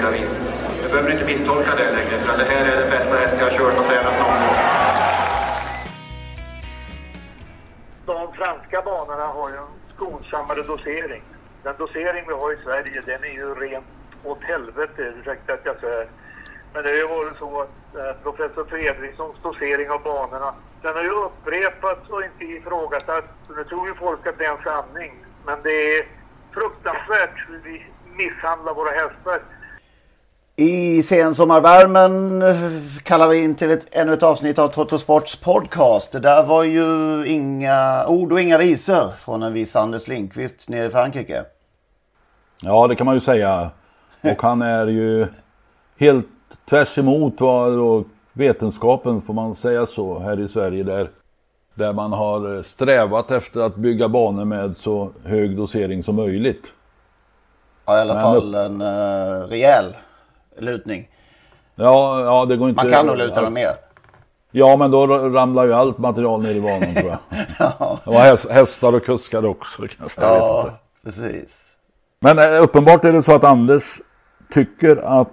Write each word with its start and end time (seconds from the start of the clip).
olika 0.00 0.10
vis. 0.10 0.30
Du 0.82 0.88
behöver 0.88 1.12
inte 1.12 1.24
misstolka 1.24 1.70
det 1.76 1.92
längre, 1.92 2.24
för 2.24 2.38
det 2.38 2.44
här 2.44 2.72
är 2.72 2.80
den 2.80 2.90
bästa 2.90 3.16
häst 3.16 3.36
jag 3.38 3.50
har 3.50 3.58
kört 3.58 3.78
och 3.78 3.84
tränat 3.84 4.18
någon 4.18 4.40
gång. 4.42 4.56
De 8.06 8.32
franska 8.32 8.82
banorna 8.82 9.26
har 9.26 9.50
ju 9.50 9.56
en 9.56 9.74
skonsammare 9.94 10.62
dosering. 10.62 11.22
Den 11.62 11.74
dosering 11.78 12.24
vi 12.28 12.34
har 12.34 12.52
i 12.52 12.56
Sverige, 12.64 13.02
den 13.06 13.24
är 13.24 13.34
ju 13.34 13.54
rent 13.54 13.86
åt 14.24 14.42
helvete, 14.42 15.02
ursäkta 15.20 15.52
att 15.52 15.64
jag 15.64 15.80
säger. 15.80 16.08
Men 16.72 16.82
det 16.82 16.90
har 16.90 16.96
ju 16.96 17.06
varit 17.06 17.38
så 17.38 17.60
att 17.60 17.96
eh, 17.96 18.22
professor 18.22 18.64
Fredrikssons 18.64 19.36
dosering 19.42 19.90
av 19.90 20.02
banorna, 20.02 20.54
den 20.82 20.94
har 20.94 21.02
ju 21.02 21.10
upprepats 21.10 22.10
och 22.10 22.22
inte 22.22 22.44
ifrågasatts. 22.44 23.28
Nu 23.56 23.64
tror 23.64 23.88
ju 23.88 23.94
folk 23.94 24.26
att 24.26 24.38
det 24.38 24.44
är 24.44 24.52
en 24.52 24.64
sanning. 24.64 25.24
Men 25.46 25.58
det 25.62 25.98
är 25.98 26.06
fruktansvärt 26.54 27.48
hur 27.48 27.60
vi 27.64 27.86
misshandlar 28.16 28.74
våra 28.74 28.90
hästar. 28.90 29.40
I 30.60 31.02
sensommarvärmen 31.02 32.42
eh, 32.42 32.56
kallar 33.02 33.28
vi 33.28 33.44
in 33.44 33.54
till 33.54 33.70
ett, 33.70 33.86
ännu 33.90 34.12
ett 34.12 34.22
avsnitt 34.22 34.58
av 34.58 34.68
Trottosports 34.68 35.36
podcast. 35.36 36.12
Det 36.12 36.20
där 36.20 36.46
var 36.46 36.64
ju 36.64 37.26
inga 37.26 38.06
ord 38.06 38.32
och 38.32 38.40
inga 38.40 38.58
visor 38.58 39.08
från 39.18 39.42
en 39.42 39.52
viss 39.52 39.76
Anders 39.76 40.08
Lindqvist 40.08 40.68
nere 40.68 40.86
i 40.86 40.90
Frankrike. 40.90 41.44
Ja, 42.62 42.86
det 42.86 42.96
kan 42.96 43.04
man 43.04 43.14
ju 43.14 43.20
säga. 43.20 43.70
Och 44.20 44.42
han 44.42 44.62
är 44.62 44.86
ju 44.86 45.26
helt 45.98 46.26
tvärs 46.70 46.98
emot 46.98 47.40
vad 47.40 48.04
vetenskapen, 48.32 49.22
får 49.22 49.34
man 49.34 49.54
säga 49.54 49.86
så, 49.86 50.18
här 50.18 50.40
i 50.40 50.48
Sverige 50.48 50.82
där, 50.82 51.10
där 51.74 51.92
man 51.92 52.12
har 52.12 52.62
strävat 52.62 53.30
efter 53.30 53.60
att 53.60 53.76
bygga 53.76 54.08
banor 54.08 54.44
med 54.44 54.76
så 54.76 55.10
hög 55.24 55.56
dosering 55.56 56.02
som 56.02 56.16
möjligt. 56.16 56.72
Ja, 57.84 57.98
i 57.98 58.00
alla 58.00 58.14
Men 58.14 58.22
fall 58.22 58.54
en 58.54 58.80
uh, 58.80 59.48
rejäl 59.48 59.94
lutning. 60.58 61.08
Ja, 61.74 62.20
ja, 62.24 62.44
det 62.44 62.56
går 62.56 62.68
inte... 62.68 62.84
Man 62.84 62.92
kan 62.92 63.06
nog 63.06 63.16
luta 63.16 63.42
dem 63.42 63.54
mer. 63.54 63.70
Ja, 64.50 64.76
men 64.76 64.90
då 64.90 65.06
ramlar 65.06 65.66
ju 65.66 65.72
allt 65.74 65.98
material 65.98 66.42
ner 66.42 66.50
i 66.54 66.60
banan 66.60 66.94
tror 66.94 67.08
jag. 67.10 67.18
Det 68.04 68.10
var 68.10 68.20
häst- 68.20 68.50
hästar 68.50 68.94
och 68.94 69.04
kuskar 69.04 69.44
också 69.46 69.82
kanske. 69.98 70.20
Jag 70.20 70.32
vet 70.32 70.40
Ja, 70.42 70.60
inte. 70.62 70.74
precis. 71.04 71.58
Men 72.20 72.38
eh, 72.38 72.62
uppenbart 72.62 73.04
är 73.04 73.12
det 73.12 73.22
så 73.22 73.34
att 73.34 73.44
Anders 73.44 73.84
tycker 74.54 74.96
att 75.20 75.28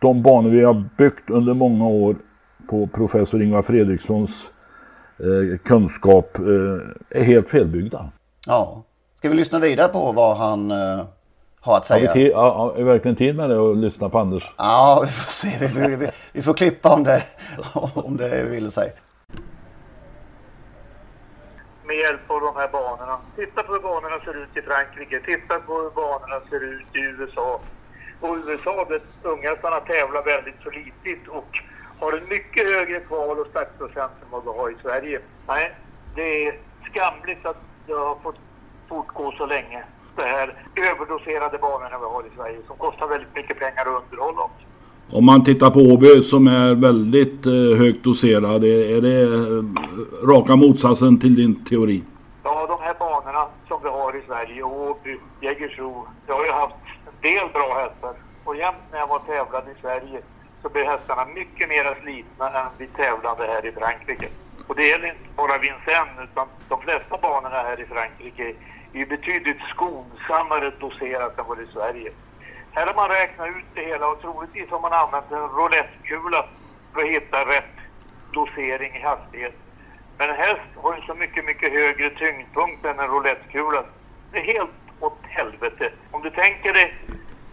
de 0.00 0.22
banor 0.22 0.50
vi 0.50 0.64
har 0.64 0.84
byggt 0.98 1.30
under 1.30 1.54
många 1.54 1.86
år 1.86 2.16
på 2.70 2.86
professor 2.86 3.42
Ingvar 3.42 3.62
Fredrikssons 3.62 4.46
eh, 5.18 5.58
kunskap 5.58 6.38
eh, 6.38 7.18
är 7.20 7.24
helt 7.24 7.50
felbyggda. 7.50 8.08
Ja. 8.46 8.82
Ska 9.18 9.28
vi 9.28 9.34
lyssna 9.34 9.58
vidare 9.58 9.88
på 9.88 10.12
vad 10.12 10.36
han 10.36 10.70
eh, 10.70 11.00
har 11.64 11.76
att 11.76 11.88
Har 11.88 11.96
vi, 11.96 12.02
säga? 12.02 12.12
tid, 12.12 12.30
ja, 12.32 12.54
har 12.54 12.72
vi 12.76 12.82
verkligen 12.82 13.16
tid 13.16 13.36
med 13.36 13.50
det 13.50 13.56
och 13.58 13.76
lyssna 13.76 14.08
på 14.08 14.18
Anders? 14.18 14.50
Ja, 14.56 15.02
vi 15.06 15.12
får 15.12 15.30
se. 15.30 15.48
Vi, 15.60 15.66
vi, 15.88 15.96
vi, 15.96 16.10
vi 16.32 16.42
får 16.42 16.54
klippa 16.54 16.88
om 16.94 17.02
det, 17.04 17.22
om 17.94 18.16
det 18.16 18.42
vill 18.42 18.70
sig. 18.70 18.92
med 21.86 21.96
hjälp 21.96 22.30
av 22.30 22.40
de 22.40 22.56
här 22.56 22.68
banorna. 22.68 23.18
Titta 23.36 23.62
på 23.62 23.72
hur 23.72 23.80
banorna 23.80 24.18
ser 24.24 24.42
ut 24.42 24.56
i 24.56 24.62
Frankrike, 24.62 25.20
titta 25.20 25.60
på 25.60 25.72
hur 25.82 25.90
banorna 25.90 26.40
ser 26.50 26.60
ut 26.64 26.86
i 26.96 26.98
USA. 27.00 27.60
Och 28.20 28.36
USA 28.46 28.84
där 28.88 29.00
unghästarna 29.22 29.80
tävlar 29.80 30.22
väldigt 30.24 30.54
så 30.62 30.70
litigt 30.70 31.28
och 31.28 31.48
har 32.00 32.12
en 32.12 32.28
mycket 32.28 32.64
högre 32.74 33.00
kval 33.00 33.38
och 33.38 33.46
startprocent 33.46 34.12
än 34.22 34.30
vad 34.30 34.42
vi 34.44 34.50
har 34.58 34.70
i 34.70 34.74
Sverige. 34.82 35.20
Nej, 35.48 35.74
det 36.14 36.46
är 36.46 36.54
skamligt 36.90 37.46
att 37.46 37.60
det 37.86 37.92
har 37.92 38.16
fått 38.22 38.36
fortgå 38.88 39.32
så 39.32 39.46
länge. 39.46 39.84
Det 40.16 40.22
här 40.22 40.54
överdoserade 40.76 41.58
banorna 41.58 41.98
vi 41.98 42.04
har 42.04 42.22
i 42.22 42.36
Sverige 42.36 42.58
som 42.66 42.76
kostar 42.76 43.08
väldigt 43.08 43.34
mycket 43.34 43.58
pengar 43.58 43.82
att 43.82 44.02
underhålla 44.02 44.40
också. 44.40 44.66
Om 45.12 45.24
man 45.26 45.44
tittar 45.44 45.70
på 45.70 45.80
Åby 45.80 46.22
som 46.22 46.46
är 46.46 46.74
väldigt 46.74 47.46
eh, 47.46 47.78
högt 47.78 48.04
doserad, 48.04 48.64
är 48.64 49.00
det 49.00 49.22
eh, 49.22 49.64
raka 50.28 50.56
motsatsen 50.56 51.20
till 51.20 51.34
din 51.34 51.64
teori? 51.64 52.02
Ja, 52.42 52.66
de 52.66 52.78
här 52.86 52.94
banorna 52.98 53.46
som 53.68 53.80
vi 53.82 53.88
har 53.88 54.16
i 54.16 54.22
Sverige, 54.26 54.62
Åby, 54.62 55.18
Jägersro. 55.40 56.06
Jag 56.26 56.34
har 56.34 56.44
ju 56.44 56.52
haft 56.52 56.74
en 57.06 57.30
del 57.30 57.48
bra 57.52 57.68
hästar. 57.82 58.14
Och 58.44 58.56
jämt 58.56 58.84
när 58.92 58.98
jag 58.98 59.06
var 59.06 59.18
tävlande 59.18 59.70
i 59.70 59.80
Sverige 59.80 60.20
så 60.62 60.68
blev 60.68 60.86
hästarna 60.86 61.24
mycket 61.34 61.68
mer 61.68 61.84
slitna 62.02 62.46
än 62.60 62.66
vid 62.78 62.96
tävlande 62.96 63.44
här 63.52 63.66
i 63.66 63.72
Frankrike. 63.72 64.28
Och 64.66 64.74
det 64.74 64.86
gäller 64.86 65.08
inte 65.08 65.28
bara 65.36 65.58
Vincennes 65.58 66.28
utan 66.30 66.46
de 66.68 66.80
flesta 66.80 67.18
banorna 67.22 67.60
här 67.68 67.80
i 67.80 67.86
Frankrike 67.86 68.54
är 69.02 69.06
betydligt 69.06 69.62
skonsammare 69.72 70.70
doserat 70.70 71.38
än 71.38 71.46
vad 71.46 71.58
det 71.58 71.62
är 71.62 71.68
i 71.68 71.72
Sverige. 71.72 72.10
Här 72.70 72.86
har 72.86 72.94
man 72.94 73.08
räknat 73.08 73.48
ut 73.48 73.70
det 73.74 73.84
hela 73.84 74.08
och 74.08 74.20
troligtvis 74.20 74.70
har 74.70 74.80
man 74.80 74.92
använt 74.92 75.30
en 75.30 75.48
roulettekula 75.56 76.46
för 76.92 77.00
att 77.00 77.14
hitta 77.16 77.38
rätt 77.54 77.76
dosering 78.32 78.96
i 78.96 79.00
hastighet. 79.00 79.56
Men 80.18 80.30
en 80.30 80.36
häst 80.36 80.70
har 80.76 80.96
ju 80.96 81.02
så 81.02 81.14
mycket, 81.14 81.44
mycket 81.44 81.72
högre 81.72 82.10
tyngdpunkt 82.10 82.84
än 82.84 82.98
en 82.98 83.08
roulettekula. 83.08 83.84
Det 84.30 84.38
är 84.38 84.52
helt 84.54 84.70
åt 85.00 85.20
helvete. 85.26 85.92
Om 86.10 86.22
du 86.22 86.30
tänker 86.30 86.72
dig, 86.72 86.94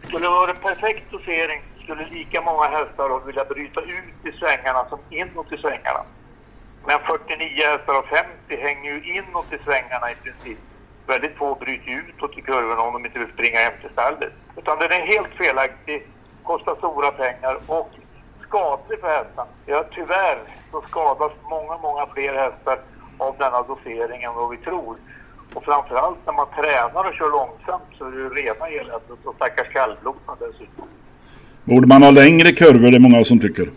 skulle 0.08 0.26
det 0.26 0.30
vara 0.30 0.52
en 0.52 0.62
perfekt 0.62 1.12
dosering 1.12 1.62
skulle 1.84 2.10
lika 2.10 2.42
många 2.42 2.64
hästar 2.64 3.26
vilja 3.26 3.46
bryta 3.46 3.82
ut 3.82 4.20
i 4.30 4.32
svängarna 4.40 4.86
som 4.90 5.00
inåt 5.10 5.54
i 5.54 5.58
svängarna. 5.58 6.04
Men 6.88 7.00
49 7.00 7.66
hästar 7.66 7.96
av 7.96 8.04
50 8.04 8.62
hänger 8.66 8.92
ju 8.94 9.14
inåt 9.14 9.54
i 9.54 9.58
svängarna 9.58 10.12
i 10.12 10.16
princip. 10.16 10.71
Väldigt 11.12 11.38
få 11.38 11.56
bryter 11.56 12.04
utåt 12.08 12.38
i 12.38 12.42
kurvorna 12.42 12.82
om 12.82 12.94
de 12.94 13.06
inte 13.06 13.20
vill 13.20 13.34
springa 13.34 13.60
hem 13.60 13.74
till 13.82 13.90
stallet. 13.90 14.34
Utan 14.58 14.80
den 14.80 14.92
är 14.92 15.06
helt 15.14 15.34
felaktig, 15.42 16.08
kostar 16.44 16.76
stora 16.76 17.12
pengar 17.12 17.56
och 17.68 17.90
skadlig 18.48 19.00
för 19.00 19.08
hästarna. 19.08 19.50
Ja, 19.66 19.84
tyvärr 19.96 20.38
så 20.72 20.82
skadas 20.82 21.32
många, 21.50 21.78
många 21.78 22.06
fler 22.14 22.34
hästar 22.34 22.80
av 23.18 23.36
denna 23.38 23.62
dosering 23.62 24.24
än 24.24 24.34
vad 24.34 24.50
vi 24.50 24.58
tror. 24.58 24.96
Och 25.54 25.64
framförallt 25.64 26.18
när 26.26 26.34
man 26.34 26.48
tränar 26.60 27.10
och 27.10 27.16
kör 27.16 27.32
långsamt 27.40 27.90
så 27.98 28.06
är 28.06 28.12
det 28.12 28.18
ju 28.18 28.30
rena 28.30 28.68
eländet 28.68 29.26
och 29.26 29.36
stackars 29.36 29.70
kallblodarna 29.74 30.38
dessutom. 30.40 30.88
Borde 31.64 31.88
man 31.88 32.04
ha 32.04 32.12
längre 32.12 32.52
kurvor, 32.52 32.92
det 32.92 32.98
är 32.98 33.00
många 33.00 33.24
som 33.24 33.40
tycker. 33.40 33.70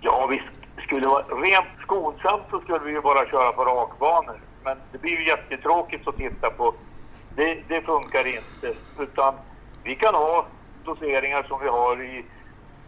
Ja, 0.00 0.26
vi 0.30 0.42
skulle 0.86 1.00
det 1.00 1.06
vara 1.06 1.24
rent 1.24 1.74
skonsamt 1.82 2.44
så 2.50 2.60
skulle 2.60 2.84
vi 2.84 2.92
ju 2.92 3.00
bara 3.00 3.26
köra 3.26 3.52
på 3.52 3.64
rakbanor. 3.64 4.38
Men 4.64 4.76
det 4.92 4.98
blir 4.98 5.12
ju 5.12 5.26
jättetråkigt 5.26 6.08
att 6.08 6.16
titta 6.16 6.50
på. 6.50 6.74
Det, 7.36 7.62
det 7.68 7.82
funkar 7.82 8.26
inte. 8.26 8.74
Utan 8.98 9.34
vi 9.82 9.94
kan 9.94 10.14
ha 10.14 10.46
doseringar 10.84 11.42
som 11.42 11.60
vi 11.60 11.68
har 11.68 12.02
i... 12.02 12.24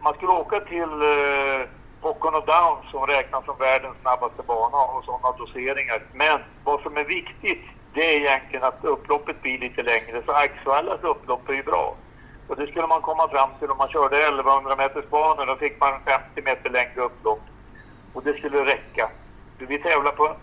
Man 0.01 0.13
skulle 0.13 0.31
åka 0.31 0.59
till 0.59 0.91
eh, 1.01 1.67
Pocono 2.01 2.39
Downs 2.39 2.91
som 2.91 3.05
räknas 3.07 3.45
som 3.45 3.57
världens 3.59 3.97
snabbaste 4.01 4.43
bana 4.47 4.77
och 4.77 5.05
sådana 5.05 5.37
doseringar. 5.37 6.01
Men 6.13 6.39
vad 6.63 6.81
som 6.81 6.97
är 6.97 7.03
viktigt 7.03 7.61
det 7.93 8.15
är 8.15 8.19
egentligen 8.19 8.63
att 8.63 8.85
upploppet 8.85 9.41
blir 9.41 9.59
lite 9.59 9.83
längre. 9.83 10.23
Så 10.25 10.31
Axvallas 10.31 11.03
upplopp 11.03 11.49
är 11.49 11.53
ju 11.53 11.63
bra. 11.63 11.95
Och 12.47 12.55
det 12.55 12.67
skulle 12.67 12.87
man 12.87 13.01
komma 13.01 13.27
fram 13.27 13.49
till 13.59 13.71
om 13.71 13.77
man 13.77 13.89
körde 13.89 14.17
1100 14.17 14.75
meters 14.75 15.09
banor. 15.09 15.45
Då 15.45 15.55
fick 15.55 15.79
man 15.79 15.93
50 16.05 16.41
meter 16.41 16.69
längre 16.69 17.01
upplopp. 17.01 17.41
Och 18.13 18.23
det 18.23 18.33
skulle 18.33 18.65
räcka. 18.65 19.09
Vi 19.57 19.77
tävlar 19.77 20.11
på 20.11 20.35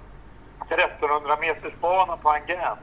1300 0.69 1.37
meters 1.40 1.72
bana 1.81 2.16
på 2.16 2.31
Angern. 2.31 2.78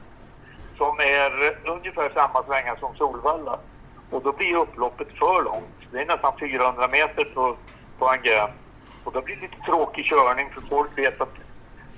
som 0.78 1.00
är 1.00 1.58
ungefär 1.64 2.10
samma 2.14 2.42
svängar 2.42 2.76
som 2.80 2.96
Solvalla. 2.96 3.58
Och 4.10 4.22
då 4.22 4.32
blir 4.32 4.56
upploppet 4.56 5.08
för 5.18 5.44
långt. 5.44 5.92
Det 5.92 6.00
är 6.00 6.06
nästan 6.06 6.32
400 6.38 6.88
meter 6.88 7.24
på, 7.24 7.56
på 7.98 8.08
Angern. 8.08 8.50
Och 9.04 9.12
då 9.12 9.20
blir 9.20 9.36
det 9.36 9.42
lite 9.42 9.56
tråkig 9.66 10.04
körning 10.04 10.50
för 10.50 10.60
folk 10.60 10.98
vet 10.98 11.20
att 11.20 11.34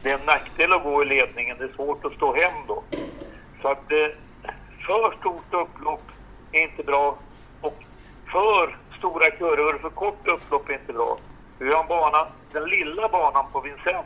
det 0.03 0.11
är 0.11 0.19
en 0.19 0.27
nackdel 0.27 0.73
att 0.73 0.83
gå 0.83 1.03
i 1.03 1.07
ledningen. 1.07 1.57
Det 1.59 1.65
är 1.65 1.73
svårt 1.77 2.05
att 2.05 2.13
stå 2.13 2.35
hem 2.35 2.53
då. 2.69 2.83
Så 3.63 3.69
att 3.69 3.93
eh, 3.93 4.09
för 4.87 5.17
stort 5.21 5.55
upplopp 5.55 6.03
är 6.53 6.63
inte 6.63 6.83
bra 6.83 7.17
och 7.61 7.85
för 8.33 8.77
stora 8.99 9.31
kurvor, 9.31 9.79
för 9.79 9.91
kort 9.91 10.29
upplopp 10.29 10.69
är 10.69 10.73
inte 10.73 10.93
bra. 10.93 11.19
Vi 11.59 11.73
har 11.73 11.83
en 11.83 11.89
bana, 11.89 12.27
den 12.53 12.65
lilla 12.65 13.09
banan 13.09 13.45
på 13.53 13.61
Vincennes 13.61 14.05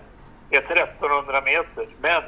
är 0.51 0.59
1300 0.59 1.43
meter, 1.45 1.87
men 2.01 2.23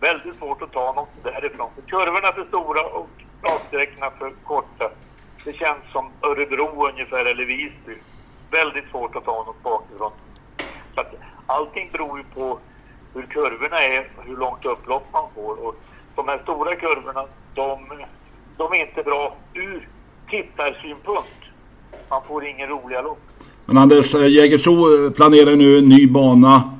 väldigt 0.00 0.34
svårt 0.34 0.62
att 0.62 0.72
ta 0.72 0.92
något 0.92 1.24
därifrån. 1.24 1.70
För 1.74 1.82
kurvorna 1.82 2.28
är 2.28 2.32
för 2.32 2.44
stora 2.44 2.86
och 2.86 3.10
raksträckorna 3.42 4.10
för 4.18 4.30
korta. 4.44 4.90
Det 5.44 5.52
känns 5.52 5.92
som 5.92 6.10
Örebro 6.22 6.88
ungefär, 6.88 7.24
eller 7.24 7.44
Visby. 7.44 7.96
Väldigt 8.50 8.90
svårt 8.90 9.16
att 9.16 9.24
ta 9.24 9.44
något 9.44 9.62
bakifrån. 9.62 10.12
Så 10.94 11.00
att 11.00 11.14
allting 11.46 11.90
beror 11.92 12.18
ju 12.18 12.24
på 12.24 12.58
hur 13.14 13.22
kurvorna 13.22 13.82
är, 13.82 14.08
hur 14.24 14.36
långt 14.36 14.64
upplopp 14.66 15.04
man 15.12 15.24
får. 15.34 15.66
Och 15.66 15.74
de 16.14 16.28
här 16.28 16.40
stora 16.42 16.76
kurvorna, 16.76 17.26
de, 17.54 17.78
de 18.56 18.72
är 18.72 18.86
inte 18.88 19.02
bra 19.02 19.36
ur 19.54 19.88
tittarsynpunkt. 20.30 21.42
Man 22.10 22.22
får 22.28 22.46
ingen 22.46 22.68
roliga 22.68 23.02
lopp. 23.02 23.20
Men 23.66 23.78
Anders, 23.78 24.14
eh, 24.14 24.26
Jägersro 24.26 25.06
eh, 25.06 25.10
planerar 25.10 25.56
nu 25.56 25.78
en 25.78 25.88
ny 25.88 26.06
bana. 26.06 26.75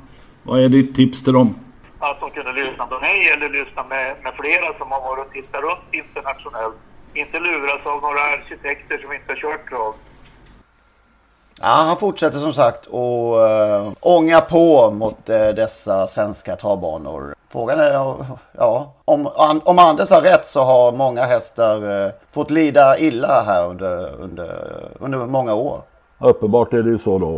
Vad 0.47 0.61
är 0.61 0.69
ditt 0.69 0.95
tips 0.95 1.25
till 1.25 1.33
dem? 1.33 1.55
Att 1.99 2.21
de 2.21 2.31
kunde 2.31 2.53
lyssna 2.53 2.87
på 2.87 2.99
mig 2.99 3.29
eller 3.29 3.49
lyssna 3.49 3.85
med, 3.85 4.17
med 4.23 4.33
flera 4.35 4.79
som 4.79 4.93
har 4.93 5.01
varit 5.01 5.27
och 5.27 5.33
tittat 5.33 5.63
runt 5.63 5.95
internationellt. 5.95 6.77
Inte 7.15 7.39
luras 7.39 7.87
av 7.87 8.03
några 8.03 8.21
arkitekter 8.21 8.99
som 8.99 9.13
inte 9.13 9.33
har 9.33 9.37
kört 9.37 9.69
trav. 9.69 9.95
Ja, 11.61 11.67
han 11.69 11.97
fortsätter 11.97 12.39
som 12.39 12.53
sagt 12.53 12.87
och 12.87 13.37
uh, 13.37 13.93
ånga 14.01 14.41
på 14.41 14.91
mot 14.91 15.31
uh, 15.31 15.49
dessa 15.49 16.07
svenska 16.07 16.57
travbanor. 16.57 17.35
Frågan 17.49 17.81
är 17.81 17.93
ja, 18.53 18.95
om, 19.05 19.31
om 19.65 19.79
Anders 19.79 20.11
har 20.11 20.21
rätt 20.21 20.47
så 20.47 20.63
har 20.63 20.93
många 20.93 21.25
hästar 21.25 21.85
uh, 21.85 22.11
fått 22.33 22.51
lida 22.51 22.99
illa 22.99 23.43
här 23.43 23.67
under, 23.67 24.21
under, 24.21 24.51
under 24.99 25.19
många 25.19 25.55
år. 25.55 25.81
Uppenbart 26.19 26.73
är 26.73 26.83
det 26.83 26.91
ju 26.91 26.99
så 26.99 27.19
då. 27.19 27.29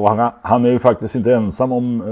Och 0.00 0.10
han, 0.10 0.30
han 0.42 0.64
är 0.64 0.70
ju 0.70 0.78
faktiskt 0.78 1.14
inte 1.14 1.34
ensam 1.34 1.72
om 1.72 2.02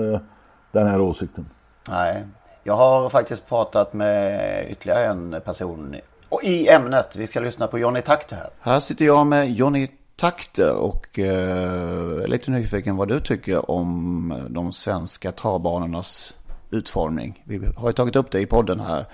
den 0.73 0.87
här 0.87 1.01
åsikten. 1.01 1.47
Nej, 1.89 2.25
jag 2.63 2.77
har 2.77 3.11
faktiskt 3.11 3.49
pratat 3.49 3.93
med 3.93 4.71
ytterligare 4.71 5.07
en 5.07 5.41
person 5.45 5.97
i 6.43 6.69
ämnet. 6.69 7.17
Vi 7.17 7.27
ska 7.27 7.41
lyssna 7.41 7.67
på 7.67 7.79
Johnny 7.79 8.03
Takter 8.03 8.37
här. 8.37 8.51
Här 8.61 8.81
sitter 8.81 9.05
jag 9.05 9.27
med 9.27 9.51
Johnny 9.53 9.89
Takter 10.17 10.77
och 10.83 11.19
eh, 11.19 12.23
är 12.23 12.29
lite 12.29 12.51
nyfiken 12.51 12.97
vad 12.97 13.09
du 13.09 13.21
tycker 13.21 13.71
om 13.71 14.47
de 14.49 14.73
svenska 14.73 15.33
travbanornas 15.33 16.37
utformning. 16.71 17.43
Vi 17.45 17.61
har 17.77 17.89
ju 17.89 17.93
tagit 17.93 18.17
upp 18.17 18.31
det 18.31 18.41
i 18.41 18.47
podden 18.47 18.81
här 18.81 19.05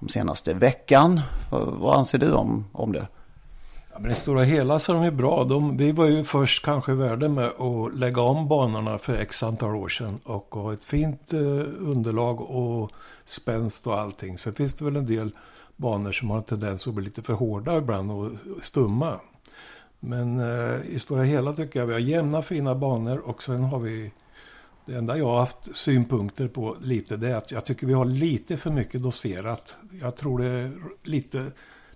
de 0.00 0.08
senaste 0.08 0.54
veckan. 0.54 1.20
Vad 1.50 1.98
anser 1.98 2.18
du 2.18 2.32
om, 2.32 2.64
om 2.72 2.92
det? 2.92 3.06
Ja, 3.94 4.00
men 4.00 4.10
I 4.10 4.14
stora 4.14 4.42
hela 4.42 4.78
så 4.78 4.92
är 4.92 4.96
de 4.96 5.04
ju 5.04 5.10
bra. 5.10 5.44
De, 5.44 5.76
vi 5.76 5.92
var 5.92 6.06
ju 6.06 6.24
först 6.24 6.64
kanske 6.64 6.92
i 6.92 6.94
världen 6.94 7.34
med 7.34 7.46
att 7.46 7.98
lägga 7.98 8.22
om 8.22 8.48
banorna 8.48 8.98
för 8.98 9.14
x 9.14 9.42
antal 9.42 9.76
år 9.76 9.88
sedan. 9.88 10.20
Och 10.24 10.54
ha 10.54 10.72
ett 10.72 10.84
fint 10.84 11.32
eh, 11.32 11.40
underlag 11.78 12.40
och 12.40 12.90
spänst 13.24 13.86
och 13.86 14.00
allting. 14.00 14.38
Sen 14.38 14.54
finns 14.54 14.74
det 14.74 14.84
väl 14.84 14.96
en 14.96 15.06
del 15.06 15.30
banor 15.76 16.12
som 16.12 16.30
har 16.30 16.36
en 16.36 16.44
tendens 16.44 16.88
att 16.88 16.94
bli 16.94 17.04
lite 17.04 17.22
för 17.22 17.32
hårda 17.32 17.78
ibland 17.78 18.10
och 18.12 18.30
stumma. 18.62 19.20
Men 20.00 20.40
eh, 20.40 20.80
i 20.90 20.98
stora 20.98 21.22
hela 21.22 21.52
tycker 21.52 21.78
jag 21.78 21.86
vi 21.86 21.92
har 21.92 22.00
jämna 22.00 22.42
fina 22.42 22.74
banor 22.74 23.18
och 23.18 23.42
sen 23.42 23.62
har 23.64 23.78
vi 23.78 24.12
det 24.86 24.94
enda 24.94 25.18
jag 25.18 25.26
har 25.26 25.38
haft 25.38 25.76
synpunkter 25.76 26.48
på 26.48 26.76
lite 26.80 27.16
det 27.16 27.28
är 27.28 27.36
att 27.36 27.52
jag 27.52 27.64
tycker 27.64 27.86
vi 27.86 27.92
har 27.92 28.04
lite 28.04 28.56
för 28.56 28.70
mycket 28.70 29.02
doserat. 29.02 29.74
Jag 30.00 30.16
tror 30.16 30.38
det 30.38 30.48
är 30.48 30.72
lite 31.02 31.52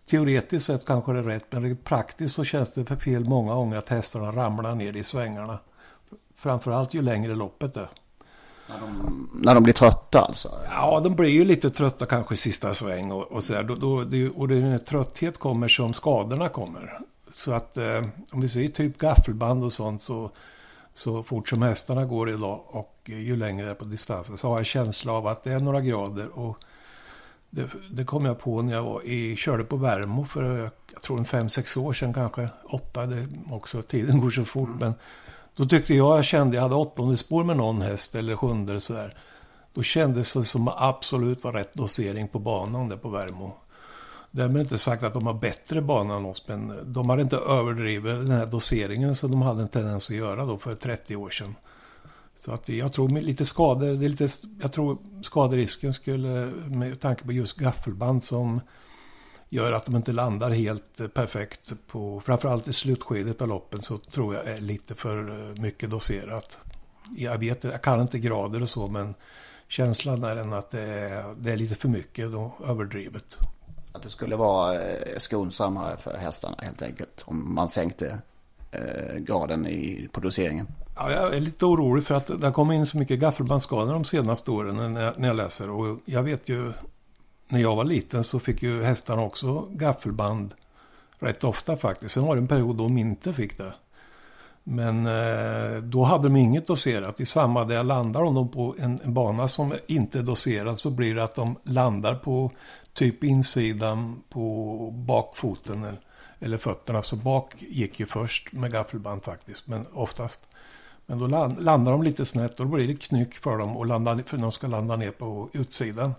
teoretiskt 0.09 0.67
sett 0.67 0.87
kanske 0.87 1.13
det 1.13 1.19
är 1.19 1.23
rätt 1.23 1.45
men 1.51 1.63
rent 1.63 1.85
praktiskt 1.85 2.35
så 2.35 2.45
känns 2.45 2.75
det 2.75 2.85
för 2.85 2.97
fel 2.97 3.25
många 3.25 3.55
gånger 3.55 3.77
att 3.77 3.89
hästarna 3.89 4.33
ramlar 4.33 4.75
ner 4.75 4.97
i 4.97 5.05
svängarna. 5.05 5.59
Framförallt 6.35 6.95
ju 6.95 7.03
längre 7.03 7.35
loppet 7.35 7.77
är. 7.77 7.89
När 8.69 8.81
de, 8.81 9.31
när 9.35 9.55
de 9.55 9.63
blir 9.63 9.75
trötta 9.75 10.21
alltså? 10.21 10.53
Ja, 10.71 11.01
de 11.01 11.15
blir 11.15 11.29
ju 11.29 11.45
lite 11.45 11.71
trötta 11.71 12.07
kanske 12.07 12.35
i 12.35 12.37
sista 12.37 12.75
sväng 12.75 13.11
och, 13.13 13.33
och 13.33 13.45
sådär. 13.45 13.63
Då, 13.63 13.75
då, 13.75 14.05
det, 14.05 14.29
och 14.29 14.49
det 14.49 14.57
är 14.57 14.61
när 14.61 14.79
trötthet 14.79 15.39
kommer 15.39 15.69
som 15.69 15.95
skadorna 15.95 16.49
kommer. 16.49 16.99
Så 17.33 17.53
att 17.53 17.77
eh, 17.77 18.05
om 18.33 18.41
vi 18.41 18.49
säger 18.49 18.69
typ 18.69 18.99
gaffelband 18.99 19.65
och 19.65 19.73
sånt 19.73 20.03
så, 20.03 20.31
så 20.95 21.23
fort 21.23 21.49
som 21.49 21.63
hästarna 21.63 22.05
går 22.05 22.31
idag 22.31 22.61
och 22.67 22.95
ju 23.05 23.37
längre 23.37 23.65
det 23.65 23.71
är 23.71 23.75
på 23.75 23.85
distansen 23.85 24.39
så 24.39 24.47
har 24.47 24.55
jag 24.55 24.59
en 24.59 24.65
känsla 24.65 25.13
av 25.13 25.27
att 25.27 25.43
det 25.43 25.53
är 25.53 25.61
några 25.61 25.81
grader. 25.81 26.39
Och 26.39 26.59
det, 27.51 27.69
det 27.91 28.05
kom 28.05 28.25
jag 28.25 28.39
på 28.39 28.63
när 28.63 28.73
jag 28.73 28.83
var 28.83 29.03
i, 29.07 29.37
körde 29.37 29.65
på 29.65 29.77
Värmo 29.77 30.25
för 30.25 30.71
jag 30.93 31.03
tror 31.03 31.19
en 31.19 31.25
fem 31.25 31.49
sex 31.49 31.77
år 31.77 31.93
sedan 31.93 32.15
kanske. 32.15 32.49
Åtta, 32.65 33.07
det 33.07 33.29
också, 33.51 33.83
tiden 33.83 34.21
går 34.21 34.31
så 34.31 34.45
fort. 34.45 34.69
Mm. 34.69 34.79
Men 34.79 34.95
då 35.57 35.65
tyckte 35.65 35.95
jag, 35.95 36.17
jag 36.17 36.25
kände, 36.25 36.57
jag 36.57 36.63
hade 36.63 36.75
åttonde 36.75 37.17
spår 37.17 37.45
med 37.45 37.57
någon 37.57 37.83
häst 37.83 38.15
eller 38.15 38.37
sjunde 38.37 38.81
sådär. 38.81 39.15
Då 39.75 39.83
kändes 39.83 40.33
det 40.33 40.45
som 40.45 40.69
absolut 40.69 41.45
var 41.45 41.53
rätt 41.53 41.75
dosering 41.75 42.29
på 42.29 42.39
banan 42.39 42.89
där 42.89 42.97
på 42.97 43.09
Värmo. 43.09 43.53
Därmed 44.31 44.61
inte 44.61 44.79
sagt 44.79 45.03
att 45.03 45.15
de 45.15 45.27
har 45.27 45.35
bättre 45.35 45.83
bana 45.83 46.17
än 46.17 46.25
oss, 46.25 46.45
men 46.49 46.93
de 46.93 47.11
har 47.11 47.19
inte 47.19 47.37
överdrivit 47.37 48.05
den 48.05 48.31
här 48.31 48.47
doseringen 48.47 49.17
som 49.17 49.31
de 49.31 49.43
hade 49.43 49.63
en 49.63 49.69
tendens 49.69 50.11
att 50.11 50.17
göra 50.17 50.45
då 50.45 50.59
för 50.59 50.75
30 50.75 51.17
år 51.17 51.31
sedan. 51.31 51.55
Så 52.39 52.53
att 52.53 52.69
jag 52.69 52.93
tror 52.93 53.09
med 53.09 53.25
lite 53.25 53.45
skador, 53.45 53.87
det 53.95 54.05
är 54.05 54.09
lite, 54.09 54.29
jag 54.61 54.73
tror 54.73 54.99
skaderisken 55.23 55.95
skulle, 55.95 56.53
med 56.69 57.01
tanke 57.01 57.25
på 57.25 57.33
just 57.33 57.57
gaffelband 57.57 58.23
som 58.23 58.61
gör 59.49 59.73
att 59.73 59.85
de 59.85 59.97
inte 59.97 60.13
landar 60.13 60.51
helt 60.51 61.15
perfekt 61.15 61.73
på, 61.87 62.21
framförallt 62.21 62.69
i 62.69 62.73
slutskedet 62.73 63.43
av 63.43 63.49
loppen 63.49 63.83
så 63.83 63.99
tror 63.99 64.35
jag 64.35 64.47
är 64.47 64.61
lite 64.61 64.95
för 64.95 65.23
mycket 65.61 65.91
doserat. 65.91 66.59
Jag 67.17 67.39
vet, 67.39 67.65
jag 67.65 67.83
kan 67.83 68.01
inte 68.01 68.19
grader 68.19 68.63
och 68.63 68.69
så, 68.69 68.89
men 68.89 69.15
känslan 69.69 70.25
är 70.25 70.35
den 70.35 70.53
att 70.53 70.71
det 70.71 70.83
är, 70.83 71.35
det 71.39 71.53
är 71.53 71.57
lite 71.57 71.75
för 71.75 71.89
mycket 71.89 72.35
och 72.35 72.69
överdrivet. 72.69 73.37
Att 73.93 74.03
det 74.03 74.11
skulle 74.11 74.37
vara 74.37 74.83
eh, 74.83 75.19
skonsammare 75.19 75.97
för 75.97 76.17
hästarna 76.17 76.57
helt 76.63 76.83
enkelt 76.83 77.25
om 77.27 77.55
man 77.55 77.69
sänkte 77.69 78.19
eh, 78.71 79.17
graden 79.19 79.67
i, 79.67 80.09
på 80.13 80.21
doseringen. 80.21 80.67
Ja, 81.01 81.11
jag 81.11 81.35
är 81.35 81.41
lite 81.41 81.67
orolig 81.67 82.05
för 82.05 82.15
att 82.15 82.27
det 82.27 82.47
har 82.47 82.53
kommit 82.53 82.77
in 82.77 82.87
så 82.87 82.99
mycket 82.99 83.21
gaffelbandsskador 83.21 83.93
de 83.93 84.05
senaste 84.05 84.51
åren 84.51 84.95
när 84.95 85.03
jag, 85.03 85.19
när 85.19 85.29
jag 85.29 85.37
läser. 85.37 85.71
Och 85.71 85.99
jag 86.05 86.23
vet 86.23 86.49
ju, 86.49 86.73
när 87.49 87.61
jag 87.61 87.77
var 87.77 87.85
liten 87.85 88.25
så 88.25 88.41
fick 88.41 88.63
ju 88.63 88.83
hästarna 88.83 89.23
också 89.23 89.69
gaffelband 89.71 90.55
rätt 91.19 91.45
ofta 91.45 91.77
faktiskt. 91.77 92.15
Sen 92.15 92.27
var 92.27 92.37
det 92.37 92.43
en 92.43 92.49
period 92.49 92.77
då 92.77 92.85
de 92.85 92.99
inte 92.99 93.35
fick 93.35 93.59
det. 93.59 93.75
Men 94.65 95.07
eh, 95.07 95.83
då 95.83 96.05
hade 96.05 96.25
de 96.25 96.37
inget 96.37 96.67
doserat. 96.67 97.21
I 97.21 97.27
samma 97.27 97.65
där 97.65 97.75
jag 97.75 97.87
landar 97.87 98.23
om 98.23 98.35
de 98.35 98.49
på 98.49 98.75
en, 98.79 99.01
en, 99.05 99.15
bana 99.15 99.49
som 99.49 99.75
inte 99.87 100.19
är 100.19 100.23
doserad 100.23 100.79
så 100.79 100.91
blir 100.91 101.15
det 101.15 101.25
att 101.25 101.35
de 101.35 101.57
landar 101.63 102.15
på 102.15 102.53
typ 102.93 103.25
insidan 103.25 104.23
på 104.29 104.91
bakfoten 105.07 105.85
eller, 105.85 105.99
eller 106.39 106.59
fötterna. 106.59 107.03
Så 107.03 107.17
bak 107.17 107.55
gick 107.59 108.01
ju 108.01 108.07
först 108.07 108.53
med 108.53 108.73
gaffelband 108.73 109.23
faktiskt, 109.23 109.67
men 109.67 109.87
oftast. 109.93 110.43
Men 111.11 111.19
då 111.19 111.27
land, 111.27 111.65
landar 111.65 111.93
de 111.93 112.03
lite 112.03 112.27
snett 112.27 112.61
och 112.61 112.67
då 112.67 112.73
blir 112.73 112.89
det 112.89 112.95
knyck 112.95 113.35
för 113.35 113.59
dem 113.59 113.77
och 113.77 113.87
landa, 113.87 114.19
för 114.27 114.37
de 114.37 114.53
ska 114.53 114.67
landa 114.67 114.97
ner 114.97 115.11
på 115.11 115.51
utsidan. 115.53 116.15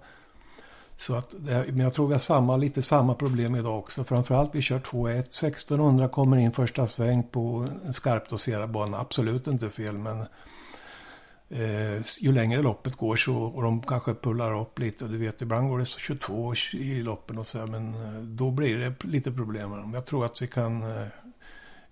Så 0.96 1.16
att, 1.16 1.34
men 1.68 1.80
jag 1.80 1.94
tror 1.94 2.08
vi 2.08 2.14
har 2.14 2.20
samma, 2.20 2.58
lite 2.58 2.82
samma 2.82 3.16
problem 3.16 3.56
idag 3.56 3.80
också. 3.80 4.04
Framförallt 4.04 4.56
vi 4.56 4.62
kör 4.62 4.80
2-1. 4.80 5.20
1600 5.20 6.10
kommer 6.10 6.38
in 6.38 6.52
första 6.52 6.88
sväng 6.88 7.24
på 7.24 7.68
en 7.86 7.94
skarpt 7.94 8.30
doserad 8.30 8.72
bana. 8.72 9.00
Absolut 9.00 9.48
inte 9.48 9.70
fel 9.70 9.98
men 9.98 10.20
eh, 11.50 12.02
ju 12.20 12.32
längre 12.32 12.62
loppet 12.62 12.96
går 12.96 13.16
så, 13.16 13.36
och 13.36 13.64
de 13.64 13.82
kanske 13.82 14.14
pullar 14.14 14.62
upp 14.62 14.80
lite. 14.80 15.08
Du 15.08 15.18
vet 15.18 15.42
ibland 15.42 15.70
går 15.70 15.80
det 15.80 15.86
22 15.86 16.54
i 16.74 17.02
loppen 17.02 17.38
och 17.38 17.48
så 17.48 17.58
men 17.58 17.94
eh, 17.94 18.22
då 18.22 18.52
blir 18.52 18.78
det 18.78 19.04
lite 19.04 19.32
problem 19.32 19.70
med 19.70 19.80
dem. 19.80 19.94
Jag 19.94 20.06
tror 20.06 20.26
att 20.26 20.42
vi 20.42 20.48
kan 20.48 20.84
eh, 20.84 21.08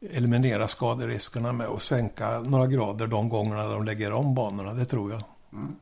eliminera 0.01 0.67
skaderiskerna 0.67 1.53
med 1.53 1.67
att 1.67 1.81
sänka 1.81 2.39
några 2.39 2.67
grader 2.67 3.07
de 3.07 3.29
gångerna 3.29 3.67
de 3.67 3.85
lägger 3.85 4.11
om 4.11 4.35
banorna. 4.35 4.73
Det 4.73 4.85
tror 4.85 5.11
jag. 5.11 5.23
Mm. 5.53 5.75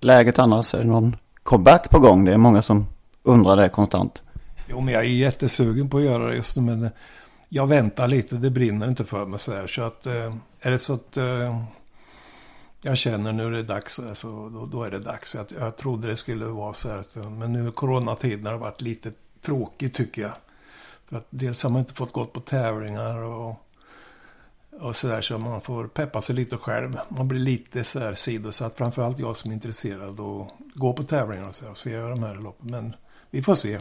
Läget 0.00 0.38
annars? 0.38 0.74
Är 0.74 0.78
det 0.78 0.84
någon 0.84 1.16
comeback 1.42 1.90
på 1.90 1.98
gång? 1.98 2.24
Det 2.24 2.32
är 2.32 2.38
många 2.38 2.62
som 2.62 2.86
undrar 3.22 3.56
det 3.56 3.68
konstant. 3.68 4.22
Jo, 4.68 4.80
men 4.80 4.94
jag 4.94 5.02
är 5.02 5.08
jättesugen 5.08 5.90
på 5.90 5.98
att 5.98 6.04
göra 6.04 6.26
det 6.26 6.34
just 6.34 6.56
nu. 6.56 6.62
Men 6.62 6.90
jag 7.48 7.66
väntar 7.66 8.08
lite. 8.08 8.36
Det 8.36 8.50
brinner 8.50 8.88
inte 8.88 9.04
för 9.04 9.26
mig 9.26 9.38
så 9.38 9.52
här. 9.52 9.66
Så 9.66 9.82
att 9.82 10.06
eh, 10.06 10.34
är 10.60 10.70
det 10.70 10.78
så 10.78 10.94
att 10.94 11.16
eh, 11.16 11.62
jag 12.82 12.98
känner 12.98 13.32
nu 13.32 13.46
är 13.46 13.50
det 13.50 13.62
dags, 13.62 13.98
alltså, 13.98 14.48
då, 14.48 14.66
då 14.66 14.82
är 14.82 14.90
det 14.90 14.98
dags. 14.98 15.34
Jag, 15.34 15.46
jag 15.60 15.76
trodde 15.76 16.08
det 16.08 16.16
skulle 16.16 16.44
vara 16.44 16.74
så 16.74 16.88
här. 16.88 17.30
Men 17.30 17.52
nu 17.52 17.70
coronatiden 17.70 18.46
har 18.46 18.58
varit 18.58 18.80
lite 18.80 19.12
tråkig 19.42 19.94
tycker 19.94 20.22
jag. 20.22 20.32
För 21.08 21.16
att 21.16 21.26
dels 21.30 21.62
har 21.62 21.70
man 21.70 21.80
inte 21.80 21.94
fått 21.94 22.12
gått 22.12 22.32
på 22.32 22.40
tävlingar 22.40 23.22
och, 23.24 23.54
och 24.80 24.96
sådär 24.96 25.20
så 25.20 25.38
man 25.38 25.60
får 25.60 25.86
peppa 25.88 26.20
sig 26.20 26.34
lite 26.36 26.56
själv. 26.56 26.98
Man 27.08 27.28
blir 27.28 27.40
lite 27.40 27.84
så 27.84 27.98
här 27.98 28.14
sidosatt. 28.14 28.76
Framförallt 28.76 29.18
jag 29.18 29.36
som 29.36 29.50
är 29.50 29.54
intresserad 29.54 30.20
och 30.20 30.50
gå 30.74 30.92
på 30.92 31.02
tävlingar 31.02 31.48
och, 31.48 31.54
så, 31.54 31.68
och 31.68 31.78
se 31.78 31.96
de 31.96 32.22
här 32.22 32.34
loppen. 32.34 32.70
Men 32.70 32.94
vi 33.30 33.42
får 33.42 33.54
se. 33.54 33.78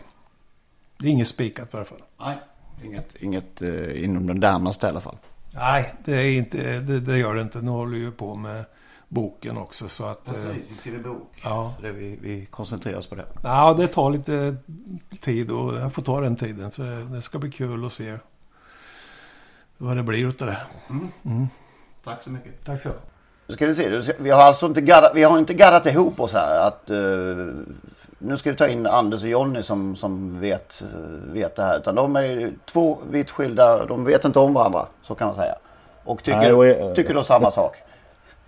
Det 0.98 1.08
är 1.08 1.12
inget 1.12 1.28
spikat 1.28 1.74
i 1.74 1.78
alla 1.78 1.86
fall. 1.86 2.02
Nej, 2.20 2.38
inget, 2.84 3.16
inget 3.16 3.62
eh, 3.62 4.04
inom 4.04 4.28
den 4.28 4.40
närmaste 4.40 4.86
i 4.86 4.90
alla 4.90 5.02
fall. 5.02 5.18
Nej, 5.52 5.94
det, 6.06 6.16
är 6.16 6.38
inte, 6.38 6.80
det, 6.80 7.00
det 7.00 7.18
gör 7.18 7.36
det 7.36 7.42
inte. 7.42 7.62
Nu 7.62 7.72
håller 7.72 7.98
vi 7.98 8.04
ju 8.04 8.12
på 8.12 8.36
med 8.36 8.66
boken 9.08 9.58
också. 9.58 9.88
Så 9.90 10.06
att, 10.06 10.26
Precis, 10.26 10.72
vi 10.72 10.76
skriver 10.76 11.00
bok. 11.00 11.42
Ja. 11.44 11.74
Så 11.76 11.82
det 11.82 11.92
vi, 11.92 12.20
vi 12.22 12.46
koncentrerar 12.46 12.98
oss 12.98 13.08
på 13.08 13.16
det. 13.16 13.26
Ja, 13.44 13.74
det 13.78 13.88
tar 13.88 14.10
lite 14.10 14.56
tid 15.20 15.52
och 15.52 15.74
jag 15.76 15.94
får 15.94 16.02
ta 16.02 16.22
den 16.22 16.36
tiden. 16.36 16.72
För 16.72 17.14
det 17.16 17.22
ska 17.22 17.40
bli 17.40 17.52
kul 17.52 17.86
att 17.86 17.94
se 17.94 18.18
vad 19.78 19.98
det 19.98 20.04
blir 20.04 20.28
utav 20.28 20.48
det. 20.48 20.58
Mm. 21.26 21.48
Tack 22.04 22.24
så 22.24 22.30
mycket. 22.30 22.66
Tack 22.66 22.80
så 22.80 22.90
Nu 23.48 23.54
ska 23.56 23.66
vi 23.68 23.76
se. 23.76 24.14
Vi 24.20 24.30
har 24.30 24.42
alltså 24.42 24.66
inte 24.66 24.82
gaddat, 24.82 25.12
vi 25.16 25.24
har 25.24 25.40
inte 25.40 25.54
gaddat 25.54 25.86
ihop 25.86 26.20
oss 26.20 26.34
här. 26.34 26.68
Att, 26.68 26.90
eh, 26.90 26.98
nu 28.20 28.38
ska 28.38 28.52
vi 28.52 28.56
ta 28.58 28.68
in 28.68 28.88
Anders 28.88 29.24
och 29.24 29.30
Jonny 29.30 29.64
som, 29.64 29.96
som 29.96 30.40
vet, 30.40 30.84
eh, 30.94 31.34
vet 31.34 31.56
det 31.56 31.64
här. 31.64 31.78
Utan 31.80 31.96
de 31.96 32.16
är 32.16 32.22
ju 32.24 32.54
två 32.66 33.00
vitt 33.10 33.32
skilda. 33.32 33.86
De 33.86 34.04
vet 34.04 34.26
inte 34.26 34.40
om 34.40 34.54
varandra. 34.54 34.86
Så 35.02 35.16
kan 35.16 35.28
man 35.28 35.36
säga. 35.36 35.56
Och 36.04 36.24
tycker, 36.24 36.38
Nej, 36.38 36.54
och 36.54 36.68
är- 36.68 36.96
tycker 36.96 37.14
då 37.14 37.24
samma 37.24 37.52
sak. 37.52 37.76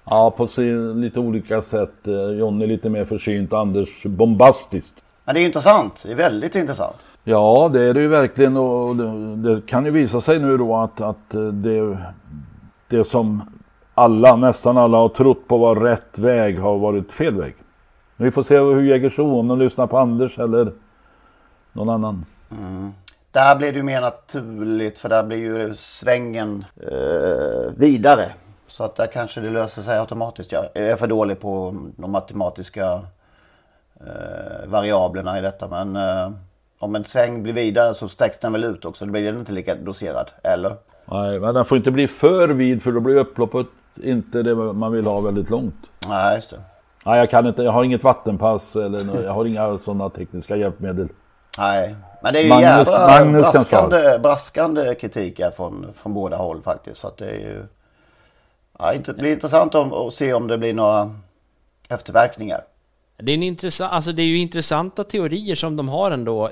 Ja, 0.09 0.31
på 0.31 0.47
lite 0.95 1.19
olika 1.19 1.61
sätt. 1.61 2.07
Eh, 2.07 2.13
Jonny 2.13 2.67
lite 2.67 2.89
mer 2.89 3.05
försynt, 3.05 3.53
Anders 3.53 4.03
bombastiskt. 4.03 5.03
Men 5.25 5.35
det 5.35 5.41
är 5.41 5.45
intressant. 5.45 6.03
Det 6.05 6.11
är 6.11 6.15
väldigt 6.15 6.55
intressant. 6.55 6.95
Ja, 7.23 7.69
det 7.73 7.81
är 7.81 7.93
det 7.93 8.01
ju 8.01 8.07
verkligen 8.07 8.57
och 8.57 8.95
det, 9.37 9.61
kan 9.67 9.85
ju 9.85 9.91
visa 9.91 10.21
sig 10.21 10.39
nu 10.39 10.57
då 10.57 10.75
att, 10.75 11.01
att 11.01 11.33
eh, 11.33 11.41
det, 11.41 11.97
det 12.87 13.03
som 13.03 13.41
alla, 13.93 14.35
nästan 14.35 14.77
alla 14.77 14.97
har 14.97 15.09
trott 15.09 15.47
på 15.47 15.57
var 15.57 15.75
rätt 15.75 16.19
väg 16.19 16.59
har 16.59 16.77
varit 16.77 17.13
fel 17.13 17.35
väg. 17.35 17.55
Vi 18.17 18.31
får 18.31 18.43
se 18.43 18.59
hur 18.59 18.81
Jägersro, 18.81 19.39
om 19.39 19.47
de 19.47 19.59
lyssnar 19.59 19.87
på 19.87 19.97
Anders 19.97 20.39
eller 20.39 20.71
någon 21.73 21.89
annan. 21.89 22.25
Där 23.31 23.55
blir 23.55 23.71
det 23.71 23.77
ju 23.77 23.83
mer 23.83 24.01
naturligt 24.01 24.97
för 24.97 25.09
där 25.09 25.23
blir 25.23 25.37
ju 25.37 25.75
svängen 25.75 26.65
eh, 26.91 27.71
vidare. 27.77 28.31
Så 28.77 28.83
att 28.83 28.95
där 28.95 29.07
kanske 29.07 29.41
det 29.41 29.49
löser 29.49 29.81
sig 29.81 29.99
automatiskt. 29.99 30.51
Jag 30.51 30.65
är 30.73 30.95
för 30.95 31.07
dålig 31.07 31.39
på 31.39 31.75
de 31.97 32.11
matematiska 32.11 33.01
eh, 33.99 34.67
variablerna 34.67 35.37
i 35.37 35.41
detta. 35.41 35.67
Men 35.67 35.95
eh, 35.95 36.31
om 36.79 36.95
en 36.95 37.05
sväng 37.05 37.43
blir 37.43 37.53
vidare 37.53 37.93
så 37.93 38.07
sträcks 38.09 38.39
den 38.39 38.51
väl 38.51 38.63
ut 38.63 38.85
också. 38.85 39.05
Då 39.05 39.11
blir 39.11 39.25
den 39.25 39.39
inte 39.39 39.51
lika 39.51 39.75
doserad. 39.75 40.31
Eller? 40.43 40.75
Nej, 41.05 41.39
men 41.39 41.53
den 41.53 41.65
får 41.65 41.77
inte 41.77 41.91
bli 41.91 42.07
för 42.07 42.47
vid 42.47 42.83
för 42.83 42.91
då 42.91 42.99
blir 42.99 43.17
upploppet 43.17 43.67
inte 43.95 44.43
det 44.43 44.55
man 44.55 44.91
vill 44.91 45.05
ha 45.05 45.19
väldigt 45.19 45.49
långt. 45.49 45.75
Nej, 46.07 46.35
just 46.35 46.49
det. 46.49 46.59
Nej, 47.05 47.19
jag 47.19 47.29
kan 47.29 47.47
inte. 47.47 47.63
Jag 47.63 47.71
har 47.71 47.83
inget 47.83 48.03
vattenpass 48.03 48.75
eller 48.75 49.23
jag 49.23 49.31
har 49.31 49.45
inga 49.45 49.77
sådana 49.77 50.09
tekniska 50.09 50.55
hjälpmedel. 50.55 51.07
Nej, 51.57 51.95
men 52.21 52.33
det 52.33 52.39
är 52.39 52.43
ju 52.43 52.49
Magnus- 52.49 52.61
jävla 52.61 53.07
Magnus 53.07 53.43
kan 53.43 53.51
braskande, 53.51 54.19
braskande 54.19 54.95
kritik 54.95 55.39
här 55.39 55.51
från, 55.51 55.85
från 55.95 56.13
båda 56.13 56.37
håll 56.37 56.61
faktiskt. 56.61 57.01
Så 57.01 57.07
att 57.07 57.17
det 57.17 57.29
är 57.29 57.39
ju... 57.39 57.63
Ja, 58.79 58.93
det 58.93 59.13
blir 59.13 59.31
intressant 59.31 59.75
om, 59.75 59.93
att 59.93 60.13
se 60.13 60.33
om 60.33 60.47
det 60.47 60.57
blir 60.57 60.73
några 60.73 61.15
efterverkningar. 61.89 62.63
Det 63.17 63.31
är, 63.31 63.33
en 63.33 63.43
intressant, 63.43 63.93
alltså 63.93 64.11
det 64.11 64.21
är 64.21 64.25
ju 64.27 64.37
intressanta 64.37 65.03
teorier 65.03 65.55
som 65.55 65.75
de 65.75 65.89
har 65.89 66.11
ändå. 66.11 66.49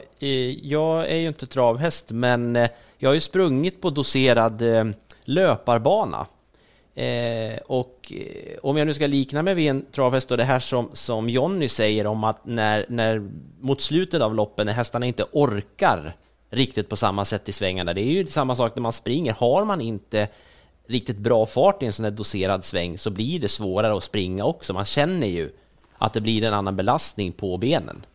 Jag 0.62 1.12
är 1.12 1.16
ju 1.16 1.28
inte 1.28 1.48
travhäst, 1.48 2.12
men 2.12 2.56
eh, 2.56 2.70
jag 2.98 3.10
har 3.10 3.14
ju 3.14 3.20
sprungit 3.20 3.82
på 3.82 3.90
doserad 3.90 4.62
eh, 4.62 4.86
löparbana. 5.24 6.28
Eh, 6.96 7.58
och 7.66 8.14
om 8.62 8.78
jag 8.78 8.88
nu 8.88 8.94
ska 8.94 9.08
likna 9.08 9.42
mig 9.42 9.54
vid 9.54 9.70
en 9.70 9.86
travhäst 9.92 10.32
och 10.32 10.38
det 10.38 10.44
här 10.44 10.60
som, 10.60 10.90
som 10.94 11.30
Jonny 11.30 11.68
säger 11.68 12.08
om 12.08 12.24
att 12.24 12.46
när, 12.46 12.86
när 12.90 13.30
mot 13.60 13.82
slutet 13.82 14.22
av 14.22 14.36
loppen 14.36 14.66
när 14.66 14.74
hästarna 14.74 15.06
inte 15.06 15.26
orkar 15.32 16.16
riktigt 16.50 16.90
på 16.90 16.96
samma 16.96 17.26
sätt 17.26 17.50
i 17.50 17.52
svängarna. 17.52 17.94
Det 17.94 18.02
är 18.02 18.12
ju 18.12 18.28
samma 18.28 18.56
sak 18.56 18.76
när 18.76 18.82
man 18.82 18.94
springer. 18.94 19.34
Har 19.34 19.66
man 19.66 19.82
inte 19.82 20.28
riktigt 20.88 21.18
bra 21.18 21.46
fart 21.46 21.84
i 21.84 21.86
en 21.86 21.94
sån 21.94 22.04
här 22.06 22.12
doserad 22.12 22.64
sväng 22.64 22.98
så 22.98 23.10
blir 23.10 23.40
det 23.40 23.48
svårare 23.48 23.98
att 23.98 24.04
springa 24.04 24.46
också. 24.46 24.74
Man 24.74 24.86
känner 24.86 25.28
ju 25.28 25.52
att 25.98 26.14
det 26.14 26.22
blir 26.22 26.44
en 26.44 26.54
annan 26.54 26.76
belastning 26.76 27.32
på 27.32 27.58
benen. 27.58 28.06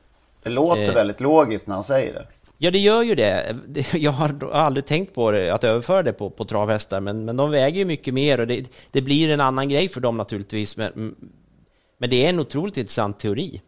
Det 0.43 0.51
låter 0.51 0.89
Eh. 0.89 0.95
väldigt 0.95 1.21
logiskt 1.21 1.67
när 1.67 1.75
han 1.75 1.85
säger 1.85 2.13
det. 2.13 2.27
Ja, 2.59 2.71
det 2.71 2.79
gör 2.79 3.03
ju 3.03 3.15
det. 3.15 3.57
Jag 3.93 4.13
har 4.13 4.51
aldrig 4.53 4.87
tänkt 4.87 5.15
på 5.15 5.31
det, 5.31 5.51
att 5.51 5.65
överföra 5.65 6.03
det 6.03 6.13
på, 6.13 6.31
på 6.31 6.45
travhästar, 6.45 7.01
men, 7.01 7.25
men 7.25 7.37
de 7.37 7.51
väger 7.51 7.79
ju 7.79 7.85
mycket 7.85 8.15
mer 8.15 8.41
och 8.41 8.47
det, 8.47 8.67
det 8.91 9.03
blir 9.03 9.31
en 9.31 9.41
annan 9.41 9.69
grej 9.69 9.89
för 9.89 10.01
dem 10.01 10.17
naturligtvis. 10.17 10.77
Men, 10.77 11.15
men 11.99 12.11
det 12.11 12.27
är 12.27 12.29
en 12.29 12.41
otroligt 12.41 12.77
intressant 12.77 13.21
teori. 13.21 13.61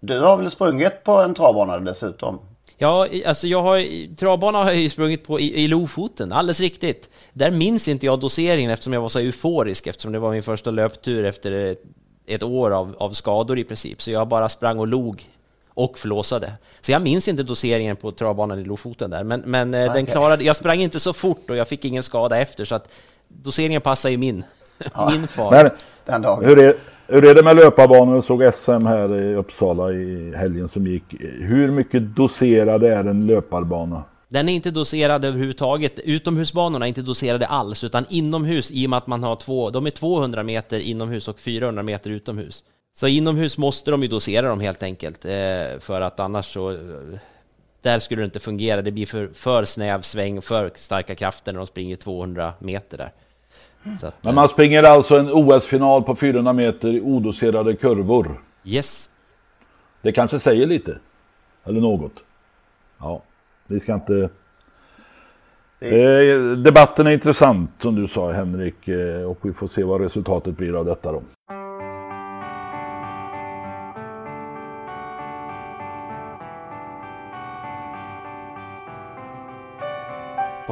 Du 0.00 0.20
har 0.20 0.36
väl 0.36 0.50
sprungit 0.50 1.04
på 1.04 1.12
en 1.12 1.34
travbana 1.34 1.78
dessutom? 1.78 2.38
Ja, 2.78 3.06
alltså 3.26 3.46
jag 3.46 3.62
har, 3.62 4.16
travbana 4.16 4.58
har 4.58 4.66
jag 4.66 4.76
ju 4.76 4.90
sprungit 4.90 5.26
på 5.26 5.40
i, 5.40 5.64
i 5.64 5.68
Lofoten, 5.68 6.32
alldeles 6.32 6.60
riktigt. 6.60 7.10
Där 7.32 7.50
minns 7.50 7.88
inte 7.88 8.06
jag 8.06 8.20
doseringen 8.20 8.70
eftersom 8.70 8.92
jag 8.92 9.00
var 9.00 9.08
så 9.08 9.18
euforisk, 9.18 9.86
eftersom 9.86 10.12
det 10.12 10.18
var 10.18 10.30
min 10.30 10.42
första 10.42 10.70
löptur 10.70 11.24
efter 11.24 11.52
ett, 11.52 11.82
ett 12.26 12.42
år 12.42 12.70
av, 12.70 12.96
av 12.98 13.10
skador 13.10 13.58
i 13.58 13.64
princip. 13.64 14.02
Så 14.02 14.10
jag 14.10 14.28
bara 14.28 14.48
sprang 14.48 14.78
och 14.78 14.86
log 14.86 15.24
och 15.74 15.98
flåsade. 15.98 16.52
Så 16.80 16.92
jag 16.92 17.02
minns 17.02 17.28
inte 17.28 17.42
doseringen 17.42 17.96
på 17.96 18.12
travbanan 18.12 18.58
i 18.58 18.64
Lofoten 18.64 19.10
där, 19.10 19.24
men, 19.24 19.40
men 19.40 19.74
eh, 19.74 19.92
den 19.92 20.06
klarade, 20.06 20.44
jag 20.44 20.56
sprang 20.56 20.80
inte 20.80 21.00
så 21.00 21.12
fort 21.12 21.50
och 21.50 21.56
jag 21.56 21.68
fick 21.68 21.84
ingen 21.84 22.02
skada 22.02 22.38
efter, 22.38 22.64
så 22.64 22.74
att 22.74 22.88
doseringen 23.28 23.80
passar 23.80 24.10
ju 24.10 24.16
min, 24.16 24.44
min 25.10 25.28
far. 25.28 25.50
Men 25.50 25.70
Den 26.04 26.22
dagen. 26.22 26.44
hur 26.44 26.58
är, 26.58 26.76
hur 27.08 27.24
är 27.24 27.34
det 27.34 27.42
med 27.42 27.56
löparbanor? 27.56 28.14
Jag 28.14 28.24
såg 28.24 28.54
SM 28.54 28.86
här 28.86 29.20
i 29.20 29.34
Uppsala 29.34 29.92
i 29.92 30.32
helgen 30.36 30.68
som 30.68 30.86
gick. 30.86 31.04
Hur 31.40 31.70
mycket 31.70 32.16
doserad 32.16 32.82
är 32.82 33.04
en 33.04 33.26
löparbana? 33.26 34.04
Den 34.28 34.48
är 34.48 34.52
inte 34.52 34.70
doserad 34.70 35.24
överhuvudtaget. 35.24 35.98
Utomhusbanorna 35.98 36.86
är 36.86 36.88
inte 36.88 37.02
doserade 37.02 37.46
alls, 37.46 37.84
utan 37.84 38.04
inomhus 38.10 38.70
i 38.70 38.86
och 38.86 38.90
med 38.90 38.96
att 38.96 39.06
man 39.06 39.22
har 39.22 39.36
två, 39.36 39.70
de 39.70 39.86
är 39.86 39.90
200 39.90 40.42
meter 40.42 40.80
inomhus 40.80 41.28
och 41.28 41.40
400 41.40 41.82
meter 41.82 42.10
utomhus. 42.10 42.64
Så 42.96 43.06
inomhus 43.06 43.58
måste 43.58 43.90
de 43.90 44.02
ju 44.02 44.08
dosera 44.08 44.48
dem 44.48 44.60
helt 44.60 44.82
enkelt, 44.82 45.24
eh, 45.24 45.78
för 45.80 46.00
att 46.00 46.20
annars 46.20 46.52
så... 46.52 46.70
Eh, 46.70 46.78
där 47.82 47.98
skulle 47.98 48.22
det 48.22 48.24
inte 48.24 48.40
fungera, 48.40 48.82
det 48.82 48.92
blir 48.92 49.06
för, 49.06 49.28
för 49.28 49.64
snäv 49.64 50.02
sväng, 50.02 50.42
för 50.42 50.70
starka 50.74 51.14
krafter 51.14 51.52
när 51.52 51.58
de 51.58 51.66
springer 51.66 51.96
200 51.96 52.52
meter 52.58 52.98
där. 52.98 53.12
Att, 54.02 54.24
Men 54.24 54.34
man 54.34 54.48
springer 54.48 54.82
alltså 54.82 55.18
en 55.18 55.32
OS-final 55.32 56.02
på 56.02 56.16
400 56.16 56.52
meter 56.52 56.88
i 56.88 57.00
odoserade 57.00 57.76
kurvor. 57.76 58.40
Yes. 58.64 59.10
Det 60.02 60.12
kanske 60.12 60.40
säger 60.40 60.66
lite. 60.66 60.98
Eller 61.64 61.80
något. 61.80 62.12
Ja, 62.98 63.22
vi 63.66 63.80
ska 63.80 63.94
inte... 63.94 64.28
Eh, 65.80 66.56
debatten 66.56 67.06
är 67.06 67.10
intressant 67.10 67.70
som 67.78 67.94
du 67.94 68.08
sa 68.08 68.32
Henrik 68.32 68.88
eh, 68.88 69.22
och 69.22 69.38
vi 69.42 69.52
får 69.52 69.66
se 69.66 69.84
vad 69.84 70.00
resultatet 70.00 70.56
blir 70.56 70.78
av 70.78 70.84
detta 70.84 71.12
då. 71.12 71.22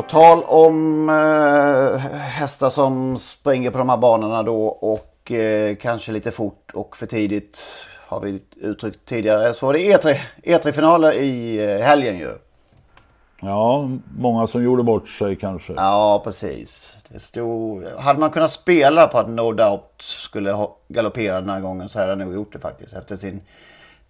Tal 0.09 0.43
om 0.43 1.09
eh, 1.09 1.99
hästar 2.19 2.69
som 2.71 3.19
springer 3.19 3.71
på 3.71 3.79
de 3.79 3.89
här 3.89 3.97
banorna 3.97 4.43
då 4.43 4.67
och 4.67 5.33
eh, 5.33 5.77
kanske 5.77 6.13
lite 6.13 6.31
fort 6.31 6.71
och 6.75 6.97
för 6.97 7.07
tidigt 7.07 7.63
har 8.07 8.21
vi 8.21 8.43
uttryckt 8.57 9.05
tidigare 9.05 9.55
så 9.55 9.67
var 9.67 9.73
det 9.73 9.79
E3, 9.79 10.17
E3-finaler 10.43 11.13
i 11.13 11.59
eh, 11.65 11.87
helgen 11.87 12.19
ju. 12.19 12.31
Ja, 13.41 13.89
många 14.19 14.47
som 14.47 14.63
gjorde 14.65 14.83
bort 14.83 15.09
sig 15.09 15.37
kanske. 15.37 15.73
Ja, 15.77 16.21
precis. 16.25 16.95
Det 17.09 17.21
stod, 17.21 17.87
hade 17.99 18.21
man 18.21 18.31
kunnat 18.31 18.53
spela 18.53 19.07
på 19.07 19.19
att 19.19 19.29
No 19.29 19.53
Doubt 19.53 20.03
skulle 20.03 20.57
galoppera 20.89 21.41
den 21.41 21.51
här 21.51 21.61
gången 21.61 21.89
så 21.89 21.99
hade 21.99 22.11
jag 22.11 22.19
nog 22.19 22.35
gjort 22.35 22.53
det 22.53 22.59
faktiskt. 22.59 22.93
Efter 22.93 23.17
sin 23.17 23.41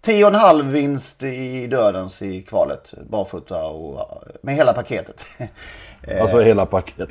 10,5 0.05 0.69
vinst 0.69 1.23
i 1.23 1.67
dödens 1.67 2.21
i 2.21 2.41
kvalet. 2.41 2.93
Barfota 3.09 3.65
och 3.65 4.23
med 4.41 4.55
hela 4.55 4.73
paketet. 4.73 5.25
Alltså 6.21 6.39
hela 6.39 6.65
paketet. 6.65 7.09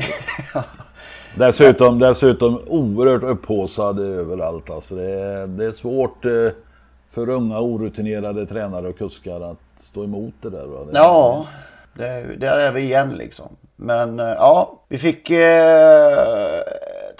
Dessutom, 1.37 1.99
dessutom 1.99 2.61
oerhört 2.67 3.23
upphaussad 3.23 4.01
överallt. 4.01 4.71
Alltså 4.71 4.95
det, 4.95 5.11
är, 5.11 5.47
det 5.47 5.65
är 5.65 5.73
svårt 5.73 6.25
eh, 6.25 6.49
för 7.11 7.29
unga 7.29 7.61
orutinerade 7.61 8.47
tränare 8.47 8.89
och 8.89 8.99
kuskar 8.99 9.41
att 9.41 9.59
stå 9.79 10.05
emot 10.05 10.35
det 10.41 10.51
där. 10.51 10.67
Va? 10.67 10.85
Det, 10.85 10.99
Ja, 10.99 11.47
det, 11.95 12.37
där 12.39 12.59
är 12.59 12.73
vi 12.73 12.81
igen 12.81 13.15
liksom. 13.15 13.57
Men 13.77 14.21
eh, 14.21 14.27
ja, 14.27 14.81
vi 14.89 14.99
fick 14.99 15.31
eh, 15.31 16.61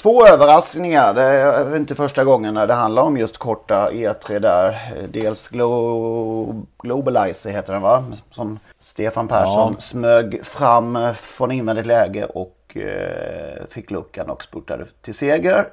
två 0.05 0.27
överraskningar. 0.27 1.15
Det 1.15 1.23
är 1.23 1.77
inte 1.77 1.95
första 1.95 2.25
gången 2.25 2.55
när 2.55 2.67
det 2.67 2.75
handlar 2.75 3.03
om 3.03 3.17
just 3.17 3.39
korta 3.39 3.91
E3 3.91 4.39
där. 4.39 4.79
Dels 5.09 5.49
Glo 5.49 6.67
Globalizer 6.79 7.51
heter 7.51 7.73
den 7.73 7.83
va? 7.83 8.05
Som 8.31 8.59
Stefan 8.81 9.29
Persson 9.29 9.73
ja. 9.75 9.81
smög 9.81 10.47
fram 10.47 10.99
från 11.17 11.51
invändigt 11.51 11.87
läge 11.87 12.25
och 12.25 12.77
eh, 12.77 13.67
fick 13.71 13.91
luckan 13.91 14.31
och 14.31 14.43
spurtade 14.43 14.85
till 15.03 15.15
seger. 15.15 15.69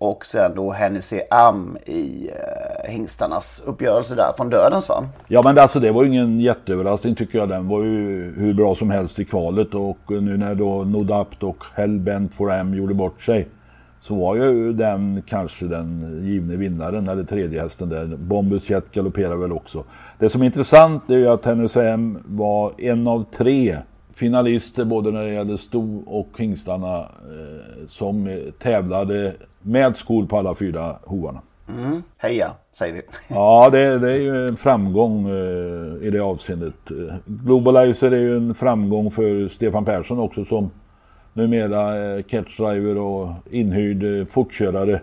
Och 0.00 0.26
sen 0.26 0.54
då 0.54 0.70
Hennessy 0.70 1.20
Am 1.30 1.78
i 1.86 2.30
eh, 2.30 2.90
hingstarnas 2.90 3.62
uppgörelse 3.66 4.14
där 4.14 4.32
från 4.36 4.50
dödens 4.50 4.88
va? 4.88 5.04
Ja 5.28 5.42
men 5.44 5.58
alltså 5.58 5.80
det 5.80 5.92
var 5.92 6.02
ju 6.02 6.08
ingen 6.08 6.40
jätteöverraskning 6.40 7.14
tycker 7.14 7.38
jag. 7.38 7.48
Den 7.48 7.68
var 7.68 7.82
ju 7.82 8.34
hur 8.36 8.54
bra 8.54 8.74
som 8.74 8.90
helst 8.90 9.18
i 9.18 9.24
kvalet 9.24 9.74
och 9.74 10.12
eh, 10.12 10.22
nu 10.22 10.36
när 10.36 10.54
då 10.54 10.84
Nodapt 10.84 11.42
och 11.42 11.64
Hellbent 11.74 12.34
for 12.34 12.52
Am 12.52 12.74
gjorde 12.74 12.94
bort 12.94 13.22
sig. 13.22 13.48
Så 14.00 14.14
var 14.14 14.36
ju 14.36 14.72
den 14.72 15.22
kanske 15.26 15.66
den 15.66 16.20
givne 16.24 16.56
vinnaren 16.56 17.08
eller 17.08 17.24
tredje 17.24 17.62
hästen 17.62 17.88
där. 17.88 18.06
Bombus 18.16 18.70
Jet 18.70 18.92
galopperar 18.92 19.36
väl 19.36 19.52
också. 19.52 19.84
Det 20.18 20.28
som 20.28 20.42
är 20.42 20.46
intressant 20.46 21.10
är 21.10 21.16
ju 21.16 21.28
att 21.28 21.44
Hennessy 21.44 21.80
Am 21.80 22.18
var 22.26 22.72
en 22.78 23.08
av 23.08 23.24
tre 23.36 23.78
finalister 24.18 24.84
både 24.84 25.10
när 25.10 25.22
det 25.22 25.32
gäller 25.32 25.56
sto 25.56 26.02
och 26.06 26.28
hingstarna 26.38 26.98
eh, 26.98 27.86
som 27.86 28.40
tävlade 28.58 29.32
med 29.62 29.96
skor 29.96 30.26
på 30.26 30.38
alla 30.38 30.54
fyra 30.54 30.96
hovarna. 31.04 31.40
Mm. 31.68 32.02
Heja, 32.16 32.50
säger 32.72 32.94
vi. 32.94 33.02
ja, 33.34 33.68
det, 33.72 33.98
det, 33.98 34.12
är 34.12 34.20
ju 34.20 34.48
en 34.48 34.56
framgång 34.56 35.28
eh, 35.28 36.06
i 36.06 36.10
det 36.10 36.20
avseendet. 36.20 36.74
Globalizer 37.24 38.10
är 38.10 38.20
ju 38.20 38.36
en 38.36 38.54
framgång 38.54 39.10
för 39.10 39.48
Stefan 39.48 39.84
Persson 39.84 40.18
också 40.18 40.44
som 40.44 40.70
numera 41.38 42.14
eh, 42.16 42.22
catchdriver 42.22 42.98
och 42.98 43.28
inhyrd 43.50 44.20
eh, 44.20 44.26
fortkörare. 44.26 45.00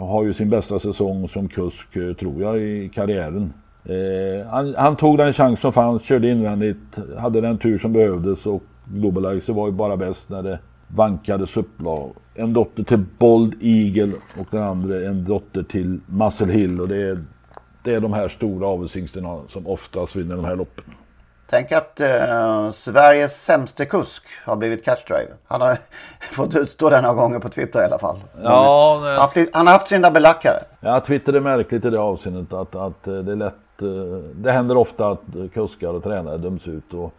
Har 0.00 0.24
ju 0.24 0.32
sin 0.32 0.50
bästa 0.50 0.78
säsong 0.78 1.28
som 1.28 1.48
kusk, 1.48 1.96
eh, 1.96 2.12
tror 2.12 2.42
jag, 2.42 2.58
i 2.58 2.90
karriären. 2.94 3.52
Eh, 3.84 4.46
han, 4.46 4.74
han, 4.74 4.96
tog 4.96 5.18
den 5.18 5.32
chans 5.32 5.60
som 5.60 5.72
fanns, 5.72 6.02
körde 6.02 6.30
invändigt, 6.30 6.98
hade 7.18 7.40
den 7.40 7.58
tur 7.58 7.78
som 7.78 7.92
behövdes 7.92 8.46
och 8.46 8.62
Globalizer 8.84 9.52
var 9.52 9.66
ju 9.66 9.72
bara 9.72 9.96
bäst 9.96 10.28
när 10.28 10.42
det 10.42 10.58
vankades 10.88 11.56
upplag. 11.56 12.12
En 12.34 12.52
dotter 12.52 12.82
till 12.82 13.04
Bold 13.18 13.54
Eagle 13.60 14.12
och 14.38 14.46
den 14.50 14.62
andra 14.62 14.96
en 14.96 15.24
dotter 15.24 15.62
till 15.62 16.00
Muscle 16.06 16.52
Hill 16.52 16.80
och 16.80 16.88
det 16.88 16.96
är, 16.96 17.24
det 17.82 17.94
är 17.94 18.00
de 18.00 18.12
här 18.12 18.28
stora 18.28 18.66
avelshingsterna 18.66 19.40
som 19.48 19.66
oftast 19.66 20.16
vinner 20.16 20.36
de 20.36 20.44
här 20.44 20.56
loppen. 20.56 20.84
Tänk 21.50 21.72
att 21.72 22.00
eh, 22.00 22.70
Sveriges 22.70 23.44
sämste 23.44 23.86
kusk 23.86 24.22
har 24.44 24.56
blivit 24.56 24.84
catchdriver. 24.84 25.34
Han 25.46 25.60
har 25.60 25.78
fått 26.32 26.54
utstå 26.54 26.90
det 26.90 27.00
några 27.00 27.14
gånger 27.14 27.38
på 27.38 27.48
Twitter 27.48 27.82
i 27.82 27.84
alla 27.84 27.98
fall. 27.98 28.18
Ja, 28.42 29.00
han, 29.04 29.16
haft, 29.16 29.36
han 29.52 29.66
har 29.66 29.72
haft 29.72 29.88
sina 29.88 30.10
belackare. 30.10 30.62
Ja, 30.80 31.00
Twitter 31.00 31.32
är 31.32 31.40
märkligt 31.40 31.84
i 31.84 31.90
det 31.90 32.00
avseendet 32.00 32.52
att, 32.52 32.74
att 32.74 33.06
eh, 33.06 33.14
det 33.14 33.32
är 33.32 33.36
lätt. 33.36 33.54
Eh, 33.82 33.88
det 34.34 34.52
händer 34.52 34.76
ofta 34.76 35.10
att 35.10 35.22
kuskar 35.54 35.88
och 35.88 36.02
tränare 36.02 36.36
döms 36.36 36.68
ut. 36.68 36.94
Och, 36.94 37.12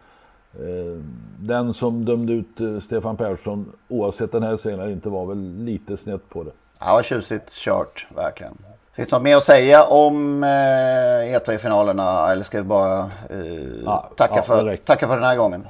eh, 0.54 0.98
den 1.38 1.72
som 1.72 2.04
dömde 2.04 2.32
ut 2.32 2.60
eh, 2.60 2.80
Stefan 2.80 3.16
Persson, 3.16 3.72
oavsett 3.88 4.32
den 4.32 4.42
här 4.42 4.56
scenen, 4.56 4.90
inte 4.90 5.08
var 5.08 5.26
väl 5.26 5.64
lite 5.64 5.96
snett 5.96 6.28
på 6.28 6.42
det. 6.42 6.50
Ja, 6.78 7.02
tjusigt 7.02 7.50
kört, 7.50 8.06
verkligen. 8.16 8.56
Finns 8.92 9.08
det 9.08 9.16
något 9.16 9.22
mer 9.22 9.36
att 9.36 9.44
säga 9.44 9.84
om 9.84 10.42
eh, 10.42 10.46
E3-finalerna 10.46 12.32
eller 12.32 12.42
ska 12.42 12.58
vi 12.58 12.64
bara 12.64 13.10
eh, 13.30 13.38
ja, 13.84 14.10
tacka, 14.16 14.34
ja, 14.36 14.42
för, 14.42 14.76
tacka 14.76 15.08
för 15.08 15.14
den 15.14 15.24
här 15.24 15.36
gången? 15.36 15.66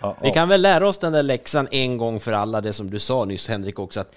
ja, 0.00 0.14
vi 0.22 0.30
kan 0.30 0.48
väl 0.48 0.62
lära 0.62 0.88
oss 0.88 0.98
den 0.98 1.12
där 1.12 1.22
läxan 1.22 1.68
en 1.70 1.98
gång 1.98 2.20
för 2.20 2.32
alla, 2.32 2.60
det 2.60 2.72
som 2.72 2.90
du 2.90 2.98
sa 2.98 3.24
nyss 3.24 3.48
Henrik 3.48 3.78
också, 3.78 4.00
att 4.00 4.12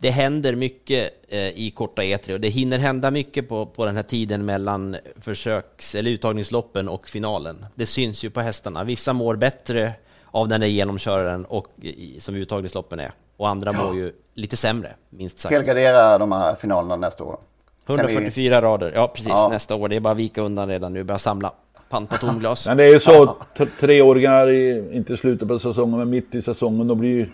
det 0.00 0.10
händer 0.10 0.54
mycket 0.54 1.12
eh, 1.28 1.38
i 1.38 1.72
korta 1.76 2.02
E3 2.02 2.32
och 2.32 2.40
det 2.40 2.48
hinner 2.48 2.78
hända 2.78 3.10
mycket 3.10 3.48
på, 3.48 3.66
på 3.66 3.86
den 3.86 3.96
här 3.96 4.02
tiden 4.02 4.44
mellan 4.44 4.96
försöks 5.16 5.94
eller 5.94 6.10
uttagningsloppen 6.10 6.88
och 6.88 7.08
finalen. 7.08 7.66
Det 7.74 7.86
syns 7.86 8.24
ju 8.24 8.30
på 8.30 8.40
hästarna. 8.40 8.84
Vissa 8.84 9.12
mår 9.12 9.36
bättre 9.36 9.92
av 10.30 10.48
den 10.48 10.60
där 10.60 10.68
genomköraren 10.68 11.44
och, 11.44 11.66
i, 11.82 12.20
som 12.20 12.34
uttagningsloppen 12.34 13.00
är 13.00 13.12
och 13.36 13.48
andra 13.48 13.72
mår 13.72 13.96
ju 13.96 14.12
lite 14.34 14.56
sämre, 14.56 14.94
minst 15.10 15.38
sagt. 15.38 15.54
Helgardera 15.54 16.18
de 16.18 16.32
här 16.32 16.54
finalerna 16.54 16.96
nästa 16.96 17.24
år. 17.24 17.38
144 17.86 18.60
vi... 18.60 18.66
rader, 18.66 18.92
ja 18.94 19.08
precis, 19.08 19.28
ja. 19.28 19.48
nästa 19.52 19.74
år. 19.74 19.88
Det 19.88 19.96
är 19.96 20.00
bara 20.00 20.10
att 20.10 20.16
vika 20.16 20.42
undan 20.42 20.68
redan 20.68 20.92
nu, 20.92 21.04
börja 21.04 21.18
samla. 21.18 21.52
Panta 21.88 22.16
tomglas. 22.16 22.66
Men 22.66 22.76
det 22.76 22.84
är 22.84 22.92
ju 22.92 23.00
så, 23.00 23.36
treåringar, 23.80 24.50
i, 24.50 24.90
inte 24.96 25.12
i 25.12 25.16
slutet 25.16 25.48
på 25.48 25.58
säsongen, 25.58 25.98
men 25.98 26.10
mitt 26.10 26.34
i 26.34 26.42
säsongen, 26.42 26.88
då 26.88 26.94
blir 26.94 27.28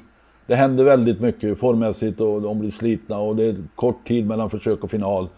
det 0.46 0.56
händer 0.56 0.84
väldigt 0.84 1.20
mycket 1.20 1.58
formmässigt 1.58 2.20
och 2.20 2.42
de 2.42 2.58
blir 2.58 2.70
slitna 2.70 3.18
och 3.18 3.36
det 3.36 3.44
är 3.44 3.56
kort 3.74 4.06
tid 4.06 4.26
mellan 4.26 4.50
försök 4.50 4.84
och 4.84 4.90
final. 4.90 5.28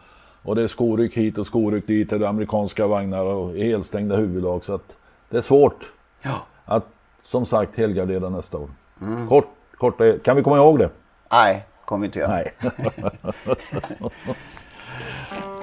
Och 0.43 0.57
det 0.57 0.63
är 0.63 0.69
skoryck 0.69 1.17
hit 1.17 1.39
och 1.39 1.47
skoryck 1.47 1.87
dit, 1.87 2.11
det 2.11 2.17
är 2.17 2.23
amerikanska 2.23 2.87
vagnar 2.87 3.25
och 3.25 3.57
helstängda 3.57 4.17
huvudlag. 4.17 4.65
Så 4.65 4.75
att 4.75 4.97
det 5.31 5.37
är 5.37 5.43
svårt 5.43 5.93
ja. 6.23 6.35
att, 6.65 6.87
som 7.25 7.47
sagt, 7.47 7.77
helgardera 7.77 8.29
nästa 8.29 8.59
år. 8.59 8.71
Mm. 9.03 9.29
Kort, 9.29 9.49
kort, 9.77 10.23
kan 10.23 10.37
vi 10.37 10.43
komma 10.43 10.57
ihåg 10.57 10.79
det? 10.79 10.91
Nej, 11.31 11.67
kommer 11.85 12.07
inte 12.07 12.19
göra. 12.19 12.31
Nej. 12.31 12.53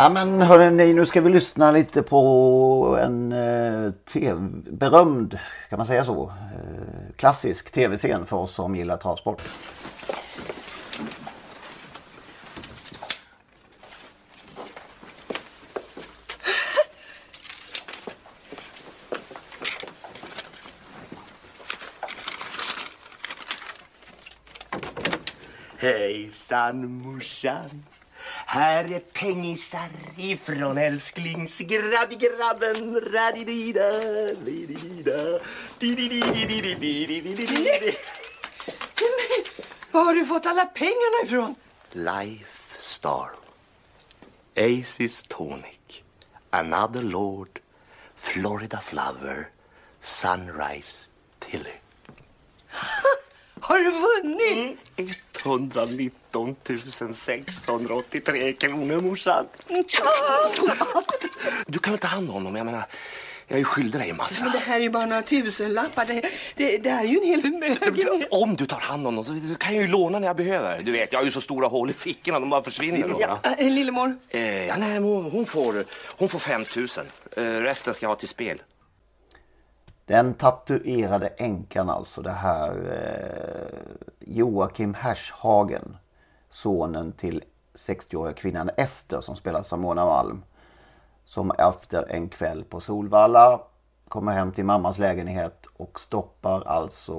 Ja 0.00 0.08
men 0.08 0.42
hörrni, 0.42 0.94
nu 0.94 1.04
ska 1.04 1.20
vi 1.20 1.30
lyssna 1.30 1.70
lite 1.70 2.02
på 2.02 2.98
en 3.00 3.32
eh, 3.32 3.92
TV, 3.92 4.40
berömd, 4.70 5.38
kan 5.68 5.76
man 5.76 5.86
säga 5.86 6.04
så, 6.04 6.22
eh, 6.22 7.14
klassisk 7.16 7.70
tv-scen 7.70 8.26
för 8.26 8.36
oss 8.36 8.54
som 8.54 8.74
gillar 8.74 8.96
travsport. 8.96 9.42
Hejsan 25.78 26.86
morsan 26.86 27.84
här 28.52 28.92
är 28.92 28.98
pengisar 28.98 29.88
ifrån 30.16 30.78
älsklingsgrabbgrabben. 30.78 33.00
Radidida, 33.00 33.92
lidida, 34.44 35.40
Var 39.90 40.04
har 40.04 40.14
du 40.14 40.26
fått 40.26 40.46
alla 40.46 40.66
pengarna 40.66 41.24
ifrån? 41.24 41.54
Life 41.92 42.76
Star. 42.80 43.30
Aces 44.56 45.22
Tonic. 45.22 46.02
Another 46.50 47.02
Lord. 47.02 47.60
Florida 48.16 48.80
Flower. 48.80 49.48
Sunrise 50.00 51.08
Tilly. 51.38 51.74
Har 53.60 53.78
du 53.78 53.90
vunnit? 53.90 54.78
Mm, 54.96 55.10
119 55.44 56.56
683 57.12 58.52
kronor 58.52 59.00
morsan. 59.00 59.46
Du 61.66 61.78
kan 61.78 61.92
väl 61.92 61.98
ta 62.00 62.08
hand 62.08 62.28
om 62.28 62.34
honom? 62.34 62.56
Jag 62.56 62.66
menar, 62.66 62.84
jag 63.48 63.54
är 63.54 63.58
ju 63.58 63.64
skyldig 63.64 64.00
dig 64.00 64.10
en 64.10 64.16
massa. 64.16 64.44
Men 64.44 64.52
det 64.52 64.58
här 64.58 64.76
är 64.76 64.80
ju 64.80 64.90
bara 64.90 65.06
några 65.06 65.22
tusenlappar. 65.22 66.04
Det, 66.04 66.22
det, 66.56 66.78
det 66.78 66.90
här 66.90 67.04
är 67.04 67.08
ju 67.08 67.18
en 67.18 67.26
hel 67.26 67.40
förmögenhet. 67.42 68.28
Om 68.30 68.56
du 68.56 68.66
tar 68.66 68.80
hand 68.80 69.06
om 69.06 69.16
honom 69.16 69.24
så 69.24 69.54
kan 69.54 69.74
jag 69.74 69.82
ju 69.82 69.88
låna 69.90 70.18
när 70.18 70.26
jag 70.26 70.36
behöver. 70.36 70.82
Du 70.82 70.92
vet, 70.92 71.12
jag 71.12 71.18
har 71.18 71.24
ju 71.24 71.30
så 71.30 71.40
stora 71.40 71.68
hål 71.68 71.90
i 71.90 71.92
fickorna. 71.92 72.40
De 72.40 72.50
bara 72.50 72.62
försvinner. 72.62 73.14
Ja, 73.20 73.38
äh, 73.58 73.70
Lillemor? 73.70 74.16
Eh, 74.28 74.66
ja, 74.66 74.74
nej, 74.78 74.98
hon, 74.98 75.30
hon, 75.30 75.46
får, 75.46 75.84
hon 76.06 76.28
får 76.28 76.38
5 76.38 76.64
000. 76.76 76.88
Eh, 77.36 77.42
resten 77.60 77.94
ska 77.94 78.04
jag 78.04 78.10
ha 78.10 78.16
till 78.16 78.28
spel. 78.28 78.62
Den 80.10 80.34
tatuerade 80.34 81.26
änkan 81.26 81.90
alltså, 81.90 82.22
det 82.22 82.30
här 82.30 82.70
eh, 82.70 83.78
Joakim 84.20 84.94
Hershagen. 84.94 85.96
Sonen 86.50 87.12
till 87.12 87.44
60-åriga 87.74 88.34
kvinnan 88.34 88.70
Ester 88.76 89.20
som 89.20 89.36
spelas 89.36 89.72
av 89.72 89.78
Mona 89.78 90.04
Malm. 90.04 90.42
Som 91.24 91.50
efter 91.50 92.06
en 92.10 92.28
kväll 92.28 92.64
på 92.64 92.80
Solvalla 92.80 93.60
kommer 94.08 94.32
hem 94.32 94.52
till 94.52 94.64
mammas 94.64 94.98
lägenhet 94.98 95.66
och 95.76 96.00
stoppar 96.00 96.62
alltså 96.66 97.14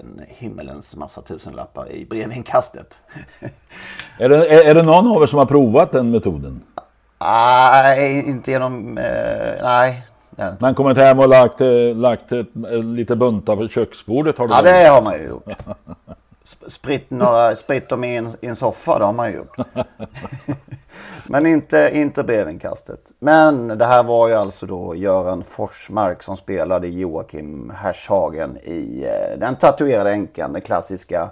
en 0.00 0.24
himmelens 0.28 0.96
massa 0.96 1.22
tusenlappar 1.22 1.92
i 1.92 2.06
brevinkastet. 2.06 2.98
är, 4.18 4.28
det, 4.28 4.46
är, 4.46 4.70
är 4.70 4.74
det 4.74 4.82
någon 4.82 5.16
av 5.16 5.22
er 5.22 5.26
som 5.26 5.38
har 5.38 5.46
provat 5.46 5.92
den 5.92 6.10
metoden? 6.10 6.62
Nej, 7.20 8.24
inte 8.26 8.50
genom... 8.50 8.98
Eh, 8.98 9.62
nej, 9.62 10.06
man 10.58 10.74
kommit 10.74 10.96
hem 10.96 11.18
och 11.18 11.28
lagt, 11.28 11.60
eh, 11.60 11.96
lagt 11.96 12.32
ett, 12.32 12.48
lite 12.84 13.16
buntar 13.16 13.56
på 13.56 13.68
köksbordet? 13.68 14.38
Har 14.38 14.48
du 14.48 14.54
ja, 14.54 14.62
det 14.62 14.88
har 14.88 15.02
man 15.02 15.14
ju 15.14 15.24
gjort. 15.24 15.48
Spritt, 16.66 17.10
några, 17.10 17.56
spritt 17.56 17.88
dem 17.88 18.04
i 18.04 18.16
en, 18.16 18.28
i 18.40 18.46
en 18.46 18.56
soffa, 18.56 18.98
det 18.98 19.04
har 19.04 19.12
man 19.12 19.30
ju 19.30 19.36
gjort. 19.36 19.56
Men 21.26 21.46
inte, 21.46 21.90
inte 21.94 22.22
brevinkastet. 22.22 23.12
Men 23.18 23.68
det 23.68 23.84
här 23.84 24.02
var 24.02 24.28
ju 24.28 24.34
alltså 24.34 24.66
då 24.66 24.94
Göran 24.94 25.44
Forsmark 25.44 26.22
som 26.22 26.36
spelade 26.36 26.88
Joakim 26.88 27.72
Hershagen 27.76 28.58
i 28.64 29.04
eh, 29.04 29.38
Den 29.38 29.56
tatuerade 29.56 30.10
änkan, 30.10 30.52
den 30.52 30.62
klassiska 30.62 31.30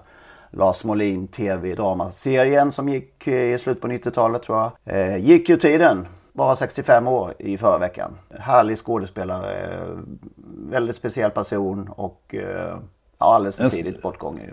Lars 0.51 0.85
Molin 0.85 1.29
tv-dramaserien 1.29 2.73
som 2.73 2.89
gick 2.89 3.27
eh, 3.27 3.55
i 3.55 3.59
slutet 3.59 3.83
på 3.83 3.89
90-talet 3.89 4.43
tror 4.43 4.59
jag. 4.59 4.97
Eh, 4.97 5.17
gick 5.17 5.49
ju 5.49 5.57
tiden. 5.57 6.07
Bara 6.33 6.57
65 6.57 7.09
år 7.09 7.35
i 7.38 7.59
förra 7.59 7.79
veckan. 7.79 8.19
Härlig 8.38 8.79
skådespelare. 8.79 9.79
Väldigt 10.71 10.97
speciell 10.97 11.31
person 11.31 11.88
och 11.97 12.35
eh, 12.35 12.79
ja, 13.19 13.35
alldeles 13.35 13.57
för 13.57 13.71
tidigt 13.71 14.03
bortgången 14.03 14.45
ju. 14.45 14.53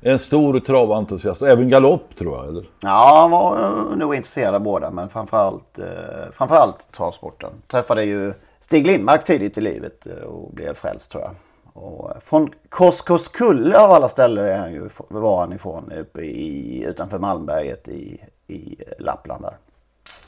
En 0.00 0.18
stor 0.18 0.60
traventusiast. 0.60 1.42
Och 1.42 1.48
även 1.48 1.68
galopp 1.68 2.16
tror 2.16 2.36
jag. 2.36 2.48
Eller? 2.48 2.64
Ja, 2.80 3.18
han 3.20 3.30
var 3.30 3.62
eh, 3.62 3.96
nog 3.96 4.14
intresserad 4.14 4.54
av 4.54 4.60
båda 4.60 4.90
men 4.90 5.08
framförallt, 5.08 5.78
eh, 5.78 5.84
framförallt 6.32 6.92
travsporten. 6.92 7.50
Träffade 7.66 8.04
ju 8.04 8.32
Stig 8.60 8.86
Lindmark 8.86 9.24
tidigt 9.24 9.58
i 9.58 9.60
livet 9.60 10.06
eh, 10.06 10.12
och 10.12 10.54
blev 10.54 10.74
frälst 10.74 11.10
tror 11.10 11.22
jag. 11.22 11.32
Och 11.72 12.12
från 12.22 12.50
Koskoskulle 12.68 13.78
av 13.78 13.90
alla 13.90 14.08
ställen 14.08 14.44
är 14.44 14.58
han 14.58 14.72
ju, 14.72 14.88
var 15.08 15.40
han 15.40 15.52
ifrån 15.52 15.92
uppe 15.92 16.20
i, 16.20 16.84
utanför 16.88 17.18
Malmberget 17.18 17.88
i, 17.88 18.20
i 18.46 18.76
Lappland 18.98 19.42
där. 19.42 19.54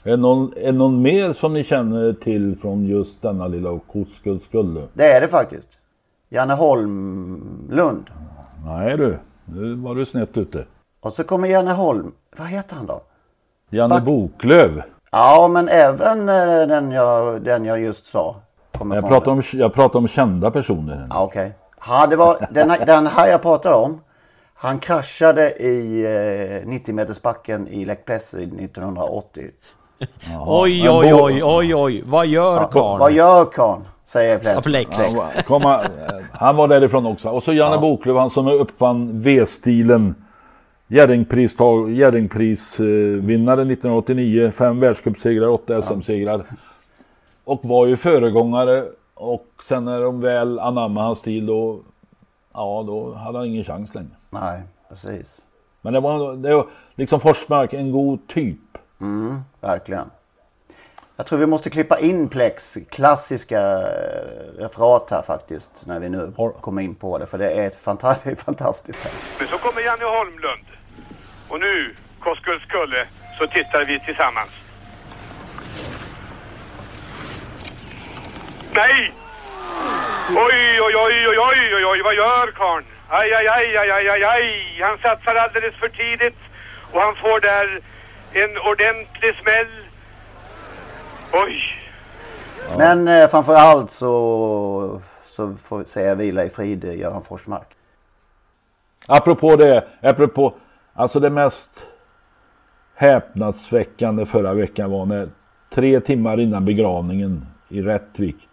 Är 0.04 0.10
det 0.10 0.16
någon, 0.16 0.52
är 0.56 0.72
någon 0.72 1.02
mer 1.02 1.32
som 1.32 1.52
ni 1.54 1.64
känner 1.64 2.12
till 2.12 2.56
från 2.56 2.84
just 2.84 3.22
denna 3.22 3.46
lilla 3.46 3.78
Koskullskulle? 3.92 4.82
Det 4.92 5.12
är 5.12 5.20
det 5.20 5.28
faktiskt. 5.28 5.68
Janne 6.28 6.54
Holmlund. 6.54 8.10
Nej 8.64 8.96
du, 8.96 9.18
nu 9.44 9.74
var 9.74 9.94
du 9.94 10.06
snett 10.06 10.36
ute. 10.36 10.64
Och 11.00 11.12
så 11.12 11.24
kommer 11.24 11.48
Janne 11.48 11.72
Holm. 11.72 12.12
Vad 12.38 12.46
heter 12.48 12.76
han 12.76 12.86
då? 12.86 13.00
Janne 13.70 13.94
Back- 13.94 14.04
Boklöv. 14.04 14.82
Ja, 15.10 15.48
men 15.52 15.68
även 15.68 16.28
eh, 16.28 16.68
den 16.68 16.90
jag, 16.90 17.42
den 17.42 17.64
jag 17.64 17.80
just 17.80 18.06
sa. 18.06 18.36
Kommer 18.78 18.94
Jag 18.96 19.08
pratar, 19.08 19.32
om, 19.32 19.42
jag 19.52 19.74
pratar 19.74 19.98
om 19.98 20.08
kända 20.08 20.50
personer. 20.50 21.06
Ja, 21.10 21.22
okej. 21.24 21.52
Ja, 21.86 22.06
det 22.06 22.16
var 22.16 22.46
den, 22.50 22.70
här- 22.70 22.86
den 22.86 23.06
här 23.06 23.28
jag 23.28 23.42
pratar 23.42 23.72
om. 23.72 24.00
Han 24.54 24.78
kraschade 24.78 25.50
i 25.50 26.04
eh, 26.62 26.68
90 26.68 26.94
metersbacken 26.94 27.68
i 27.68 27.84
Lake 27.84 28.00
Placid 28.02 28.60
1980. 28.60 29.50
Oj, 30.46 30.90
oj, 30.90 31.14
oj, 31.14 31.42
oj, 31.44 31.74
oj. 31.74 32.02
Vad 32.06 32.26
gör 32.26 32.56
Ja, 32.56 32.66
karln? 32.66 33.00
Vad 33.00 33.12
gör 33.12 33.44
karln? 33.44 33.84
Säger 34.04 34.38
Plex. 34.38 34.62
Plex. 34.62 34.98
Han 34.98 35.16
var, 35.16 35.42
komma, 35.42 35.82
han 36.32 36.56
var 36.56 36.68
därifrån 36.68 37.06
också. 37.06 37.30
Och 37.30 37.42
så 37.42 37.52
Janne 37.52 37.78
Boklöv, 37.78 38.16
han 38.16 38.30
som 38.30 38.48
uppfann 38.48 39.22
V-stilen. 39.22 40.14
Jerringprisvinnare 40.88 43.62
1989. 43.62 44.52
Fem 44.54 44.80
världscupsegrar, 44.80 45.48
åtta 45.48 45.82
SM-segrar. 45.82 46.44
Och 47.44 47.60
var 47.64 47.86
ju 47.86 47.96
föregångare. 47.96 48.84
Och 49.14 49.46
sen 49.64 49.84
när 49.84 50.00
de 50.00 50.20
väl 50.20 50.58
anammade 50.58 51.06
hans 51.06 51.18
stil 51.18 51.46
då, 51.46 51.78
ja 52.54 52.84
då 52.86 53.14
hade 53.14 53.38
han 53.38 53.46
ingen 53.46 53.64
chans 53.64 53.94
längre. 53.94 54.10
Nej, 54.30 54.60
precis. 54.88 55.40
Men 55.80 55.92
det 55.92 56.00
var, 56.00 56.36
det 56.36 56.54
var 56.54 56.66
liksom 56.94 57.20
Forsmark, 57.20 57.72
en 57.72 57.92
god 57.92 58.28
typ. 58.28 58.58
Mm, 59.00 59.40
verkligen. 59.60 60.10
Jag 61.16 61.26
tror 61.26 61.38
vi 61.38 61.46
måste 61.46 61.70
klippa 61.70 61.98
in 61.98 62.28
Plex 62.28 62.76
klassiska 62.90 63.60
eh, 63.60 64.58
referat 64.58 65.10
här 65.10 65.22
faktiskt. 65.22 65.86
När 65.86 66.00
vi 66.00 66.08
nu 66.08 66.32
kommer 66.60 66.82
in 66.82 66.94
på 66.94 67.18
det. 67.18 67.26
För 67.26 67.38
det 67.38 67.50
är 67.50 67.66
ett 67.66 67.84
fanta- 67.84 68.16
det 68.24 68.30
är 68.30 68.34
fantastiskt. 68.36 69.04
Här. 69.04 69.12
Men 69.38 69.48
så 69.48 69.58
kommer 69.58 69.80
Janne 69.82 70.04
Holmlund. 70.04 70.64
Och 71.48 71.60
nu, 71.60 71.94
Koskullskulle, 72.20 73.06
så 73.38 73.46
tittar 73.46 73.84
vi 73.84 74.00
tillsammans. 74.00 74.50
Nej! 78.72 79.12
Oj, 80.36 80.80
oj, 80.80 80.94
oj, 80.96 81.28
oj, 81.28 81.38
oj, 81.38 81.74
oj, 81.74 81.84
oj, 81.86 82.02
vad 82.02 82.14
gör 82.14 82.50
karln? 82.52 82.84
Aj, 83.08 83.32
aj, 83.34 83.46
aj, 83.48 83.76
aj, 83.76 83.90
aj, 83.90 84.08
aj, 84.08 84.22
aj. 84.24 84.78
Han 84.82 84.98
satsar 84.98 85.34
alldeles 85.34 85.74
för 85.74 85.88
tidigt 85.88 86.38
och 86.92 87.00
han 87.00 87.16
får 87.16 87.40
där 87.40 87.80
en 88.32 88.50
ordentlig 88.70 89.34
smäll. 89.34 89.66
Oj! 91.32 91.62
Men 92.78 93.08
eh, 93.08 93.28
framför 93.28 93.54
allt 93.54 93.90
så, 93.90 95.00
så 95.24 95.54
får 95.54 95.78
vi 95.78 95.84
säga 95.84 96.14
vila 96.14 96.44
i 96.44 96.50
frid 96.50 96.84
eh, 96.84 96.96
Göran 96.96 97.22
Forsmark. 97.22 97.66
Apropå 99.06 99.56
det, 99.56 99.84
apropå, 100.02 100.54
alltså 100.94 101.20
det 101.20 101.30
mest 101.30 101.70
häpnadsväckande 102.94 104.26
förra 104.26 104.54
veckan 104.54 104.90
var 104.90 105.06
när 105.06 105.28
tre 105.74 106.00
timmar 106.00 106.40
innan 106.40 106.64
begravningen 106.64 107.46
i 107.68 107.82
Rättvik 107.82 108.48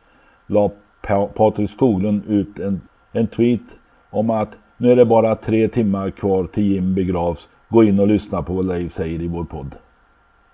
la 0.48 0.72
Pa- 1.02 1.28
Patrik 1.28 1.72
Skoglund 1.72 2.26
ut 2.28 2.60
en, 2.60 2.82
en 3.12 3.28
tweet 3.28 3.62
om 4.10 4.30
att 4.30 4.50
nu 4.78 4.92
är 4.92 4.96
det 4.96 5.06
bara 5.06 5.36
tre 5.36 5.68
timmar 5.68 6.10
kvar 6.12 6.46
till 6.46 6.64
Jim 6.64 6.96
begravs. 6.96 7.50
Gå 7.76 7.84
in 7.84 8.00
och 8.00 8.08
lyssna 8.08 8.44
på 8.44 8.54
vad 8.54 8.66
Leif 8.66 8.94
säger 8.94 9.22
i 9.22 9.28
vår 9.28 9.44
podd. 9.44 9.76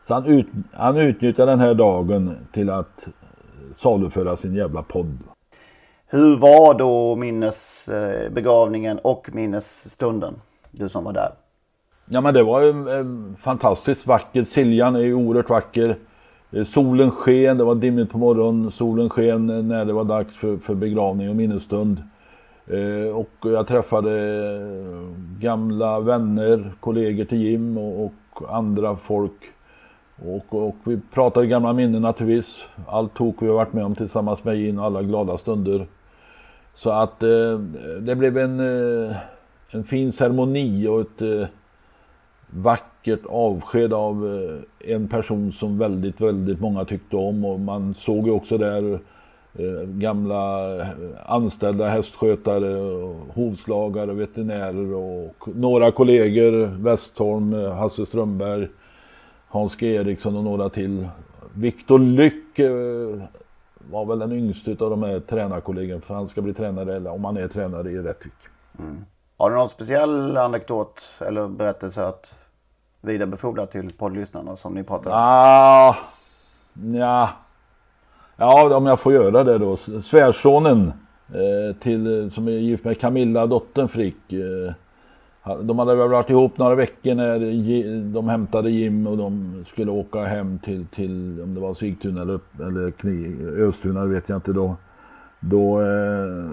Så 0.08 0.14
han, 0.14 0.26
ut, 0.26 0.48
han 0.74 0.98
utnyttjar 0.98 1.46
den 1.46 1.60
här 1.60 1.74
dagen 1.74 2.36
till 2.52 2.70
att 2.70 3.08
saluföra 3.76 4.36
sin 4.36 4.56
jävla 4.56 4.84
podd. 4.84 5.18
Hur 6.08 6.38
var 6.38 6.74
då 6.74 7.16
minnesbegravningen 7.16 9.00
och 9.00 9.30
minnesstunden? 9.34 10.34
Du 10.72 10.90
som 10.90 11.04
var 11.04 11.14
där. 11.14 11.30
Ja 12.06 12.22
men 12.22 12.34
det 12.34 12.44
var 12.44 12.62
ju 12.62 12.70
eh, 12.70 13.06
fantastiskt 13.38 14.08
vackert. 14.08 14.48
Siljan 14.48 14.96
är 14.96 15.00
ju 15.00 15.14
oerhört 15.14 15.50
vacker. 15.50 15.98
Eh, 16.52 16.64
Solen 16.64 17.12
sken, 17.12 17.58
det 17.58 17.64
var 17.64 17.76
dimmigt 17.76 18.12
på 18.12 18.18
morgonen. 18.18 18.72
Solen 18.72 19.10
sken 19.10 19.68
när 19.68 19.86
det 19.86 19.94
var 19.94 20.04
dags 20.04 20.38
för, 20.38 20.58
för 20.58 20.76
begravning 20.76 21.30
och 21.30 21.36
minnesstund. 21.36 22.04
Eh, 22.72 23.16
och 23.16 23.30
jag 23.42 23.68
träffade 23.68 24.12
eh, 24.12 25.40
gamla 25.40 26.00
vänner, 26.00 26.72
kollegor 26.80 27.26
till 27.26 27.42
Jim 27.42 27.78
och, 27.78 28.06
och 28.06 28.56
andra 28.56 28.96
folk. 28.96 29.42
Och, 30.26 30.68
och 30.68 30.76
vi 30.84 31.00
pratade 31.14 31.48
gamla 31.48 31.74
minnen 31.74 32.02
naturligtvis. 32.02 32.58
Allt 32.88 33.14
tok 33.14 33.36
vi 33.42 33.48
har 33.48 33.54
varit 33.54 33.74
med 33.74 33.86
om 33.86 33.96
tillsammans 33.96 34.44
med 34.44 34.58
Jim 34.58 34.80
och 34.80 34.86
alla 34.86 35.02
glada 35.02 35.38
stunder. 35.38 35.88
Så 36.74 36.90
att 36.92 37.24
eh, 37.24 37.60
det 38.02 38.16
blev 38.16 38.38
en, 38.38 38.60
eh, 38.60 39.16
en 39.70 39.84
fin 39.84 40.12
ceremoni 40.12 40.88
och 40.88 41.02
ett 41.02 41.22
eh, 41.22 41.48
vackert 42.50 43.26
avsked 43.30 43.94
av 43.94 44.44
eh, 44.82 44.94
en 44.96 45.08
person 45.08 45.52
som 45.52 45.78
väldigt, 45.78 46.22
väldigt 46.22 46.60
många 46.60 46.86
tyckte 46.86 47.16
om. 47.16 47.46
Och 47.46 47.60
man 47.60 47.94
såg 47.94 48.26
ju 48.26 48.32
också 48.32 48.58
där 48.58 49.00
gamla 49.86 50.76
eh, 50.82 50.88
anställda 51.26 51.90
hästskötare, 51.90 52.76
hovslagare, 53.34 54.14
veterinärer 54.14 54.94
och 54.94 55.48
några 55.56 55.92
kollegor. 55.92 56.66
Westholm, 56.66 57.54
eh, 57.54 57.74
Hasse 57.74 58.06
Strömberg, 58.06 58.68
Hans 59.48 59.76
G 59.76 59.96
Eriksson 59.96 60.36
och 60.38 60.44
några 60.44 60.70
till. 60.70 61.08
Viktor 61.54 62.00
Lyck 62.00 62.60
eh, 62.60 63.24
var 63.92 64.06
väl 64.06 64.20
den 64.20 64.32
yngste 64.32 64.72
av 64.72 64.90
de 64.90 65.04
här 65.04 65.20
tränarkollegorna 65.20 66.02
för 66.02 66.14
han 66.14 66.28
ska 66.28 66.42
bli 66.42 66.54
tränare, 66.54 66.96
eller 66.96 67.12
om 67.12 67.26
han 67.26 67.38
är 67.38 67.48
tränare 67.48 67.92
i 67.92 67.98
Rättvik. 67.98 68.34
Har 69.38 69.50
du 69.50 69.56
någon 69.56 69.70
speciell 69.70 70.38
anekdot 70.38 71.10
eller 71.20 71.48
berättelse 71.48 72.06
att 72.06 72.36
vidarebefordra 73.02 73.66
till 73.66 73.94
poddlyssnarna 73.94 74.56
som 74.56 74.74
ni 74.74 74.84
pratade 74.84 75.10
om? 75.10 75.22
Ah, 75.22 75.96
ja 76.94 77.30
ja, 78.42 78.76
om 78.76 78.86
jag 78.86 79.00
får 79.00 79.14
göra 79.14 79.44
det 79.44 79.58
då. 79.58 79.78
Svärsonen 80.04 80.94
eh, 81.28 81.76
till, 81.76 82.32
som 82.34 82.48
är 82.48 82.52
gift 82.52 82.84
med 82.84 83.00
Camilla, 83.00 83.46
dottern 83.46 83.88
Frick. 83.88 84.34
Eh, 84.34 84.74
de 85.62 85.80
hade 85.80 85.96
väl 85.96 86.10
varit 86.10 86.30
ihop 86.30 86.58
några 86.58 86.76
veckor 86.76 87.16
när 87.16 87.40
de 88.14 88.30
hämtade 88.30 88.70
Jim 88.70 89.08
och 89.08 89.18
de 89.18 89.66
skulle 89.72 89.92
åka 89.92 90.24
hem 90.24 90.60
till, 90.60 90.86
till 90.86 91.42
om 91.44 91.54
det 91.54 91.62
var 91.62 91.74
Sigtuna 91.74 92.22
eller, 92.22 92.40
eller 92.60 92.94
Östuna, 93.68 94.02
det 94.02 94.14
vet 94.14 94.30
jag 94.30 94.38
inte 94.38 94.54
då. 94.54 94.76
Då 95.40 95.82
eh, 95.82 96.50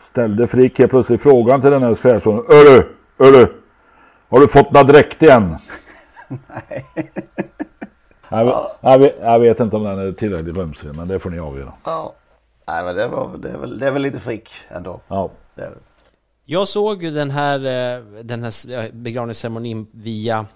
ställde 0.00 0.46
Frick 0.46 0.78
helt 0.78 0.90
plötsligt 0.90 1.22
frågan 1.22 1.60
till 1.60 1.70
den 1.70 1.82
här 1.82 1.94
svärsonen. 1.94 2.44
Öru, 2.48 2.82
Öru, 3.18 3.46
har 4.28 4.40
du 4.40 4.48
fått 4.48 4.72
några 4.72 4.86
dräkt 4.86 5.22
igen? 5.22 5.56
Nej. 6.28 6.84
Jag, 8.38 8.44
vet- 8.44 8.54
jag, 8.80 8.98
vet, 8.98 9.18
jag 9.20 9.38
vet 9.38 9.60
inte 9.60 9.76
om 9.76 9.84
den 9.84 9.98
är 9.98 10.12
tillräckligt 10.12 10.56
rumsig, 10.56 10.94
men 10.96 11.08
det 11.08 11.18
får 11.18 11.30
ni 11.30 11.38
avgöra. 11.38 11.72
Ja. 11.84 12.14
Nej 12.66 12.84
men 12.84 12.96
det, 12.96 13.08
var, 13.08 13.36
det, 13.38 13.48
är 13.50 13.56
väl, 13.56 13.78
det 13.78 13.86
är 13.86 13.90
väl 13.90 14.02
lite 14.02 14.20
frick 14.20 14.50
ändå. 14.68 15.00
Ja. 15.08 15.30
Det 15.54 15.62
är 15.62 15.70
det. 15.70 15.76
Jag 16.44 16.68
såg 16.68 17.02
ju 17.02 17.10
den 17.10 17.30
här, 17.30 17.58
eh, 17.58 18.04
den 18.22 18.42
här 18.42 18.92
begravningsceremonin 18.92 19.86
via, 19.90 20.46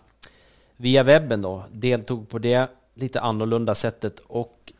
via 0.77 1.03
webben 1.03 1.43
då. 1.43 1.63
Deltog 1.73 2.29
på 2.29 2.39
det 2.39 2.67
lite 2.95 3.21
annorlunda 3.21 3.75
sättet. 3.75 4.21
Och 4.27 4.73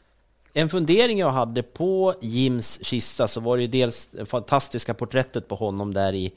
en 0.53 0.69
fundering 0.69 1.19
jag 1.19 1.31
hade 1.31 1.63
på 1.63 2.15
Jims 2.21 2.85
kista 2.85 3.29
så 3.29 3.41
var 3.41 3.57
det 3.57 3.63
ju 3.63 3.69
dels 3.69 4.07
det 4.07 4.27
fantastiska 4.27 4.95
porträttet 4.95 5.49
på 5.49 5.55
honom 5.55 5.95
där 5.95 6.13
i, 6.13 6.33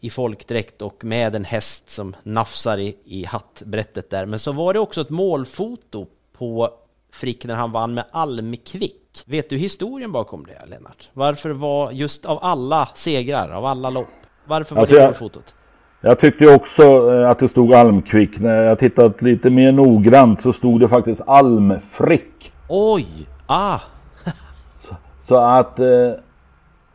i 0.00 0.10
folkdräkt 0.10 0.82
och 0.82 1.04
med 1.04 1.34
en 1.34 1.44
häst 1.44 1.90
som 1.90 2.16
nafsar 2.22 2.78
i, 2.78 2.96
i 3.04 3.24
hattbrättet 3.24 4.10
där. 4.10 4.26
Men 4.26 4.38
så 4.38 4.52
var 4.52 4.74
det 4.74 4.80
också 4.80 5.00
ett 5.00 5.10
målfoto 5.10 6.06
på 6.38 6.68
Frick 7.12 7.44
när 7.44 7.54
han 7.54 7.72
vann 7.72 7.94
med 7.94 8.04
Almkvick. 8.10 8.96
Vet 9.26 9.50
du 9.50 9.56
historien 9.56 10.12
bakom 10.12 10.46
det, 10.46 10.66
Lennart? 10.70 11.10
Varför 11.12 11.50
var 11.50 11.90
just 11.90 12.24
av 12.26 12.38
alla 12.42 12.88
segrar, 12.94 13.50
av 13.50 13.64
alla 13.66 13.90
lopp, 13.90 14.06
varför 14.46 14.74
var 14.74 14.80
Alltså, 14.80 14.94
det 14.94 15.00
jag- 15.00 15.06
målfotot? 15.08 15.54
Jag 16.02 16.18
tyckte 16.20 16.54
också 16.54 16.82
eh, 17.12 17.30
att 17.30 17.38
det 17.38 17.48
stod 17.48 17.74
Almkvick. 17.74 18.38
När 18.38 18.62
jag 18.62 18.78
tittat 18.78 19.22
lite 19.22 19.50
mer 19.50 19.72
noggrant 19.72 20.42
så 20.42 20.52
stod 20.52 20.80
det 20.80 20.88
faktiskt 20.88 21.20
Almfrick. 21.26 22.52
Oj! 22.68 23.06
Ah! 23.46 23.78
Så 25.22 25.36
att 25.36 25.78
eh, 25.80 25.86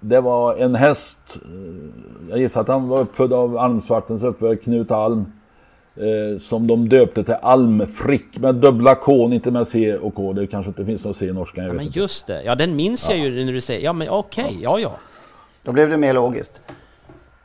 det 0.09 0.21
var 0.21 0.55
en 0.55 0.75
häst. 0.75 1.17
Eh, 1.35 1.39
jag 2.29 2.39
gissar 2.39 2.61
att 2.61 2.67
han 2.67 2.87
var 2.87 2.99
uppfödd 2.99 3.33
av 3.33 3.57
Almsvartens 3.57 4.23
uppfödare 4.23 4.55
Knut 4.55 4.91
Alm. 4.91 5.25
Eh, 5.97 6.39
som 6.39 6.67
de 6.67 6.89
döpte 6.89 7.23
till 7.23 7.35
Almfrick 7.41 8.37
med 8.39 8.55
dubbla 8.55 8.95
K, 8.95 9.31
inte 9.33 9.51
med 9.51 9.67
C 9.67 9.97
och 9.97 10.15
K. 10.15 10.33
Det 10.33 10.47
kanske 10.47 10.67
inte 10.69 10.85
finns 10.85 11.05
något 11.05 11.17
C 11.17 11.25
i 11.25 11.33
norskan. 11.33 11.63
Jag 11.63 11.71
Ja, 11.73 11.75
men 11.77 11.85
inte. 11.85 11.99
just 11.99 12.27
det, 12.27 12.43
ja 12.43 12.55
den 12.55 12.75
minns 12.75 13.09
jag 13.09 13.19
ju 13.19 13.45
när 13.45 13.53
du 13.53 13.61
säger, 13.61 13.85
ja 13.85 13.93
men 13.93 14.09
okej, 14.09 14.59
ja 14.61 14.79
ja. 14.79 14.91
Då 15.63 15.71
blev 15.71 15.89
det 15.89 15.97
mer 15.97 16.13
logiskt. 16.13 16.61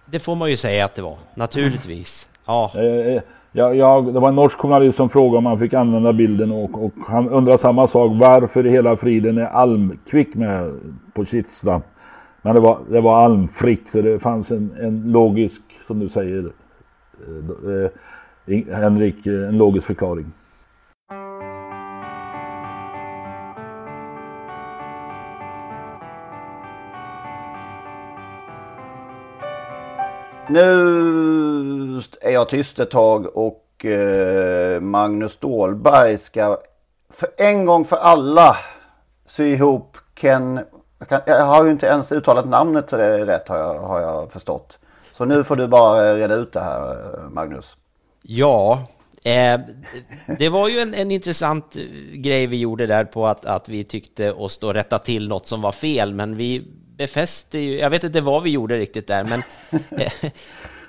Det 0.06 0.18
får 0.18 0.34
man 0.34 0.50
ju 0.50 0.56
säga 0.56 0.84
att 0.84 0.94
det 0.94 1.02
var, 1.02 1.16
naturligtvis. 1.34 2.28
Ja. 2.46 2.72
Eh, 2.74 2.82
eh, 3.14 3.22
Jag, 3.52 3.76
jag, 3.76 4.14
det 4.14 4.20
var 4.20 4.28
en 4.28 4.34
norsk 4.34 4.58
journalist 4.58 4.96
som 4.96 5.08
frågade 5.08 5.38
om 5.38 5.46
han 5.46 5.58
fick 5.58 5.74
använda 5.74 6.12
bilden 6.12 6.52
och, 6.52 6.84
och 6.84 6.92
han 7.08 7.28
undrar 7.28 7.56
samma 7.56 7.86
sak. 7.86 8.10
Varför 8.14 8.66
i 8.66 8.70
hela 8.70 8.96
friden 8.96 9.38
är 9.38 9.46
Almkvick 9.46 10.34
med 10.34 10.72
på 11.14 11.24
kistan? 11.24 11.82
Men 12.42 12.54
det 12.54 12.60
var, 12.60 12.78
det 12.88 13.00
var 13.00 13.24
almfritt 13.24 13.88
så 13.88 14.00
det 14.00 14.18
fanns 14.18 14.50
en, 14.50 14.74
en 14.80 15.12
logisk, 15.12 15.60
som 15.86 15.98
du 15.98 16.08
säger 16.08 16.52
eh, 17.26 17.84
eh 17.84 18.76
Henrik, 18.76 19.26
eh, 19.26 19.48
en 19.48 19.58
logisk 19.58 19.86
förklaring. 19.86 20.32
Nu 30.48 32.02
är 32.20 32.30
jag 32.30 32.48
tyst 32.48 32.78
ett 32.78 32.90
tag 32.90 33.36
och 33.36 33.84
eh, 33.84 34.80
Magnus 34.80 35.32
Ståhlberg 35.32 36.18
ska 36.18 36.58
för 37.10 37.28
en 37.36 37.64
gång 37.64 37.84
för 37.84 37.96
alla 37.96 38.56
sy 39.26 39.44
ihop 39.44 39.96
Ken... 40.14 40.60
Jag, 41.00 41.08
kan, 41.08 41.20
jag 41.26 41.44
har 41.44 41.64
ju 41.64 41.70
inte 41.70 41.86
ens 41.86 42.12
uttalat 42.12 42.48
namnet 42.48 42.92
eh, 42.92 42.98
rätt 42.98 43.48
har 43.48 43.58
jag, 43.58 43.78
har 43.78 44.00
jag 44.00 44.32
förstått. 44.32 44.78
Så 45.12 45.24
nu 45.24 45.44
får 45.44 45.56
du 45.56 45.68
bara 45.68 46.10
eh, 46.10 46.14
reda 46.14 46.34
ut 46.34 46.52
det 46.52 46.60
här 46.60 46.90
eh, 46.90 47.30
Magnus. 47.30 47.76
Ja, 48.22 48.84
eh, 49.24 49.60
det 50.38 50.48
var 50.48 50.68
ju 50.68 50.78
en, 50.78 50.94
en 50.94 51.10
intressant 51.10 51.76
grej 52.12 52.46
vi 52.46 52.56
gjorde 52.56 52.86
där 52.86 53.04
på 53.04 53.26
att, 53.26 53.46
att 53.46 53.68
vi 53.68 53.84
tyckte 53.84 54.32
oss 54.32 54.58
då 54.58 54.72
rätta 54.72 54.98
till 54.98 55.28
något 55.28 55.46
som 55.46 55.62
var 55.62 55.72
fel, 55.72 56.14
men 56.14 56.36
vi 56.36 56.66
befäste 56.96 57.58
ju, 57.58 57.78
jag 57.78 57.90
vet 57.90 58.04
inte 58.04 58.20
vad 58.20 58.42
vi 58.42 58.50
gjorde 58.50 58.78
riktigt 58.78 59.06
där, 59.06 59.24
men 59.24 59.42
eh, 60.00 60.30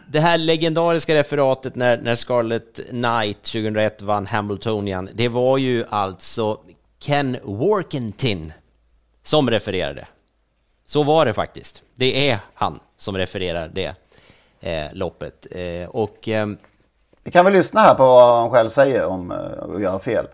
det 0.07 0.19
här 0.19 0.37
legendariska 0.37 1.15
referatet 1.15 1.75
när, 1.75 1.97
när 1.97 2.15
Scarlett 2.15 2.79
Knight 2.89 3.43
2001 3.43 4.01
vann 4.01 4.25
Hamiltonian, 4.25 5.09
det 5.13 5.27
var 5.27 5.57
ju 5.57 5.85
alltså 5.89 6.59
Ken 6.99 7.37
Workington 7.43 8.53
som 9.23 9.49
refererade. 9.49 10.07
Så 10.85 11.03
var 11.03 11.25
det 11.25 11.33
faktiskt. 11.33 11.83
Det 11.95 12.29
är 12.29 12.39
han 12.53 12.79
som 12.97 13.17
refererar 13.17 13.67
det 13.73 13.93
eh, 14.59 14.93
loppet. 14.93 15.47
Eh, 15.51 15.89
och 15.89 16.27
ehm, 16.27 16.57
Vi 17.23 17.31
kan 17.31 17.45
väl 17.45 17.53
lyssna 17.53 17.81
här 17.81 17.95
på 17.95 18.03
vad 18.05 18.39
han 18.41 18.49
själv 18.49 18.69
säger 18.69 19.05
om 19.05 19.31
eh, 19.31 19.75
att 19.75 19.81
göra 19.81 19.99
fel. 19.99 20.27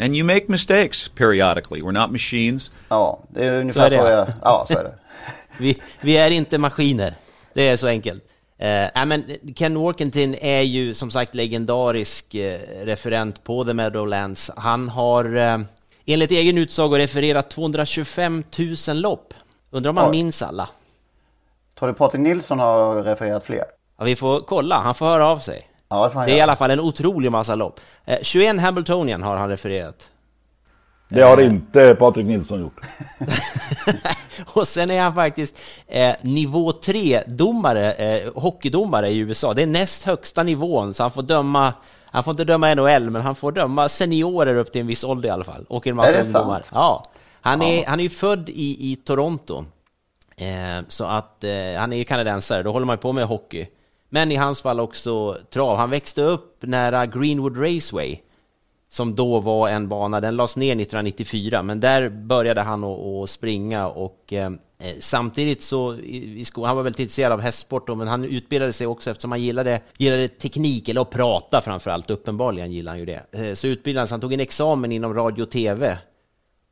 And 0.00 0.16
you 0.16 0.24
make 0.26 0.44
mistakes 0.48 1.08
periodically. 1.08 1.82
We're 1.82 2.00
not 2.00 2.10
machines. 2.10 2.70
Ja, 2.88 3.18
det 3.28 3.44
är 3.46 3.52
Så 3.52 3.60
ungefär 3.60 3.86
är 3.86 3.90
det. 3.90 3.98
så 4.00 4.06
jag... 4.06 4.28
Ja, 4.42 4.64
så 4.68 4.78
är 4.78 4.84
det. 4.84 4.94
vi, 5.58 5.76
vi 6.00 6.16
är 6.16 6.30
inte 6.30 6.58
maskiner. 6.58 7.14
Det 7.54 7.68
är 7.68 7.76
så 7.76 7.86
enkelt. 7.86 8.24
Eh, 8.58 8.66
nej, 8.94 9.06
men 9.06 9.24
Ken 9.56 9.78
Workentin 9.78 10.34
är 10.34 10.60
ju 10.60 10.94
som 10.94 11.10
sagt 11.10 11.34
legendarisk 11.34 12.34
eh, 12.34 12.60
referent 12.84 13.44
på 13.44 13.64
The 13.64 13.74
Meadowlands. 13.74 14.50
Han 14.56 14.88
har 14.88 15.36
eh, 15.36 15.58
enligt 16.12 16.30
egen 16.30 16.58
utsago 16.58 16.96
refererat 16.96 17.50
225 17.50 18.44
000 18.88 18.96
lopp. 19.00 19.34
Undrar 19.70 19.90
om 19.90 19.96
han 19.96 20.10
minns 20.10 20.42
alla? 20.42 20.68
Tror 21.78 21.88
du 21.88 21.94
Patrik 21.94 22.20
Nilsson 22.20 22.58
har 22.58 23.02
refererat 23.02 23.44
fler? 23.44 23.64
Ja, 23.98 24.04
vi 24.04 24.16
får 24.16 24.40
kolla, 24.40 24.78
han 24.80 24.94
får 24.94 25.06
höra 25.06 25.28
av 25.28 25.38
sig. 25.38 25.62
Ja, 25.88 26.08
det 26.08 26.14
Det 26.14 26.20
är 26.20 26.28
i 26.28 26.32
göra. 26.32 26.42
alla 26.42 26.56
fall 26.56 26.70
en 26.70 26.80
otrolig 26.80 27.32
massa 27.32 27.54
lopp. 27.54 27.80
Eh, 28.04 28.18
21 28.22 28.60
Hamiltonian 28.60 29.22
har 29.22 29.36
han 29.36 29.48
refererat. 29.48 30.10
Det 31.08 31.22
har 31.22 31.40
inte 31.40 31.94
Patrik 31.94 32.26
Nilsson 32.26 32.60
gjort. 32.60 32.80
Och 34.46 34.68
sen 34.68 34.90
är 34.90 35.02
han 35.02 35.14
faktiskt 35.14 35.58
eh, 35.86 36.14
nivå 36.22 36.72
3-domare, 36.72 37.92
eh, 37.92 38.32
hockeydomare 38.34 39.08
i 39.08 39.18
USA. 39.18 39.54
Det 39.54 39.62
är 39.62 39.66
näst 39.66 40.04
högsta 40.04 40.42
nivån, 40.42 40.94
så 40.94 41.02
han 41.02 41.10
får 41.10 41.22
döma 41.22 41.72
han 42.10 42.24
får 42.24 42.30
inte 42.30 42.44
döma 42.44 42.74
NHL, 42.74 43.10
men 43.10 43.22
han 43.22 43.34
får 43.34 43.52
döma 43.52 43.88
seniorer 43.88 44.54
upp 44.54 44.72
till 44.72 44.80
en 44.80 44.86
viss 44.86 45.04
ålder 45.04 45.28
i 45.28 45.32
alla 45.32 45.44
fall. 45.44 45.64
Och 45.68 45.86
en 45.86 45.96
massa 45.96 46.12
Är 46.12 46.16
det 46.18 46.24
ungdomar. 46.24 46.54
sant? 46.54 46.70
Ja. 46.72 47.02
Han 47.40 47.62
är, 47.62 47.76
Ja. 47.76 47.84
han 47.86 47.98
är 47.98 48.02
ju 48.02 48.08
född 48.10 48.48
i, 48.48 48.92
i 48.92 48.96
Toronto. 48.96 49.64
Eh, 50.36 50.84
så 50.88 51.04
att 51.04 51.44
eh, 51.44 51.50
han 51.78 51.92
är 51.92 51.96
ju 51.96 52.04
kanadensare, 52.04 52.62
då 52.62 52.72
håller 52.72 52.86
man 52.86 52.94
ju 52.94 53.00
på 53.00 53.12
med 53.12 53.24
hockey. 53.26 53.66
Men 54.08 54.32
i 54.32 54.36
hans 54.36 54.62
fall 54.62 54.80
också 54.80 55.36
trav. 55.52 55.76
Han 55.76 55.90
växte 55.90 56.22
upp 56.22 56.56
nära 56.60 57.06
Greenwood 57.06 57.56
Raceway 57.60 58.18
som 58.88 59.14
då 59.14 59.40
var 59.40 59.68
en 59.68 59.88
bana, 59.88 60.20
den 60.20 60.36
lades 60.36 60.56
ner 60.56 60.72
1994, 60.72 61.62
men 61.62 61.80
där 61.80 62.08
började 62.08 62.60
han 62.60 62.84
att, 62.84 63.30
springa 63.30 63.88
och 63.88 64.32
eh, 64.32 64.46
eh, 64.78 64.94
samtidigt 65.00 65.62
så 65.62 65.94
i, 65.94 66.40
i 66.40 66.44
sko- 66.44 66.64
han 66.64 66.76
var 66.76 66.82
väldigt 66.82 67.00
intresserad 67.00 67.32
av 67.32 67.40
hästsport 67.40 67.86
då, 67.86 67.94
men 67.94 68.08
han 68.08 68.24
utbildade 68.24 68.72
sig 68.72 68.86
också 68.86 69.10
eftersom 69.10 69.32
han 69.32 69.42
gillade, 69.42 69.80
gillade 69.96 70.28
teknik, 70.28 70.88
eller 70.88 71.00
att 71.00 71.10
prata 71.10 71.60
framförallt, 71.60 72.10
uppenbarligen 72.10 72.72
gillade 72.72 72.90
han 72.90 72.98
ju 72.98 73.06
det. 73.06 73.48
Eh, 73.48 73.54
så 73.54 73.66
utbildade 73.66 74.00
han 74.00 74.08
sig, 74.08 74.12
han 74.12 74.20
tog 74.20 74.32
en 74.32 74.40
examen 74.40 74.92
inom 74.92 75.14
radio 75.14 75.42
och 75.42 75.50
tv 75.50 75.98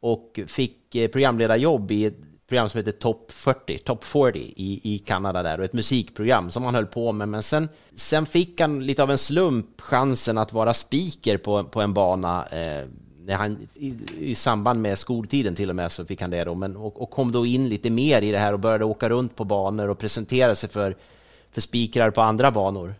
och 0.00 0.40
fick 0.46 0.94
eh, 0.94 1.08
programledarjobb 1.08 1.90
i 1.90 2.04
ett 2.04 2.18
program 2.48 2.68
som 2.68 2.78
heter 2.78 2.92
Top 2.92 3.32
40, 3.32 3.78
Top 3.78 4.04
40 4.04 4.38
i, 4.56 4.80
i 4.94 4.98
Kanada 4.98 5.42
där 5.42 5.58
och 5.58 5.64
ett 5.64 5.72
musikprogram 5.72 6.50
som 6.50 6.64
han 6.64 6.74
höll 6.74 6.86
på 6.86 7.12
med. 7.12 7.28
Men 7.28 7.42
sen, 7.42 7.68
sen 7.94 8.26
fick 8.26 8.60
han 8.60 8.86
lite 8.86 9.02
av 9.02 9.10
en 9.10 9.18
slump 9.18 9.80
chansen 9.80 10.38
att 10.38 10.52
vara 10.52 10.74
speaker 10.74 11.38
på, 11.38 11.64
på 11.64 11.80
en 11.80 11.94
bana 11.94 12.46
eh, 12.46 12.84
när 13.26 13.34
han, 13.34 13.68
i, 13.74 13.94
i 14.18 14.34
samband 14.34 14.82
med 14.82 14.98
skoltiden 14.98 15.54
till 15.54 15.70
och 15.70 15.76
med 15.76 15.92
så 15.92 16.04
fick 16.04 16.20
han 16.20 16.30
det 16.30 16.44
då, 16.44 16.54
men, 16.54 16.76
och, 16.76 17.02
och 17.02 17.10
kom 17.10 17.32
då 17.32 17.46
in 17.46 17.68
lite 17.68 17.90
mer 17.90 18.22
i 18.22 18.30
det 18.30 18.38
här 18.38 18.52
och 18.52 18.60
började 18.60 18.84
åka 18.84 19.08
runt 19.08 19.36
på 19.36 19.44
banor 19.44 19.88
och 19.88 19.98
presentera 19.98 20.54
sig 20.54 20.68
för, 20.68 20.96
för 21.50 21.60
speakrar 21.60 22.10
på 22.10 22.20
andra 22.20 22.50
banor. 22.50 22.94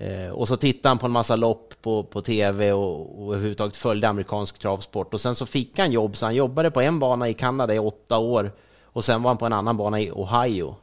Eh, 0.00 0.30
och 0.30 0.48
så 0.48 0.56
tittade 0.56 0.88
han 0.88 0.98
på 0.98 1.06
en 1.06 1.12
massa 1.12 1.36
lopp 1.36 1.74
på, 1.82 2.02
på 2.02 2.22
tv 2.22 2.72
och, 2.72 3.22
och 3.22 3.34
överhuvudtaget 3.34 3.76
följde 3.76 4.08
amerikansk 4.08 4.58
travsport. 4.58 5.14
Och 5.14 5.20
sen 5.20 5.34
så 5.34 5.46
fick 5.46 5.78
han 5.78 5.92
jobb, 5.92 6.16
så 6.16 6.26
han 6.26 6.34
jobbade 6.34 6.70
på 6.70 6.80
en 6.80 6.98
bana 6.98 7.28
i 7.28 7.34
Kanada 7.34 7.74
i 7.74 7.78
åtta 7.78 8.18
år 8.18 8.52
och 8.84 9.04
sen 9.04 9.22
var 9.22 9.30
han 9.30 9.38
på 9.38 9.46
en 9.46 9.52
annan 9.52 9.76
bana 9.76 10.00
i 10.00 10.10
Ohio. 10.10 10.74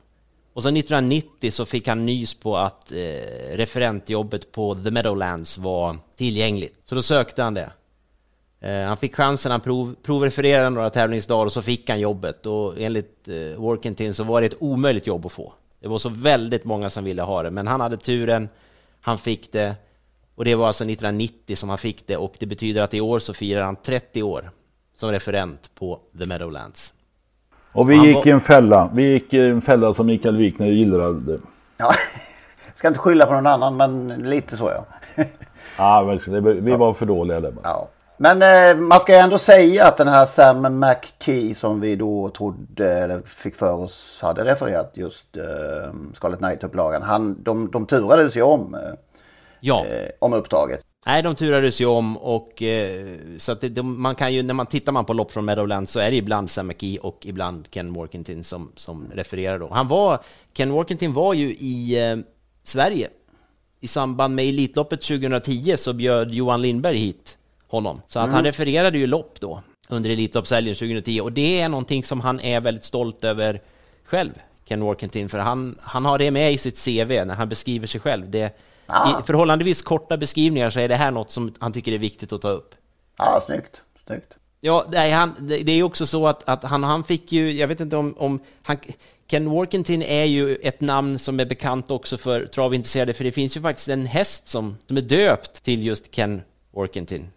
Och 0.53 0.63
sen 0.63 0.77
1990 0.77 1.51
så 1.51 1.65
fick 1.65 1.87
han 1.87 2.05
nys 2.05 2.33
på 2.33 2.57
att 2.57 2.91
eh, 2.91 2.97
referentjobbet 3.53 4.51
på 4.51 4.75
The 4.75 4.91
Meadowlands 4.91 5.57
var 5.57 5.97
tillgängligt. 6.15 6.79
Så 6.83 6.95
då 6.95 7.01
sökte 7.01 7.43
han 7.43 7.53
det. 7.53 7.71
Eh, 8.59 8.87
han 8.87 8.97
fick 8.97 9.15
chansen, 9.15 9.51
han 9.51 9.61
prov, 9.61 9.95
provrefererade 10.03 10.69
några 10.69 10.89
tävlingsdagar 10.89 11.45
och 11.45 11.53
så 11.53 11.61
fick 11.61 11.89
han 11.89 11.99
jobbet. 11.99 12.45
Och 12.45 12.73
enligt 12.77 13.27
eh, 13.27 13.61
Workington 13.61 14.13
så 14.13 14.23
var 14.23 14.41
det 14.41 14.47
ett 14.47 14.57
omöjligt 14.61 15.07
jobb 15.07 15.25
att 15.25 15.31
få. 15.31 15.53
Det 15.79 15.87
var 15.87 15.99
så 15.99 16.09
väldigt 16.09 16.65
många 16.65 16.89
som 16.89 17.03
ville 17.03 17.21
ha 17.21 17.43
det, 17.43 17.51
men 17.51 17.67
han 17.67 17.81
hade 17.81 17.97
turen, 17.97 18.49
han 19.07 19.17
fick 19.17 19.51
det. 19.51 19.75
Och 20.35 20.45
det 20.45 20.55
var 20.55 20.67
alltså 20.67 20.83
1990 20.83 21.55
som 21.55 21.69
han 21.69 21.77
fick 21.77 22.07
det 22.07 22.17
och 22.17 22.33
det 22.39 22.45
betyder 22.45 22.81
att 22.83 22.93
i 22.93 23.01
år 23.01 23.19
så 23.19 23.33
firar 23.33 23.63
han 23.63 23.75
30 23.75 24.23
år 24.23 24.49
som 24.97 25.11
referent 25.11 25.75
på 25.75 25.99
The 26.19 26.25
Meadowlands. 26.25 26.93
Och 27.71 27.89
vi 27.91 27.95
Han 27.95 28.05
gick 28.05 28.15
var- 28.15 28.27
i 28.27 28.31
en 28.31 28.39
fälla. 28.41 28.89
Vi 28.93 29.03
gick 29.11 29.33
i 29.33 29.39
en 29.39 29.61
fälla 29.61 29.93
som 29.93 30.05
Mikael 30.05 30.37
Wikner 30.37 30.67
gillade. 30.67 31.39
Ja, 31.77 31.91
ska 32.75 32.87
inte 32.87 32.99
skylla 32.99 33.25
på 33.25 33.33
någon 33.33 33.47
annan 33.47 33.77
men 33.77 34.07
lite 34.07 34.57
så 34.57 34.69
ja. 34.69 34.85
Ja, 35.77 36.17
vi 36.61 36.71
var 36.75 36.93
för 36.93 37.05
dåliga 37.05 37.39
där. 37.39 37.53
Ja. 37.63 37.87
Men 38.17 38.41
eh, 38.41 38.81
man 38.81 38.99
ska 38.99 39.15
ändå 39.15 39.37
säga 39.37 39.85
att 39.85 39.97
den 39.97 40.07
här 40.07 40.25
Sam 40.25 40.79
McKee 40.79 41.55
som 41.55 41.79
vi 41.81 41.95
då 41.95 42.29
trodde, 42.29 42.93
eller 42.93 43.21
fick 43.21 43.55
för 43.55 43.71
oss, 43.73 44.19
hade 44.21 44.45
refererat 44.45 44.91
just 44.95 45.37
eh, 45.37 45.93
Scarlet 46.13 46.39
Knight-upplagan. 46.39 47.01
Han, 47.01 47.43
de, 47.43 47.71
de 47.71 47.85
turades 47.85 48.35
ju 48.37 48.41
om, 48.41 48.75
eh, 48.75 48.79
Ja. 49.59 49.85
eh, 49.85 50.09
om 50.19 50.33
uppdraget. 50.33 50.79
Nej, 51.05 51.23
de 51.23 51.35
turades 51.35 51.81
ju 51.81 51.85
om 51.85 52.17
och 52.17 52.63
eh, 52.63 53.17
så 53.37 53.51
att 53.51 53.61
det, 53.61 53.69
de, 53.69 54.01
man 54.01 54.15
kan 54.15 54.33
ju, 54.33 54.43
när 54.43 54.53
man 54.53 54.65
tittar 54.65 54.91
man 54.91 55.05
på 55.05 55.13
lopp 55.13 55.31
från 55.31 55.45
Meadowlands 55.45 55.91
så 55.91 55.99
är 55.99 56.11
det 56.11 56.17
ibland 56.17 56.49
Sam 56.49 56.67
McKee 56.67 56.97
och 56.99 57.19
ibland 57.25 57.67
Ken 57.71 57.93
Workington 57.93 58.43
som, 58.43 58.71
som 58.75 59.07
refererar 59.13 59.59
då. 59.59 59.69
Han 59.71 59.87
var, 59.87 60.19
Ken 60.53 60.71
Workington 60.71 61.13
var 61.13 61.33
ju 61.33 61.49
i 61.53 62.09
eh, 62.11 62.17
Sverige 62.63 63.07
i 63.79 63.87
samband 63.87 64.35
med 64.35 64.45
Elitloppet 64.45 65.01
2010 65.01 65.73
så 65.77 65.93
bjöd 65.93 66.31
Johan 66.31 66.61
Lindberg 66.61 66.97
hit 66.97 67.36
honom. 67.67 68.01
Så 68.07 68.19
att 68.19 68.23
Mm. 68.25 68.35
han 68.35 68.43
refererade 68.43 68.97
ju 68.97 69.07
lopp 69.07 69.39
då 69.39 69.61
under 69.89 70.09
Elitloppshelgen 70.09 70.75
2010 70.75 71.21
och 71.21 71.31
det 71.31 71.61
är 71.61 71.69
någonting 71.69 72.03
som 72.03 72.21
han 72.21 72.39
är 72.39 72.61
väldigt 72.61 72.83
stolt 72.83 73.23
över 73.23 73.61
själv, 74.05 74.31
Ken 74.65 74.81
Workington, 74.83 75.29
för 75.29 75.37
han, 75.39 75.77
han 75.81 76.05
har 76.05 76.17
det 76.17 76.31
med 76.31 76.53
i 76.53 76.57
sitt 76.57 76.85
CV 76.85 77.25
när 77.25 77.33
han 77.35 77.49
beskriver 77.49 77.87
sig 77.87 78.01
själv. 78.01 78.29
Det, 78.31 78.57
Ah. 78.89 79.19
I 79.19 79.23
förhållandevis 79.23 79.81
korta 79.81 80.17
beskrivningar 80.17 80.69
så 80.69 80.79
är 80.79 80.87
det 80.87 80.95
här 80.95 81.11
något 81.11 81.31
som 81.31 81.53
han 81.59 81.73
tycker 81.73 81.91
är 81.91 81.97
viktigt 81.97 82.33
att 82.33 82.41
ta 82.41 82.49
upp. 82.49 82.75
Ja, 83.17 83.41
snyggt. 83.45 83.81
Snyggt. 84.05 84.33
Ja, 84.61 84.85
nej, 84.91 85.11
han, 85.11 85.33
det, 85.39 85.71
är 85.71 85.83
också 85.83 86.05
så 86.05 86.27
att, 86.27 86.49
att 86.49 86.63
han, 86.63 86.83
han 86.83 87.03
fick 87.03 87.31
ju, 87.31 87.51
jag 87.51 87.67
vet 87.67 87.79
inte 87.79 87.97
om, 87.97 88.15
om 88.17 88.39
han, 88.63 88.77
Ken 89.27 89.49
Workington 89.49 90.01
är 90.01 90.23
ju 90.23 90.55
ett 90.55 90.81
namn 90.81 91.19
som 91.19 91.39
är 91.39 91.45
bekant 91.45 91.91
också 91.91 92.17
för 92.17 92.45
travintresserade, 92.45 93.13
för 93.13 93.23
det 93.23 93.31
finns 93.31 93.57
ju 93.57 93.61
faktiskt 93.61 93.87
en 93.89 94.05
häst 94.05 94.47
som, 94.47 94.77
som 94.87 94.97
är 94.97 95.01
döpt 95.01 95.63
till 95.63 95.83
just 95.83 96.11
Ken 96.11 96.41
Workington. 96.71 97.27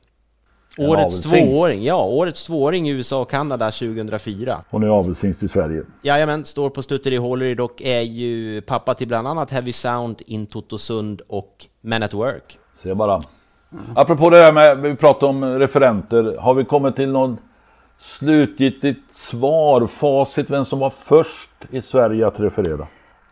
Årets 0.88 1.20
tvååring, 1.20 1.84
ja, 1.84 2.04
årets 2.04 2.44
tvååring 2.44 2.88
i 2.88 2.92
USA 2.92 3.20
och 3.20 3.30
Kanada 3.30 3.70
2004. 3.70 4.60
Hon 4.70 4.82
är 4.82 4.88
avelshingst 4.88 5.42
i 5.42 5.48
Sverige. 5.48 5.82
Jajamän, 6.02 6.44
står 6.44 6.70
på 6.70 6.82
Stutter 6.82 7.12
i 7.12 7.16
Hålleryd 7.16 7.60
och 7.60 7.82
är 7.82 8.00
ju 8.00 8.60
pappa 8.60 8.94
till 8.94 9.08
bland 9.08 9.28
annat 9.28 9.50
Heavy 9.50 9.72
Sound, 9.72 10.22
In 10.26 10.46
Totosund 10.46 11.22
och 11.28 11.66
Man 11.82 12.02
at 12.02 12.14
Work. 12.14 12.58
Se 12.74 12.94
bara. 12.94 13.22
Apropå 13.94 14.30
det 14.30 14.36
här 14.36 14.52
med, 14.52 14.78
vi 14.78 14.96
pratade 14.96 15.26
om 15.26 15.44
referenter. 15.44 16.36
Har 16.40 16.54
vi 16.54 16.64
kommit 16.64 16.96
till 16.96 17.12
något 17.12 17.38
slutgiltigt 17.98 19.16
svar, 19.16 19.86
facit, 19.86 20.50
vem 20.50 20.64
som 20.64 20.78
var 20.78 20.90
först 20.90 21.50
i 21.70 21.82
Sverige 21.82 22.26
att 22.26 22.40
referera? 22.40 22.86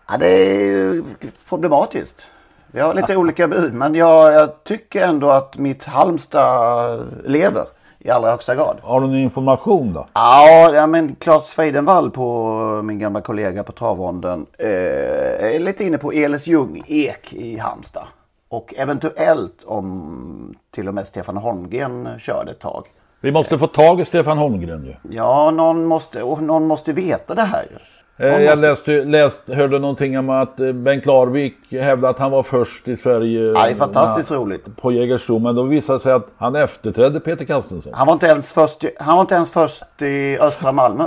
Ja, 0.08 0.16
det 0.16 0.26
är 0.26 0.60
ju 0.60 1.04
problematiskt. 1.48 2.26
Vi 2.72 2.80
har 2.80 2.94
lite 2.94 3.16
olika 3.16 3.48
bud 3.48 3.74
men 3.74 3.94
jag, 3.94 4.32
jag 4.32 4.64
tycker 4.64 5.06
ändå 5.06 5.30
att 5.30 5.58
mitt 5.58 5.84
Halmstad 5.84 7.06
lever 7.24 7.64
i 7.98 8.10
allra 8.10 8.30
högsta 8.30 8.54
grad. 8.54 8.76
Har 8.82 9.00
du 9.00 9.06
någon 9.06 9.16
information 9.16 9.92
då? 9.92 10.06
Ja, 10.12 10.70
ja 10.74 10.86
men 10.86 11.14
Claes 11.14 11.44
Freidenvall 11.44 12.10
på 12.10 12.82
min 12.84 12.98
gamla 12.98 13.20
kollega 13.20 13.62
på 13.62 13.72
travronden 13.72 14.46
eh, 14.58 15.54
är 15.54 15.58
lite 15.58 15.84
inne 15.84 15.98
på 15.98 16.12
Elis 16.12 16.46
Ljung, 16.46 16.82
Ek 16.86 17.32
i 17.32 17.58
Halmstad. 17.58 18.04
Och 18.48 18.74
eventuellt 18.76 19.64
om 19.66 20.54
till 20.70 20.88
och 20.88 20.94
med 20.94 21.06
Stefan 21.06 21.36
Holmgren 21.36 22.08
körde 22.18 22.50
ett 22.50 22.60
tag. 22.60 22.86
Vi 23.20 23.32
måste 23.32 23.58
få 23.58 23.66
tag 23.66 24.00
i 24.00 24.04
Stefan 24.04 24.38
Holmgren 24.38 24.84
ju. 24.84 25.16
Ja, 25.16 25.50
någon 25.50 25.84
måste, 25.84 26.22
och 26.22 26.42
någon 26.42 26.66
måste 26.66 26.92
veta 26.92 27.34
det 27.34 27.42
här 27.42 27.62
ju. 27.70 27.76
Eh, 28.20 28.42
Jag 28.42 28.58
läste, 28.58 28.90
läst, 29.04 29.40
hörde 29.48 29.78
någonting 29.78 30.18
om 30.18 30.30
att 30.30 30.60
eh, 30.60 30.72
Bengt 30.72 31.06
Larvik 31.06 31.56
hävdade 31.70 32.08
att 32.08 32.18
han 32.18 32.30
var 32.30 32.42
först 32.42 32.88
i 32.88 32.96
Sverige. 32.96 33.40
Ja, 33.42 33.62
det 33.64 33.70
är 33.70 33.74
fantastiskt 33.74 34.30
eh, 34.30 34.34
roligt. 34.36 34.76
På 34.76 34.92
Jägersro, 34.92 35.38
men 35.38 35.54
då 35.54 35.62
visade 35.62 35.96
det 35.98 36.02
sig 36.02 36.12
att 36.12 36.26
han 36.38 36.56
efterträdde 36.56 37.20
Peter 37.20 37.44
Kastensson. 37.44 37.92
Han 37.94 38.06
var 38.06 38.12
inte 38.14 38.26
ens 38.26 38.52
först, 38.52 38.84
i- 38.84 38.90
han 39.00 39.14
var 39.14 39.20
inte 39.20 39.34
ens 39.34 39.50
först 39.52 40.02
i 40.02 40.38
östra 40.40 40.72
Malmö. 40.72 41.06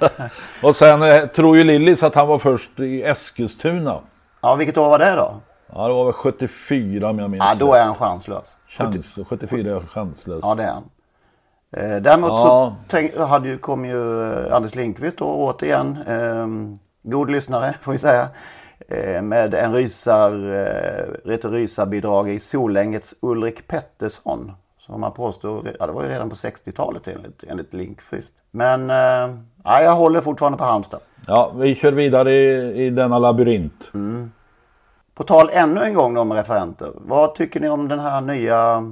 Och 0.62 0.76
sen 0.76 1.28
tror 1.36 1.56
ju 1.56 1.64
Lillis 1.64 2.02
att 2.02 2.14
han 2.14 2.28
var 2.28 2.38
först 2.38 2.80
i 2.80 3.02
Eskilstuna. 3.02 3.98
Ja, 4.40 4.54
vilket 4.54 4.78
år 4.78 4.88
var 4.88 4.98
det 4.98 5.14
då? 5.14 5.34
Ja, 5.74 5.88
det 5.88 5.94
var 5.94 6.04
väl 6.04 6.12
74 6.12 7.10
om 7.10 7.18
jag 7.18 7.30
minns 7.30 7.44
Ja, 7.48 7.66
då 7.66 7.74
är 7.74 7.84
han 7.84 7.94
chanslös. 7.94 8.44
Chans, 8.68 9.12
74 9.28 9.76
är 9.76 9.80
chanslös. 9.80 10.40
Ja, 10.42 10.54
det 10.54 10.62
är 10.62 10.72
han. 10.72 10.82
Eh, 11.76 11.96
däremot 11.96 12.30
Ja. 12.30 12.36
så 12.36 12.74
tänk, 12.88 13.16
hade 13.16 13.48
ju, 13.48 13.58
kom 13.58 13.84
ju 13.84 14.32
eh, 14.32 14.54
Anders 14.54 14.74
Lindqvist 14.74 15.18
då 15.18 15.24
återigen. 15.24 15.98
Eh, 16.06 16.46
god 17.10 17.30
lyssnare 17.30 17.74
får 17.80 17.92
vi 17.92 17.98
säga. 17.98 18.28
Eh, 18.88 19.22
med 19.22 19.54
en 19.54 19.74
rysar, 19.74 20.32
eh, 20.54 21.34
ett 21.34 21.44
rysarbidrag 21.44 22.30
i 22.30 22.40
Solängets 22.40 23.14
Ulrik 23.20 23.66
Pettersson. 23.68 24.52
Som 24.78 25.00
man 25.00 25.12
påstår, 25.12 25.68
ja 25.80 25.86
det 25.86 25.92
var 25.92 26.02
ju 26.02 26.08
redan 26.08 26.30
på 26.30 26.36
60-talet 26.36 27.08
enligt, 27.08 27.44
enligt 27.48 27.74
Lindqvist. 27.74 28.34
Men 28.50 28.90
eh, 28.90 29.36
ja, 29.64 29.82
jag 29.82 29.94
håller 29.94 30.20
fortfarande 30.20 30.58
på 30.58 30.64
Halmstad. 30.64 31.00
Ja, 31.26 31.52
vi 31.56 31.74
kör 31.74 31.92
vidare 31.92 32.32
i, 32.34 32.86
i 32.86 32.90
denna 32.90 33.18
labyrint. 33.18 33.90
Mm. 33.94 34.32
På 35.14 35.24
tal 35.24 35.48
ännu 35.52 35.82
en 35.82 35.94
gång 35.94 36.16
om 36.16 36.32
referenter. 36.32 36.90
Vad 36.94 37.34
tycker 37.34 37.60
ni 37.60 37.68
om 37.68 37.88
den 37.88 38.00
här 38.00 38.20
nya 38.20 38.84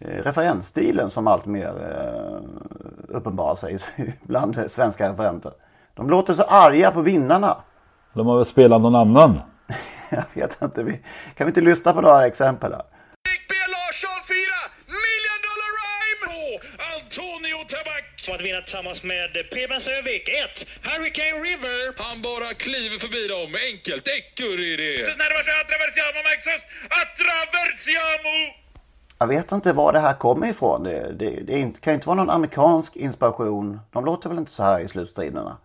referensstilen 0.00 1.10
som 1.10 1.26
allt 1.26 1.46
mer 1.46 1.68
eh, 1.68 3.16
uppenbarar 3.16 3.54
sig 3.54 3.78
bland 4.22 4.70
svenska 4.70 5.12
referenter? 5.12 5.52
De 5.94 6.10
låter 6.10 6.34
så 6.34 6.42
arga 6.42 6.90
på 6.90 7.00
vinnarna. 7.00 7.56
De 8.12 8.26
har 8.26 8.36
väl 8.36 8.46
spelat 8.46 8.82
någon 8.82 8.94
annan. 8.94 9.40
Jag 10.10 10.24
vet 10.34 10.62
inte. 10.62 10.82
Vi, 10.82 10.92
kan 11.36 11.46
vi 11.46 11.50
inte 11.50 11.60
lyssna 11.60 11.92
på 11.92 12.00
några 12.00 12.26
exempel 12.26 12.72
här? 12.72 12.84
Antonio 17.10 17.58
Tabak. 17.72 18.06
För 18.24 18.32
att 18.34 18.40
vinna 18.40 18.60
tillsammans 18.60 19.02
med 19.04 19.30
Preben 19.52 19.80
Sövik. 19.80 20.28
1. 20.28 20.68
Hurricane 20.88 21.38
River. 21.46 21.80
Han 22.04 22.22
bara 22.22 22.48
kliver 22.64 22.98
förbi 23.04 23.22
dem. 23.34 23.50
Enkelt. 23.70 24.04
Ecurri 24.16 24.72
Attraversiamo 25.60 26.20
Maxus. 26.30 26.62
Attraversiamo. 27.02 28.36
Jag 29.20 29.26
vet 29.26 29.52
inte 29.52 29.72
var 29.72 29.92
det 29.92 29.98
här 29.98 30.14
kommer 30.14 30.50
ifrån. 30.50 30.82
Det, 30.82 31.12
det, 31.12 31.30
det 31.30 31.80
kan 31.80 31.92
ju 31.92 31.94
inte 31.94 32.06
vara 32.06 32.16
någon 32.16 32.30
amerikansk 32.30 32.96
inspiration. 32.96 33.80
De 33.92 34.04
låter 34.04 34.28
väl 34.28 34.38
inte 34.38 34.50
så 34.50 34.62
här 34.62 34.80
i 34.80 34.88
slutstriderna? 34.88 35.56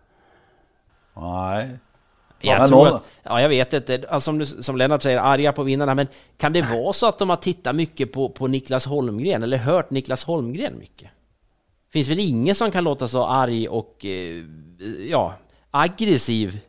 Nej. 1.16 1.78
Jag 2.40 2.68
tror 2.68 2.88
att, 2.88 3.02
ja, 3.22 3.40
jag 3.40 3.48
vet 3.48 3.72
inte, 3.72 4.04
alltså, 4.08 4.44
som, 4.44 4.62
som 4.62 4.76
Lennart 4.76 5.02
säger, 5.02 5.18
arga 5.18 5.52
på 5.52 5.62
vinnarna, 5.62 5.94
men 5.94 6.06
kan 6.36 6.52
det 6.52 6.62
vara 6.62 6.92
så 6.92 7.08
att 7.08 7.18
de 7.18 7.30
har 7.30 7.36
tittat 7.36 7.76
mycket 7.76 8.12
på, 8.12 8.28
på 8.28 8.46
Niklas 8.46 8.86
Holmgren, 8.86 9.42
eller 9.42 9.56
hört 9.56 9.90
Niklas 9.90 10.24
Holmgren 10.24 10.78
mycket? 10.78 11.10
Finns 11.92 12.08
väl 12.08 12.18
ingen 12.18 12.54
som 12.54 12.70
kan 12.70 12.84
låta 12.84 13.08
så 13.08 13.26
arg 13.26 13.68
och, 13.68 14.04
eh, 14.04 14.44
ja, 15.10 15.34
aggressiv, 15.70 16.60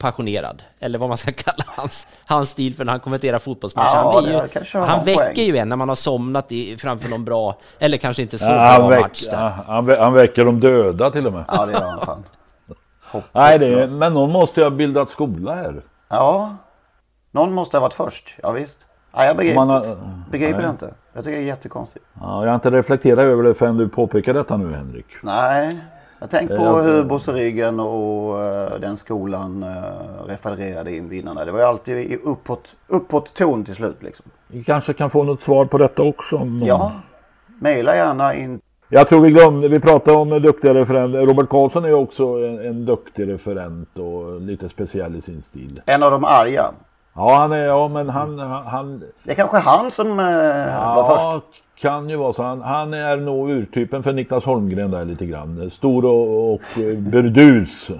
passionerad, 0.00 0.62
eller 0.80 0.98
vad 0.98 1.08
man 1.08 1.18
ska 1.18 1.32
kalla 1.36 1.64
hans, 1.66 2.06
hans 2.26 2.50
stil 2.50 2.74
för 2.74 2.84
när 2.84 2.92
han 2.92 3.00
kommenterar 3.00 3.38
fotbollsmatcher. 3.38 3.96
Ja, 3.96 4.12
han 4.14 4.24
ju, 4.24 4.78
han 4.86 5.04
väcker 5.04 5.14
poäng. 5.34 5.34
ju 5.36 5.56
en 5.56 5.68
när 5.68 5.76
man 5.76 5.88
har 5.88 5.96
somnat 5.96 6.52
i, 6.52 6.76
framför 6.76 7.08
någon 7.08 7.24
bra, 7.24 7.58
eller 7.78 7.96
kanske 7.98 8.22
inte 8.22 8.38
så 8.38 8.44
Ja, 8.44 8.50
bra 8.52 8.58
han, 8.66 8.90
väck, 8.90 9.00
match 9.02 9.26
där. 9.30 9.36
ja, 9.42 9.52
han, 9.66 9.84
vä- 9.90 9.98
han 10.00 10.12
väcker 10.12 10.44
de 10.44 10.60
döda 10.60 11.10
till 11.10 11.26
och 11.26 11.32
med. 11.32 11.44
Ja, 11.48 11.66
det 11.66 11.72
gör 11.72 11.80
han 11.80 12.00
fan. 12.06 12.24
Nej, 13.32 13.58
det 13.58 13.82
är, 13.82 13.88
men 13.88 14.12
någon 14.14 14.30
måste 14.32 14.60
ju 14.60 14.64
ha 14.66 14.70
bildat 14.70 15.10
skola 15.10 15.54
här. 15.54 15.82
Ja, 16.08 16.56
någon 17.30 17.52
måste 17.52 17.76
ha 17.76 17.80
varit 17.82 17.94
först. 17.94 18.34
Ja, 18.42 18.50
visst. 18.50 18.78
Ja, 19.12 19.24
jag 19.24 19.36
begriper, 19.36 19.60
har- 19.60 19.96
begriper 20.30 20.62
det 20.62 20.68
inte. 20.68 20.94
Jag 21.12 21.24
tycker 21.24 21.36
det 21.36 21.42
är 21.44 21.46
jättekonstigt. 21.46 22.04
Ja, 22.20 22.42
jag 22.42 22.50
har 22.50 22.54
inte 22.54 22.70
reflekterat 22.70 23.18
över 23.18 23.42
det 23.42 23.54
förrän 23.54 23.76
du 23.76 23.88
påpekar 23.88 24.34
detta 24.34 24.56
nu 24.56 24.74
Henrik. 24.74 25.06
Nej, 25.22 25.70
jag 26.20 26.30
tänker 26.30 26.56
på 26.56 26.62
Eh, 26.62 26.82
hur 26.82 27.04
Bosse 27.04 27.32
Ryggen 27.32 27.80
och 27.80 28.44
eh, 28.44 28.80
den 28.80 28.96
skolan 28.96 29.62
uh, 29.62 30.26
refererade 30.28 30.96
in 30.96 31.08
vinnarna. 31.08 31.44
Det 31.44 31.52
var 31.52 31.58
ju 31.58 31.64
alltid 31.64 31.96
i 31.98 32.16
uppåt, 32.24 32.74
uppåt 32.86 33.34
ton 33.34 33.64
till 33.64 33.74
slut 33.74 34.02
liksom. 34.02 34.26
Vi 34.48 34.64
kanske 34.64 34.92
kan 34.92 35.10
få 35.10 35.22
något 35.22 35.40
svar 35.42 35.64
på 35.64 35.78
detta 35.78 36.02
också. 36.02 36.36
om 36.36 36.56
någon- 36.58 36.68
Ja, 36.68 36.92
mejla 37.60 37.96
gärna 37.96 38.34
in. 38.34 38.60
Jag 38.88 39.08
tror 39.08 39.20
vi 39.20 39.30
glömde, 39.30 39.68
vi 39.68 39.80
pratade 39.80 40.16
om 40.16 40.28
duktiga 40.28 40.74
referenter. 40.74 41.26
Robert 41.26 41.48
Karlsson 41.48 41.84
är 41.84 41.88
ju 41.88 41.94
också 41.94 42.24
en, 42.24 42.66
en 42.66 42.86
duktig 42.86 43.28
referent 43.28 43.98
och 43.98 44.40
lite 44.40 44.68
speciell 44.68 45.16
i 45.16 45.20
sin 45.20 45.42
stil. 45.42 45.80
En 45.86 46.02
av 46.02 46.10
de 46.10 46.24
arga. 46.24 46.64
Ja, 47.14 47.34
han 47.34 47.52
är, 47.52 47.64
ja 47.66 47.88
men 47.88 48.08
han, 48.08 48.38
han, 48.38 49.02
Det 49.22 49.30
är 49.30 49.34
kanske 49.34 49.58
han 49.58 49.90
som 49.90 50.10
eh, 50.20 50.94
var 50.94 51.04
först. 51.40 51.64
Kan 51.80 52.10
ju 52.10 52.16
vara 52.16 52.32
så. 52.32 52.42
Han, 52.42 52.62
han 52.62 52.94
är 52.94 53.16
nog 53.16 53.50
urtypen 53.50 54.02
för 54.02 54.12
Niklas 54.12 54.44
Holmgren 54.44 54.90
där 54.90 55.04
lite 55.04 55.26
grann. 55.26 55.70
Stor 55.70 56.04
och, 56.04 56.54
och 56.54 56.78
eh, 56.78 56.98
burdus. 56.98 57.90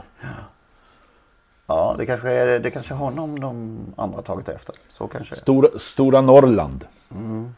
Ja, 1.66 1.94
det 1.98 2.06
kanske 2.06 2.30
är 2.30 2.60
det 2.60 2.70
kanske 2.70 2.94
är 2.94 2.98
honom 2.98 3.40
de 3.40 3.78
andra 3.96 4.22
tagit 4.22 4.48
efter. 4.48 4.74
Så 4.88 5.06
kanske. 5.06 5.36
Stora, 5.36 5.68
stora 5.78 6.20
Norrland. 6.20 6.84
Mm. 7.14 7.54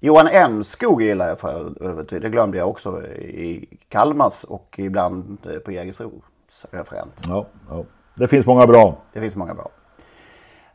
Johan 0.00 0.28
Emskog 0.28 1.02
gillar 1.02 1.28
jag 1.28 1.40
för 1.40 1.84
övrigt. 1.84 2.08
Det 2.08 2.30
glömde 2.30 2.58
jag 2.58 2.68
också 2.68 3.02
i 3.06 3.78
Kalmars 3.88 4.44
och 4.44 4.74
ibland 4.78 5.38
eh, 5.52 5.58
på 5.58 5.72
Jägersros 5.72 6.66
referent. 6.70 7.22
Ja, 7.28 7.46
ja. 7.68 7.84
Det 8.14 8.28
finns 8.28 8.46
många 8.46 8.66
bra. 8.66 8.96
Det 9.12 9.20
finns 9.20 9.36
många 9.36 9.54
bra. 9.54 9.68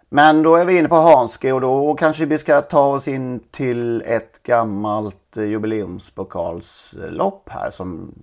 Men 0.10 0.44
då 0.44 0.56
är 0.56 0.66
vi 0.66 0.78
inne 0.78 0.90
på 0.90 0.96
Hanske 0.96 1.52
och 1.52 1.62
då 1.62 1.96
kanske 1.96 2.26
vi 2.26 2.38
ska 2.38 2.62
ta 2.62 2.96
oss 2.96 3.08
in 3.08 3.40
till 3.52 4.02
ett 4.02 4.44
gammalt 4.44 5.38
eh, 5.38 5.44
jubileumspokalslopp 5.44 7.50
här 7.50 7.72
som 7.72 8.14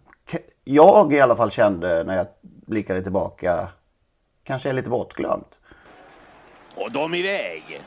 jag 0.65 1.13
i 1.13 1.21
alla 1.21 1.37
fall 1.37 1.51
kände 1.51 2.05
när 2.05 2.17
jag 2.17 2.27
blickade 2.41 3.03
tillbaka 3.03 3.69
kanske 4.45 4.69
är 4.69 4.73
lite 4.73 4.91
bortglömt. 4.91 5.59
Och 6.75 6.93
de 6.93 7.15
iväg. 7.15 7.83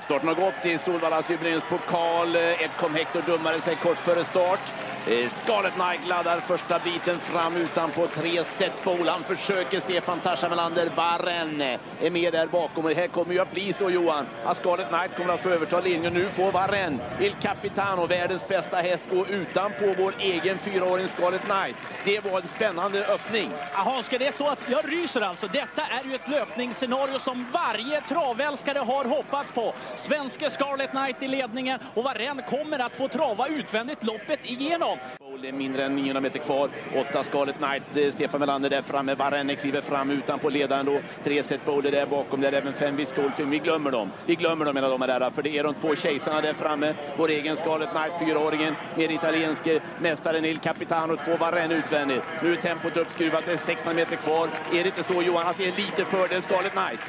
Starten 0.00 0.28
har 0.28 0.34
gått 0.34 0.66
i 0.66 0.78
Solvallas 0.78 1.30
jubileumspokal. 1.30 2.36
Edcom 2.36 2.94
Hector 2.94 3.22
dummade 3.26 3.60
sig 3.60 3.76
kort 3.76 3.98
före 3.98 4.24
start. 4.24 4.60
Eh, 5.08 5.28
Scarlet 5.28 5.72
Knight 5.72 6.08
laddar 6.08 6.40
första 6.40 6.78
biten 6.78 7.18
fram 7.18 7.56
utan 7.56 7.90
på 7.90 8.06
tre 8.06 8.44
setbowl. 8.44 9.08
Han 9.08 9.22
försöker 9.24 9.80
Stefan 9.80 10.20
Tasha 10.20 10.48
Melander. 10.48 10.90
Varren 10.96 11.60
är 12.00 12.10
med 12.10 12.32
där 12.32 12.46
bakom. 12.46 12.86
Det 12.86 12.94
här 12.94 13.08
kommer 13.08 13.34
ju 13.34 13.40
att 13.40 13.52
bli 13.52 13.72
så 13.72 13.90
Johan. 13.90 14.26
Att 14.44 14.56
Scarlet 14.56 14.88
Knight 14.88 15.16
kommer 15.16 15.34
att 15.34 15.40
få 15.40 15.48
överta 15.48 15.80
linjen. 15.80 16.14
Nu 16.14 16.28
får 16.28 16.52
Barren, 16.52 17.00
Il 17.20 17.34
Capitano, 17.42 18.06
världens 18.06 18.48
bästa 18.48 18.76
häst, 18.76 19.10
gå 19.10 19.26
utan 19.26 19.72
på 19.72 19.94
vår 19.98 20.14
egen 20.18 20.58
fyraåring 20.58 21.08
Scarlet 21.08 21.40
Knight. 21.40 21.76
Det 22.04 22.24
var 22.24 22.40
en 22.40 22.48
spännande 22.48 23.06
öppning. 23.06 23.50
Jaha, 23.72 24.02
ska 24.02 24.18
det 24.18 24.26
är 24.26 24.32
så 24.32 24.48
att 24.48 24.64
jag 24.68 24.92
ryser 24.92 25.20
alltså. 25.20 25.46
Detta 25.46 25.82
är 25.82 26.08
ju 26.08 26.14
ett 26.14 26.28
löpningsscenario 26.28 27.18
som 27.18 27.46
varje 27.52 28.00
travälskare 28.00 28.78
har 28.78 29.04
hoppats 29.04 29.52
på. 29.52 29.74
Svenske 29.94 30.50
Scarlet 30.50 30.90
Knight 30.90 31.22
i 31.22 31.28
ledningen 31.28 31.78
och 31.94 32.04
Varenne 32.04 32.42
kommer 32.42 32.78
att 32.78 32.96
få 32.96 33.08
trava 33.08 33.48
utvändigt 33.48 34.04
loppet 34.04 34.50
igenom. 34.50 34.98
Det 35.42 35.48
är 35.48 35.52
mindre 35.52 35.84
än 35.84 35.96
900 35.96 36.20
meter 36.20 36.38
kvar. 36.38 36.70
Åtta 36.96 37.22
Scarlet 37.22 37.56
Knight, 37.56 37.96
eh, 37.96 38.12
Stefan 38.12 38.40
Melander 38.40 38.70
där 38.70 38.82
framme. 38.82 39.14
Varenne 39.14 39.54
kliver 39.54 39.80
fram 39.80 40.10
utan 40.10 40.38
på 40.38 40.50
ledaren 40.50 40.86
då. 40.86 41.00
Tre 41.24 41.42
set 41.42 41.64
bowler 41.64 41.90
där 41.90 42.06
bakom, 42.06 42.40
där 42.40 42.52
även 42.52 42.72
fem 42.72 42.96
Wiz 42.96 43.14
Vi 43.38 43.58
glömmer 43.58 43.90
dem. 43.90 44.10
Vi 44.26 44.34
glömmer 44.34 44.64
dem 44.64 44.74
mina 44.74 44.88
damer 44.88 45.06
och 45.06 45.12
herrar, 45.12 45.30
för 45.30 45.42
det 45.42 45.58
är 45.58 45.64
de 45.64 45.74
två 45.74 45.96
kejsarna 45.96 46.40
där 46.40 46.54
framme. 46.54 46.94
Vår 47.16 47.28
egen 47.28 47.56
Scarlet 47.56 47.88
Knight, 47.90 48.12
fyraåringen, 48.18 48.74
med 48.96 49.10
italienske 49.10 49.80
mästaren 49.98 50.44
Il 50.44 50.58
Capitano, 50.58 51.16
två 51.16 51.36
Varenne 51.36 51.74
utvändigt. 51.74 52.22
Nu 52.42 52.52
är 52.52 52.56
tempot 52.56 52.96
uppskruvat, 52.96 53.44
det 53.46 53.52
är 53.52 53.56
16 53.56 53.96
meter 53.96 54.16
kvar. 54.16 54.48
Är 54.72 54.82
det 54.82 54.86
inte 54.86 55.02
så 55.02 55.22
Johan, 55.22 55.46
att 55.46 55.56
det 55.56 55.64
är 55.64 55.76
lite 55.76 56.04
fördel 56.04 56.42
Scarlet 56.42 56.72
Knight? 56.72 57.00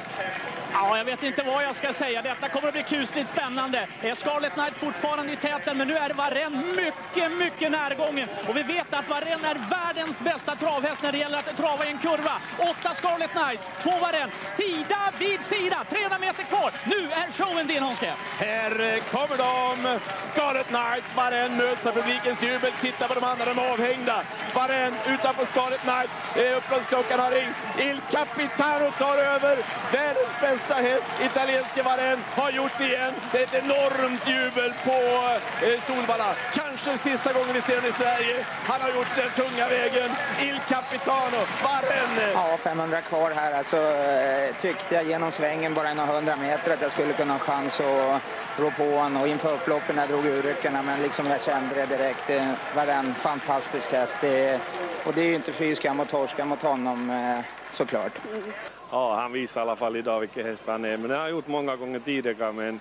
Ja, 0.74 0.98
jag 0.98 1.06
vet 1.06 1.24
inte 1.24 1.44
vad 1.44 1.64
jag 1.64 1.76
ska 1.76 1.94
säga. 1.94 2.22
Detta 2.22 2.50
kommer 2.50 2.68
att 2.68 2.74
bli 2.74 2.84
kusligt 2.84 3.30
spännande. 3.30 3.88
Är 4.02 4.16
Scarlet 4.16 4.54
Knight 4.54 4.78
fortfarande 4.78 5.34
i 5.34 5.36
täten, 5.36 5.78
men 5.78 5.88
nu 5.88 5.98
är 5.98 6.14
Varenne 6.14 6.64
mycket, 6.76 7.32
mycket 7.32 7.72
närgången. 7.72 8.30
Och 8.48 8.58
vi 8.58 8.64
vet 8.64 8.94
att 8.94 9.10
Varenne 9.10 9.48
är 9.48 9.60
världens 9.70 10.22
bästa 10.22 10.56
travhäst 10.56 11.04
när 11.04 11.12
det 11.12 11.18
gäller 11.18 11.38
att 11.38 11.58
trava 11.58 11.86
i 11.86 11.90
en 11.90 11.98
kurva. 11.98 12.36
Åtta 12.58 12.94
Scarlet 12.94 13.32
Knight, 13.32 13.62
två 13.80 13.92
Varenne, 14.02 14.32
sida 14.44 15.02
vid 15.20 15.42
sida. 15.44 15.86
300 15.90 16.18
meter 16.20 16.44
kvar. 16.44 16.72
Nu 16.86 17.12
är 17.12 17.32
showen 17.32 17.68
din, 17.68 17.84
Hanske! 17.84 18.14
Här 18.38 18.72
eh, 18.80 19.04
kommer 19.04 19.38
de! 19.38 20.00
Scarlet 20.14 20.68
Knight, 20.68 21.04
Varenne 21.16 21.58
möts 21.58 21.86
av 21.86 21.92
publikens 21.92 22.44
jubel. 22.44 22.72
Titta 22.82 23.08
på 23.08 23.14
de 23.14 23.24
andra, 23.24 23.46
de 23.46 23.60
är 23.60 23.74
avhängda. 23.74 24.24
Varenne 24.56 24.98
utanför 25.08 25.46
Scarlet 25.46 25.82
Knight. 25.82 26.10
Upploppsklockan 26.58 27.20
har 27.20 27.32
ringt. 27.32 27.56
Il 27.80 28.02
Capitano 28.12 28.92
tar 28.92 29.18
över. 29.18 29.58
Världens 29.92 30.42
bästa 30.42 30.61
häst, 30.70 31.04
italienske 31.22 31.84
Varenne, 31.84 32.22
har 32.36 32.52
gjort 32.52 32.72
det 32.78 32.88
igen. 32.88 33.14
Det 33.32 33.38
är 33.38 33.44
ett 33.44 33.64
enormt 33.64 34.28
jubel 34.28 34.74
på 34.84 34.98
eh, 35.66 35.80
Solvalla. 35.80 36.36
Kanske 36.54 36.98
sista 36.98 37.34
gången 37.34 37.54
vi 37.54 37.62
ser 37.62 37.76
den 37.76 37.86
i 37.86 37.92
Sverige. 37.92 38.46
Han 38.66 38.82
har 38.82 38.90
gjort 38.90 39.16
den 39.16 39.46
tunga 39.46 39.68
vägen. 39.68 40.10
Il 40.42 40.60
Capitano, 40.68 41.42
Varenne. 41.64 42.32
Ja, 42.34 42.58
500 42.58 43.02
kvar 43.02 43.32
här. 43.32 43.52
Alltså, 43.52 43.78
eh, 43.78 44.56
tyckte 44.56 44.96
jag 44.96 45.06
genom 45.08 45.32
svängen 45.32 45.74
bara 45.74 45.94
några 45.94 46.14
hundra 46.14 46.36
meter 46.36 46.74
att 46.74 46.82
jag 46.82 46.92
skulle 46.92 47.14
kunna 47.14 47.34
ha 47.34 47.40
chans 47.40 47.80
att 47.80 48.22
rå 48.60 48.72
på 48.72 48.84
honom. 48.84 49.22
Och 49.22 49.28
in 49.28 49.38
på 49.38 49.50
upploppen 49.50 49.96
när 49.96 50.04
jag 50.04 50.10
drog 50.10 50.26
ur 50.26 50.42
ryckarna. 50.42 50.82
Men 50.82 51.02
liksom 51.02 51.28
jag 51.28 51.42
kände 51.42 51.76
det 51.76 51.86
direkt. 51.86 52.28
Det 52.28 52.56
var 52.76 52.88
en 52.88 53.16
fantastisk 53.16 53.92
häst. 53.92 54.18
Det, 54.22 54.60
och 55.06 55.14
det 55.14 55.22
är 55.22 55.26
ju 55.26 55.36
inte 55.36 55.52
fy 55.52 55.76
skam 55.76 56.00
att 56.00 56.10
torska 56.10 56.46
mot 56.46 56.62
honom 56.62 57.10
eh, 57.10 57.46
såklart. 57.74 58.12
Ja, 58.92 59.16
han 59.16 59.32
visar 59.32 59.62
i 59.62 59.64
alla 59.64 59.76
fall 59.76 59.96
idag 59.96 60.20
vilken 60.20 60.46
häst 60.46 60.64
han 60.68 60.86
är. 60.86 60.98
Men 60.98 61.10
det 61.10 61.16
har 61.16 61.22
han 61.22 61.32
gjort 61.32 61.48
många 61.48 61.76
gånger 61.76 62.00
tidigare. 62.00 62.52
Men 62.52 62.80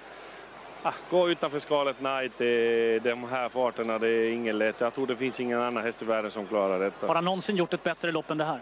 ah, 0.82 0.92
gå 1.10 1.30
utanför 1.30 1.58
skalet 1.58 1.96
Knight, 1.96 2.32
det, 2.38 2.98
de 2.98 3.24
här 3.24 3.48
farterna, 3.48 3.98
det 3.98 4.08
är 4.08 4.32
ingen 4.32 4.58
lätt. 4.58 4.80
Jag 4.80 4.94
tror 4.94 5.06
det 5.06 5.16
finns 5.16 5.40
ingen 5.40 5.62
annan 5.62 5.84
häst 5.84 6.02
i 6.02 6.04
världen 6.04 6.30
som 6.30 6.46
klarar 6.46 6.78
detta. 6.78 7.06
Har 7.06 7.14
han 7.14 7.24
någonsin 7.24 7.56
gjort 7.56 7.74
ett 7.74 7.82
bättre 7.82 8.12
lopp 8.12 8.30
än 8.30 8.38
det 8.38 8.44
här? 8.44 8.60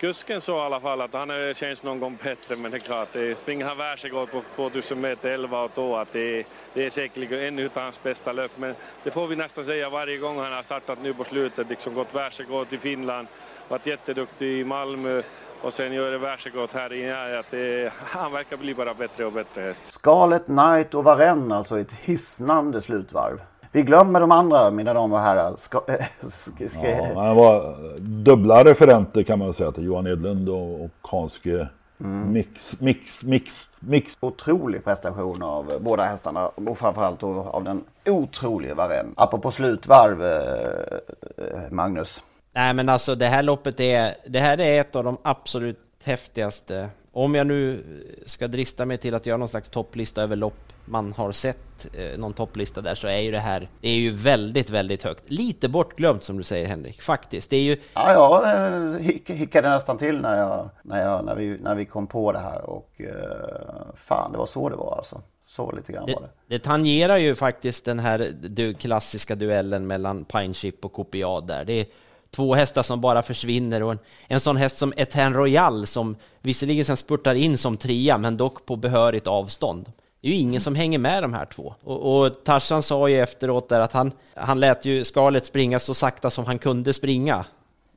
Kusken 0.00 0.40
sa 0.40 0.56
i 0.56 0.60
alla 0.60 0.80
fall 0.80 1.00
att 1.00 1.12
han 1.12 1.54
känns 1.54 1.82
någon 1.82 2.00
gång 2.00 2.18
bättre, 2.22 2.56
men 2.56 2.70
det 2.70 2.76
är 2.76 2.78
klart, 2.78 3.08
det 3.12 3.38
springer 3.38 3.66
han 3.66 3.78
världsrekord 3.78 4.30
på 4.30 4.42
2000 4.56 5.00
meter 5.00 5.32
11 5.32 5.62
och 5.62 5.74
2, 5.74 5.96
att 5.96 6.12
det, 6.12 6.46
det 6.74 6.86
är 6.86 6.90
säkerligen 6.90 7.40
ännu 7.40 7.62
utav 7.62 7.82
hans 7.82 8.02
bästa 8.02 8.32
löp. 8.32 8.50
Men 8.56 8.74
det 9.02 9.10
får 9.10 9.26
vi 9.26 9.36
nästan 9.36 9.64
säga 9.64 9.90
varje 9.90 10.16
gång 10.16 10.38
han 10.38 10.52
har 10.52 10.62
startat 10.62 10.98
nu 11.02 11.14
på 11.14 11.24
slutet, 11.24 11.68
liksom 11.68 11.94
gått 11.94 12.14
världsrekord 12.14 12.72
i 12.72 12.78
Finland, 12.78 13.28
varit 13.68 13.86
jätteduktig 13.86 14.60
i 14.60 14.64
Malmö 14.64 15.22
och 15.62 15.72
sen 15.72 15.92
gör 15.92 16.10
det 16.10 16.18
världsrekord 16.18 16.70
här 16.72 16.92
i 16.92 17.10
att 17.38 17.50
det, 17.50 17.92
han 18.04 18.32
verkar 18.32 18.56
bli 18.56 18.74
bara 18.74 18.94
bättre 18.94 19.24
och 19.24 19.32
bättre 19.32 19.62
häst. 19.62 19.92
Scarlet 19.92 20.46
Knight 20.46 20.94
och 20.94 21.04
Varenne 21.04 21.54
alltså 21.54 21.78
ett 21.78 21.92
hisnande 21.92 22.82
slutvarv. 22.82 23.40
Vi 23.72 23.82
glömmer 23.82 24.20
de 24.20 24.32
andra 24.32 24.70
mina 24.70 24.94
damer 24.94 25.16
och 25.16 25.22
herrar. 25.22 25.56
Ska, 25.56 25.80
ska, 26.28 26.68
ska... 26.68 26.88
Ja, 26.88 27.22
han 27.22 27.36
var 27.36 27.76
dubbla 27.98 28.64
referenter 28.64 29.22
kan 29.22 29.38
man 29.38 29.52
säga 29.52 29.72
till 29.72 29.84
Johan 29.84 30.06
Edlund 30.06 30.48
och, 30.48 30.84
och 30.84 30.90
Hanske. 31.02 31.68
Mm. 32.00 32.32
Mix, 32.32 32.80
mix, 32.80 33.24
mix, 33.24 33.68
mix. 33.80 34.18
Otrolig 34.20 34.84
prestation 34.84 35.42
av 35.42 35.72
båda 35.80 36.04
hästarna 36.04 36.48
och 36.48 36.78
framförallt 36.78 37.22
av 37.22 37.64
den 37.64 37.84
otroliga 38.06 38.74
Varenne. 38.74 39.10
Apropå 39.16 39.50
slutvarv, 39.50 40.24
eh, 40.24 41.70
Magnus. 41.70 42.22
Nej 42.52 42.74
men 42.74 42.88
alltså 42.88 43.14
det 43.14 43.26
här 43.26 43.42
loppet 43.42 43.80
är, 43.80 44.14
det 44.26 44.38
här 44.38 44.60
är 44.60 44.80
ett 44.80 44.96
av 44.96 45.04
de 45.04 45.18
absolut 45.22 45.78
häftigaste. 46.04 46.88
Om 47.12 47.34
jag 47.34 47.46
nu 47.46 47.84
ska 48.26 48.48
drista 48.48 48.86
mig 48.86 48.98
till 48.98 49.14
att 49.14 49.26
göra 49.26 49.36
någon 49.36 49.48
slags 49.48 49.68
topplista 49.68 50.22
över 50.22 50.36
lopp 50.36 50.70
man 50.90 51.12
har 51.12 51.32
sett, 51.32 51.96
eh, 51.96 52.18
någon 52.18 52.32
topplista 52.32 52.80
där, 52.80 52.94
så 52.94 53.08
är 53.08 53.18
ju 53.18 53.30
det 53.30 53.38
här, 53.38 53.68
det 53.80 53.88
är 53.88 53.98
ju 53.98 54.10
väldigt, 54.10 54.70
väldigt 54.70 55.02
högt. 55.02 55.30
Lite 55.30 55.68
bortglömt 55.68 56.24
som 56.24 56.36
du 56.36 56.42
säger 56.42 56.66
Henrik, 56.66 57.02
faktiskt. 57.02 57.50
Det 57.50 57.56
är 57.56 57.62
ju... 57.62 57.76
Ja, 57.94 58.12
jag 58.12 58.96
eh, 58.96 59.36
hickade 59.36 59.70
nästan 59.70 59.98
till 59.98 60.20
när, 60.20 60.38
jag, 60.38 60.68
när, 60.82 61.04
jag, 61.04 61.24
när, 61.24 61.34
vi, 61.34 61.58
när 61.58 61.74
vi 61.74 61.84
kom 61.84 62.06
på 62.06 62.32
det 62.32 62.38
här 62.38 62.70
och 62.70 63.00
eh, 63.00 63.94
fan, 64.06 64.32
det 64.32 64.38
var 64.38 64.46
så 64.46 64.68
det 64.68 64.76
var 64.76 64.96
alltså. 64.96 65.22
Så 65.46 65.72
lite 65.72 65.92
grann 65.92 66.06
det, 66.06 66.14
var 66.14 66.22
det. 66.22 66.28
Det 66.46 66.58
tangerar 66.58 67.16
ju 67.16 67.34
faktiskt 67.34 67.84
den 67.84 67.98
här 67.98 68.32
du, 68.40 68.74
klassiska 68.74 69.34
duellen 69.34 69.86
mellan 69.86 70.24
Pine 70.24 70.54
Chip 70.54 70.84
och 70.84 70.92
Copiad 70.92 71.46
där. 71.46 71.64
Det 71.64 71.72
är, 71.72 71.86
två 72.30 72.54
hästar 72.54 72.82
som 72.82 73.00
bara 73.00 73.22
försvinner 73.22 73.82
och 73.82 73.92
en, 73.92 73.98
en 74.28 74.40
sån 74.40 74.56
häst 74.56 74.78
som 74.78 74.92
Eten 74.96 75.34
Royal 75.34 75.86
som 75.86 76.16
visserligen 76.40 76.84
sen 76.84 76.96
spurtar 76.96 77.34
in 77.34 77.58
som 77.58 77.76
trea 77.76 78.18
men 78.18 78.36
dock 78.36 78.66
på 78.66 78.76
behörigt 78.76 79.26
avstånd. 79.26 79.92
Det 80.20 80.28
är 80.28 80.32
ju 80.32 80.38
ingen 80.38 80.60
som 80.60 80.74
hänger 80.74 80.98
med 80.98 81.22
de 81.22 81.34
här 81.34 81.44
två. 81.44 81.74
Och, 81.84 82.24
och 82.24 82.44
Tarzan 82.44 82.82
sa 82.82 83.08
ju 83.08 83.20
efteråt 83.20 83.68
där 83.68 83.80
att 83.80 83.92
han, 83.92 84.12
han 84.34 84.60
lät 84.60 84.84
ju 84.84 85.04
Scarlett 85.04 85.46
springa 85.46 85.78
så 85.78 85.94
sakta 85.94 86.30
som 86.30 86.44
han 86.44 86.58
kunde 86.58 86.92
springa. 86.92 87.44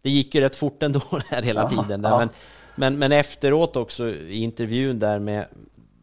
Det 0.01 0.09
gick 0.09 0.35
ju 0.35 0.41
rätt 0.41 0.55
fort 0.55 0.83
ändå 0.83 1.01
där 1.29 1.41
hela 1.41 1.69
tiden. 1.69 2.01
Där. 2.01 2.17
Men, 2.17 2.29
men, 2.75 2.99
men 2.99 3.11
efteråt 3.11 3.75
också 3.75 4.09
i 4.09 4.37
intervjun 4.43 4.99
där 4.99 5.19
med, 5.19 5.45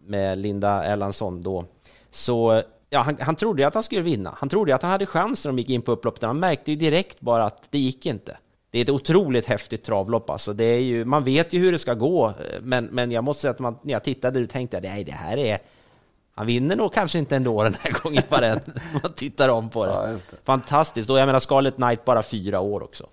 med 0.06 0.38
Linda 0.38 0.84
Erlandsson 0.84 1.42
då, 1.42 1.64
så 2.10 2.62
ja, 2.90 3.00
han, 3.00 3.16
han 3.20 3.36
trodde 3.36 3.62
ju 3.62 3.68
att 3.68 3.74
han 3.74 3.82
skulle 3.82 4.02
vinna. 4.02 4.34
Han 4.38 4.48
trodde 4.48 4.74
att 4.74 4.82
han 4.82 4.90
hade 4.90 5.06
chans 5.06 5.44
när 5.44 5.52
de 5.52 5.58
gick 5.58 5.70
in 5.70 5.82
på 5.82 5.92
upploppet. 5.92 6.22
Han 6.22 6.40
märkte 6.40 6.70
ju 6.70 6.76
direkt 6.76 7.20
bara 7.20 7.44
att 7.44 7.62
det 7.70 7.78
gick 7.78 8.06
inte. 8.06 8.36
Det 8.70 8.78
är 8.78 8.82
ett 8.82 8.90
otroligt 8.90 9.46
häftigt 9.46 9.84
travlopp 9.84 10.30
alltså. 10.30 10.52
Det 10.52 10.64
är 10.64 10.80
ju, 10.80 11.04
man 11.04 11.24
vet 11.24 11.52
ju 11.52 11.58
hur 11.58 11.72
det 11.72 11.78
ska 11.78 11.94
gå, 11.94 12.34
men, 12.62 12.84
men 12.84 13.10
jag 13.10 13.24
måste 13.24 13.40
säga 13.40 13.50
att 13.50 13.58
man, 13.58 13.78
när 13.82 13.92
jag 13.92 14.04
tittade 14.04 14.42
och 14.42 14.48
tänkte 14.48 14.80
nej, 14.80 15.04
det 15.04 15.12
här 15.12 15.36
är... 15.36 15.58
Han 16.34 16.46
vinner 16.46 16.76
nog 16.76 16.92
kanske 16.92 17.18
inte 17.18 17.36
ändå 17.36 17.62
den 17.62 17.74
här 17.80 17.92
gången 18.02 18.22
den. 18.30 18.60
man 19.02 19.12
tittar 19.12 19.48
om 19.48 19.70
på 19.70 19.86
det. 19.86 19.92
Ja, 19.92 20.06
det. 20.06 20.36
Fantastiskt. 20.44 21.10
Och 21.10 21.18
jag 21.18 21.26
menar 21.26 21.38
Scarlet 21.38 21.76
Knight 21.76 22.04
bara 22.04 22.22
fyra 22.22 22.60
år 22.60 22.82
också. 22.82 23.06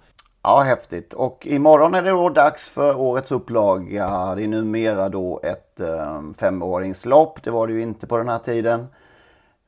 Ja, 0.44 0.62
häftigt. 0.62 1.14
Och 1.14 1.48
imorgon 1.48 1.94
är 1.94 2.02
det 2.02 2.10
då 2.10 2.30
dags 2.30 2.70
för 2.70 2.98
årets 3.00 3.32
upplaga. 3.32 4.36
Det 4.36 4.44
är 4.44 4.48
numera 4.48 5.10
då 5.10 5.40
ett 5.44 5.80
um, 5.80 6.34
femåringslopp. 6.34 7.44
Det 7.44 7.52
var 7.52 7.68
det 7.68 7.74
ju 7.74 7.82
inte 7.82 8.08
på 8.08 8.18
den 8.18 8.30
här 8.30 8.40
tiden. 8.40 8.88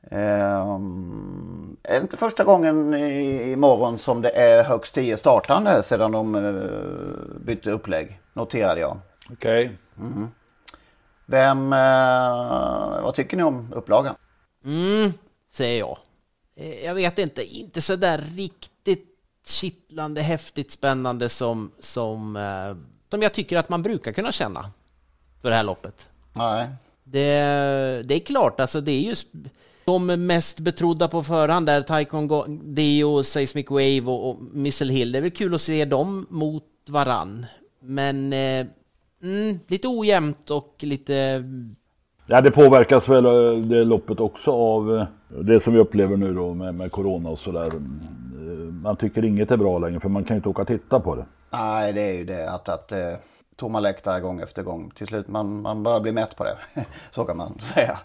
Um, 0.02 1.76
är 1.82 1.94
det 1.94 2.00
inte 2.00 2.16
första 2.16 2.44
gången 2.44 2.94
i, 2.94 3.52
imorgon 3.52 3.98
som 3.98 4.22
det 4.22 4.30
är 4.30 4.64
högst 4.64 4.94
10 4.94 5.16
startande 5.16 5.82
sedan 5.82 6.12
de 6.12 6.34
uh, 6.34 7.40
bytte 7.40 7.70
upplägg? 7.70 8.20
Noterade 8.32 8.80
jag. 8.80 8.98
Okej. 9.32 9.64
Okay. 9.64 9.76
Mm. 10.06 10.28
Vem, 11.26 11.72
uh, 11.72 13.02
vad 13.02 13.14
tycker 13.14 13.36
ni 13.36 13.42
om 13.42 13.72
upplagan? 13.72 14.14
Mm, 14.64 15.12
säger 15.50 15.78
jag. 15.78 15.98
Eh, 16.56 16.84
jag 16.84 16.94
vet 16.94 17.18
inte, 17.18 17.44
inte 17.44 17.80
så 17.80 17.96
där 17.96 18.18
riktigt 18.18 19.06
kittlande, 19.46 20.20
häftigt, 20.20 20.70
spännande 20.70 21.28
som, 21.28 21.72
som, 21.80 22.36
uh, 22.36 22.76
som 23.10 23.22
jag 23.22 23.32
tycker 23.32 23.56
att 23.56 23.68
man 23.68 23.82
brukar 23.82 24.12
kunna 24.12 24.32
känna 24.32 24.70
för 25.42 25.50
det 25.50 25.56
här 25.56 25.62
loppet. 25.62 26.08
Nej. 26.32 26.68
Det, 27.04 27.28
det 28.04 28.14
är 28.14 28.20
klart, 28.20 28.60
alltså 28.60 28.80
det 28.80 28.92
är 28.92 29.00
ju 29.00 29.14
de 29.84 30.06
mest 30.26 30.60
betrodda 30.60 31.08
på 31.08 31.22
förhand 31.22 31.66
där, 31.66 31.82
Taikon 31.82 32.28
Deo, 32.74 33.22
Seismic 33.22 33.70
Wave 33.70 34.02
och, 34.04 34.30
och 34.30 34.36
Missile 34.52 34.92
Hill. 34.92 35.12
Det 35.12 35.18
är 35.18 35.22
väl 35.22 35.30
kul 35.30 35.54
att 35.54 35.60
se 35.60 35.84
dem 35.84 36.26
mot 36.30 36.64
varann. 36.88 37.46
Men 37.80 38.32
eh, 38.32 38.66
mm, 39.22 39.58
lite 39.66 39.88
ojämnt 39.88 40.50
och 40.50 40.74
lite... 40.80 41.44
Ja, 42.26 42.40
det 42.40 42.50
påverkas 42.50 43.08
väl 43.08 43.24
eh, 43.26 43.62
det 43.64 43.84
loppet 43.84 44.20
också 44.20 44.50
av 44.50 44.96
eh, 44.98 45.06
det 45.42 45.64
som 45.64 45.72
vi 45.72 45.78
upplever 45.78 46.16
nu 46.16 46.34
då 46.34 46.54
med, 46.54 46.74
med 46.74 46.92
corona 46.92 47.28
och 47.28 47.38
sådär. 47.38 47.66
Eh, 47.66 48.58
Man 48.82 48.96
tycker 48.96 49.24
inget 49.24 49.50
är 49.50 49.56
bra 49.56 49.78
längre 49.78 50.00
för 50.00 50.08
man 50.08 50.24
kan 50.24 50.34
ju 50.34 50.38
inte 50.38 50.48
åka 50.48 50.62
och 50.62 50.68
titta 50.68 51.00
på 51.00 51.14
det. 51.16 51.24
Nej, 51.50 51.92
det 51.92 52.02
är 52.02 52.18
ju 52.18 52.24
det 52.24 52.50
att, 52.50 52.68
att 52.68 52.92
tomma 53.56 53.80
läktare 53.80 54.20
gång 54.20 54.40
efter 54.40 54.62
gång. 54.62 54.90
Till 54.94 55.06
slut 55.06 55.28
man, 55.28 55.62
man 55.62 55.82
börjar 55.82 56.00
bli 56.00 56.12
mätt 56.12 56.36
på 56.36 56.44
det. 56.44 56.56
Så 57.14 57.24
kan 57.24 57.36
man 57.36 57.58
säga. 57.58 57.98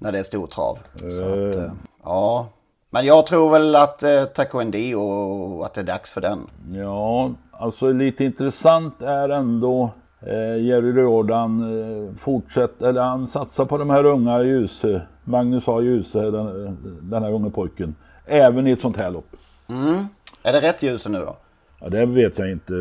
När 0.00 0.12
det 0.12 0.18
är 0.18 0.22
stor 0.22 0.46
trav. 0.46 0.78
Så 0.94 1.22
att, 1.22 1.56
eh, 1.56 1.72
ja. 2.04 2.48
Men 2.90 3.06
jag 3.06 3.26
tror 3.26 3.50
väl 3.50 3.76
att 3.76 4.02
eh, 4.02 4.24
Taco 4.24 4.60
ND 4.64 4.94
och 4.94 5.66
att 5.66 5.74
det 5.74 5.80
är 5.80 5.84
dags 5.84 6.10
för 6.10 6.20
den. 6.20 6.40
Ja, 6.72 7.30
alltså 7.50 7.92
lite 7.92 8.24
intressant 8.24 9.02
är 9.02 9.28
ändå 9.28 9.90
eh, 10.20 10.64
Jerry 10.64 10.92
Riordan 10.92 11.62
eh, 11.62 12.14
fortsätter, 12.16 12.88
eller 12.88 13.02
han 13.02 13.26
satsar 13.26 13.64
på 13.64 13.78
de 13.78 13.90
här 13.90 14.04
unga 14.04 14.42
Ljuse, 14.42 15.02
Magnus 15.24 15.68
A. 15.68 15.80
Ljuse, 15.80 16.30
den, 16.30 16.78
den 17.02 17.22
här 17.22 17.32
unge 17.32 17.50
pojken. 17.50 17.94
Även 18.26 18.66
i 18.66 18.70
ett 18.70 18.80
sånt 18.80 18.96
här 18.96 19.10
lopp. 19.10 19.36
Mm. 19.68 20.06
Är 20.42 20.52
det 20.52 20.60
rätt 20.60 20.82
ljus 20.82 21.06
nu 21.06 21.18
då? 21.18 21.36
Ja, 21.80 21.88
det 21.88 22.06
vet 22.06 22.38
jag 22.38 22.50
inte, 22.50 22.72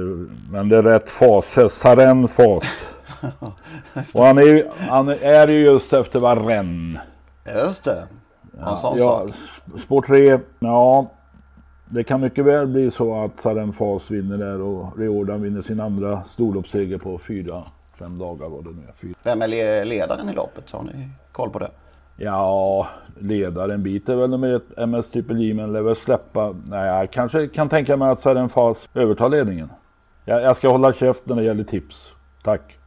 men 0.51 0.69
det 0.69 0.77
är 0.77 0.83
rätt 0.83 1.09
fas, 1.09 1.57
Saren 1.69 2.27
fas. 2.27 2.96
Och 4.13 4.23
han 4.25 4.37
är, 4.37 4.41
ju, 4.41 4.65
han 4.77 5.09
är 5.09 5.47
ju 5.47 5.59
just 5.65 5.93
efter 5.93 6.19
Varenne. 6.19 7.01
Just 7.63 7.83
det. 7.83 8.07
En 8.59 8.77
sån 8.77 8.97
ja, 8.97 9.27
sak. 9.27 9.81
spår 9.85 10.01
3, 10.01 10.39
ja. 10.59 11.07
Det 11.89 12.03
kan 12.03 12.21
mycket 12.21 12.45
väl 12.45 12.67
bli 12.67 12.91
så 12.91 13.23
att 13.23 13.39
Saren 13.39 13.71
Fas 13.73 14.11
vinner 14.11 14.37
där 14.37 14.61
och 14.61 14.97
Riordan 14.99 15.41
vinner 15.41 15.61
sin 15.61 15.79
andra 15.79 16.23
storloppsseger 16.23 16.97
på 16.97 17.17
fyra, 17.17 17.63
fem 17.99 18.17
dagar 18.17 18.49
var 18.49 18.61
det 18.61 18.69
nu 18.69 18.81
är. 18.87 18.93
Fyra. 18.93 19.13
Vem 19.23 19.41
är 19.41 19.47
le- 19.47 19.83
ledaren 19.83 20.29
i 20.29 20.33
loppet? 20.33 20.71
Har 20.71 20.83
ni 20.83 21.09
koll 21.31 21.49
på 21.49 21.59
det? 21.59 21.71
Ja, 22.17 22.87
ledaren 23.19 23.83
bit 23.83 24.09
är 24.09 24.15
väl 24.15 24.29
nummer 24.29 24.55
ett, 24.55 24.77
MS 24.77 25.09
Triple 25.11 25.39
J, 25.39 25.53
men 25.53 25.73
lär 25.73 25.81
väl 25.81 25.95
släppa. 25.95 26.55
Nej, 26.67 26.87
jag 26.87 27.11
kanske 27.11 27.47
kan 27.47 27.69
tänka 27.69 27.97
mig 27.97 28.09
att 28.09 28.19
Saren 28.19 28.49
Fas 28.49 28.89
övertar 28.93 29.29
ledningen. 29.29 29.69
Jag, 30.25 30.41
jag 30.41 30.55
ska 30.55 30.69
hålla 30.69 30.93
käft 30.93 31.25
när 31.25 31.35
det 31.35 31.43
gäller 31.43 31.63
tips. 31.63 32.07
Tack. 32.43 32.77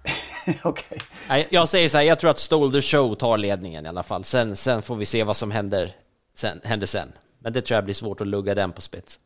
Okej. 0.63 0.99
Nej, 1.29 1.47
Jag 1.51 1.69
säger 1.69 1.89
så 1.89 1.99
här, 1.99 2.05
jag 2.05 2.19
tror 2.19 2.31
att 2.31 2.39
Stole 2.39 2.73
the 2.73 2.83
Show 2.83 3.15
tar 3.15 3.39
ledningen 3.39 3.87
i 3.87 3.89
alla 3.89 4.03
fall. 4.03 4.25
Sen, 4.25 4.57
sen 4.57 4.83
får 4.83 4.97
vi 4.97 5.07
se 5.07 5.25
vad 5.25 5.37
som 5.37 5.51
händer 5.51 5.93
sen, 6.35 6.61
händer 6.65 6.87
sen. 6.87 7.13
Men 7.39 7.53
det 7.53 7.63
tror 7.63 7.75
jag 7.75 7.85
blir 7.85 7.95
svårt 7.95 8.21
att 8.21 8.27
lugga 8.27 8.55
den 8.55 8.73
på 8.73 8.81
spets. 8.81 9.21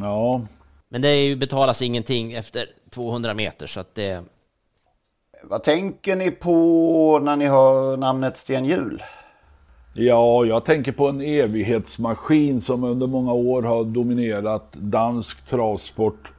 Ja. 0.00 0.46
Men 0.88 1.02
det 1.02 1.08
är 1.08 1.26
ju, 1.26 1.36
betalas 1.36 1.82
ingenting 1.82 2.32
efter 2.32 2.66
200 2.90 3.34
meter 3.34 3.66
så 3.66 3.80
att 3.80 3.94
det... 3.94 4.24
Vad 5.44 5.62
tänker 5.62 6.16
ni 6.16 6.30
på 6.30 7.20
när 7.22 7.36
ni 7.36 7.46
hör 7.46 7.96
namnet 7.96 8.36
Sten 8.36 8.64
Hjul? 8.64 9.02
Ja, 9.94 10.44
jag 10.44 10.64
tänker 10.64 10.92
på 10.92 11.08
en 11.08 11.20
evighetsmaskin 11.20 12.60
som 12.60 12.84
under 12.84 13.06
många 13.06 13.32
år 13.32 13.62
har 13.62 13.84
dominerat 13.84 14.72
dansk 14.72 15.48
travsport. 15.48 16.32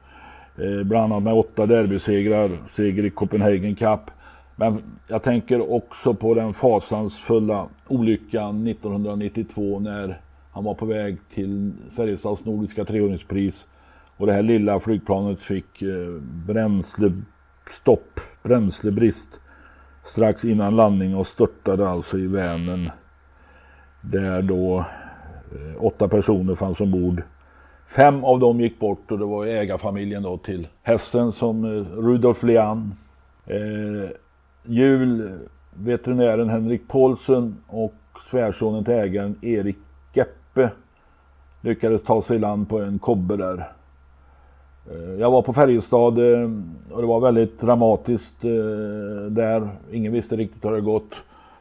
Eh, 0.60 0.84
bland 0.84 1.12
annat 1.12 1.22
med 1.22 1.34
åtta 1.34 1.66
derbysegrar, 1.66 2.58
seger 2.70 3.04
i 3.04 3.10
Copenhagen 3.10 3.74
Cup. 3.74 4.00
Men 4.56 4.82
jag 5.08 5.22
tänker 5.22 5.72
också 5.72 6.14
på 6.14 6.34
den 6.34 6.54
fasansfulla 6.54 7.68
olyckan 7.88 8.66
1992 8.66 9.80
när 9.80 10.20
han 10.52 10.64
var 10.64 10.74
på 10.74 10.86
väg 10.86 11.18
till 11.34 11.72
Färjestads 11.96 12.44
Nordiska 12.44 12.84
trehundringspris. 12.84 13.64
Och 14.16 14.26
det 14.26 14.32
här 14.32 14.42
lilla 14.42 14.80
flygplanet 14.80 15.40
fick 15.40 15.82
eh, 15.82 16.20
bränslestopp, 16.46 18.20
bränslebrist 18.42 19.40
strax 20.08 20.44
innan 20.44 20.76
landning 20.76 21.16
och 21.16 21.26
störtade 21.26 21.88
alltså 21.88 22.18
i 22.18 22.26
Vänern. 22.26 22.90
Där 24.00 24.42
då 24.42 24.78
eh, 25.52 25.84
åtta 25.84 26.08
personer 26.08 26.54
fanns 26.54 26.80
ombord. 26.80 27.22
Fem 27.88 28.24
av 28.24 28.38
dem 28.40 28.60
gick 28.60 28.78
bort 28.78 29.10
och 29.10 29.18
det 29.18 29.24
var 29.24 29.46
ägarfamiljen 29.46 30.22
då 30.22 30.38
till 30.38 30.68
hästen 30.82 31.32
som 31.32 31.64
eh, 31.64 31.98
Rudolf 31.98 32.42
Leann. 32.42 32.94
Eh, 33.46 34.10
jul, 34.62 35.38
veterinären 35.74 36.48
Henrik 36.48 36.88
Paulsen 36.88 37.56
och 37.66 37.94
svärsonen 38.30 38.84
till 38.84 38.94
ägaren 38.94 39.36
Erik 39.42 39.78
Geppe 40.14 40.70
lyckades 41.60 42.02
ta 42.02 42.22
sig 42.22 42.36
i 42.36 42.38
land 42.38 42.68
på 42.68 42.80
en 42.80 42.98
kobbe 42.98 43.36
där. 43.36 43.68
Eh, 44.90 45.20
jag 45.20 45.30
var 45.30 45.42
på 45.42 45.52
Färjestad 45.52 46.18
eh, 46.18 46.50
och 46.90 47.00
det 47.00 47.06
var 47.06 47.20
väldigt 47.20 47.60
dramatiskt 47.60 48.44
eh, 48.44 49.30
där. 49.30 49.68
Ingen 49.92 50.12
visste 50.12 50.36
riktigt 50.36 50.64
hur 50.64 50.70
det 50.70 50.80
gått. 50.80 51.14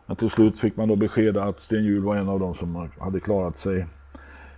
Men 0.05 0.15
till 0.15 0.29
slut 0.29 0.59
fick 0.59 0.77
man 0.77 0.87
då 0.87 0.95
besked 0.95 1.37
att 1.37 1.59
Sten 1.59 1.83
Hjul 1.83 2.03
var 2.03 2.15
en 2.15 2.29
av 2.29 2.39
dem 2.39 2.55
som 2.55 2.89
hade 2.99 3.19
klarat 3.19 3.57
sig. 3.57 3.85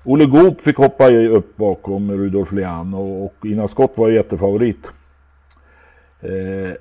Olle 0.06 0.26
Goop 0.26 0.62
fick 0.62 0.78
hoppa 0.78 1.10
i- 1.10 1.28
upp 1.28 1.58
bakom 1.58 2.12
Rudolf 2.12 2.52
Leann 2.52 2.94
och, 2.94 3.26
och 3.26 3.46
Ina 3.46 3.68
Skott 3.68 3.92
var 3.96 4.10
jättefavorit. 4.10 4.88
Eh, 6.22 6.72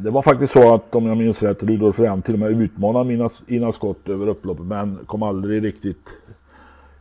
det 0.00 0.10
var 0.10 0.22
faktiskt 0.22 0.52
så 0.52 0.74
att 0.74 0.94
om 0.94 1.06
jag 1.06 1.16
minns 1.16 1.42
rätt 1.42 1.62
Rudolf 1.62 1.98
Leann 1.98 2.22
till 2.22 2.34
och 2.34 2.40
med 2.40 2.50
utmanade 2.62 3.14
Ina, 3.14 3.28
Ina 3.46 3.72
Skott 3.72 4.08
över 4.08 4.26
upploppet 4.28 4.64
men 4.66 4.98
kom 5.06 5.22
aldrig 5.22 5.64
riktigt 5.64 6.08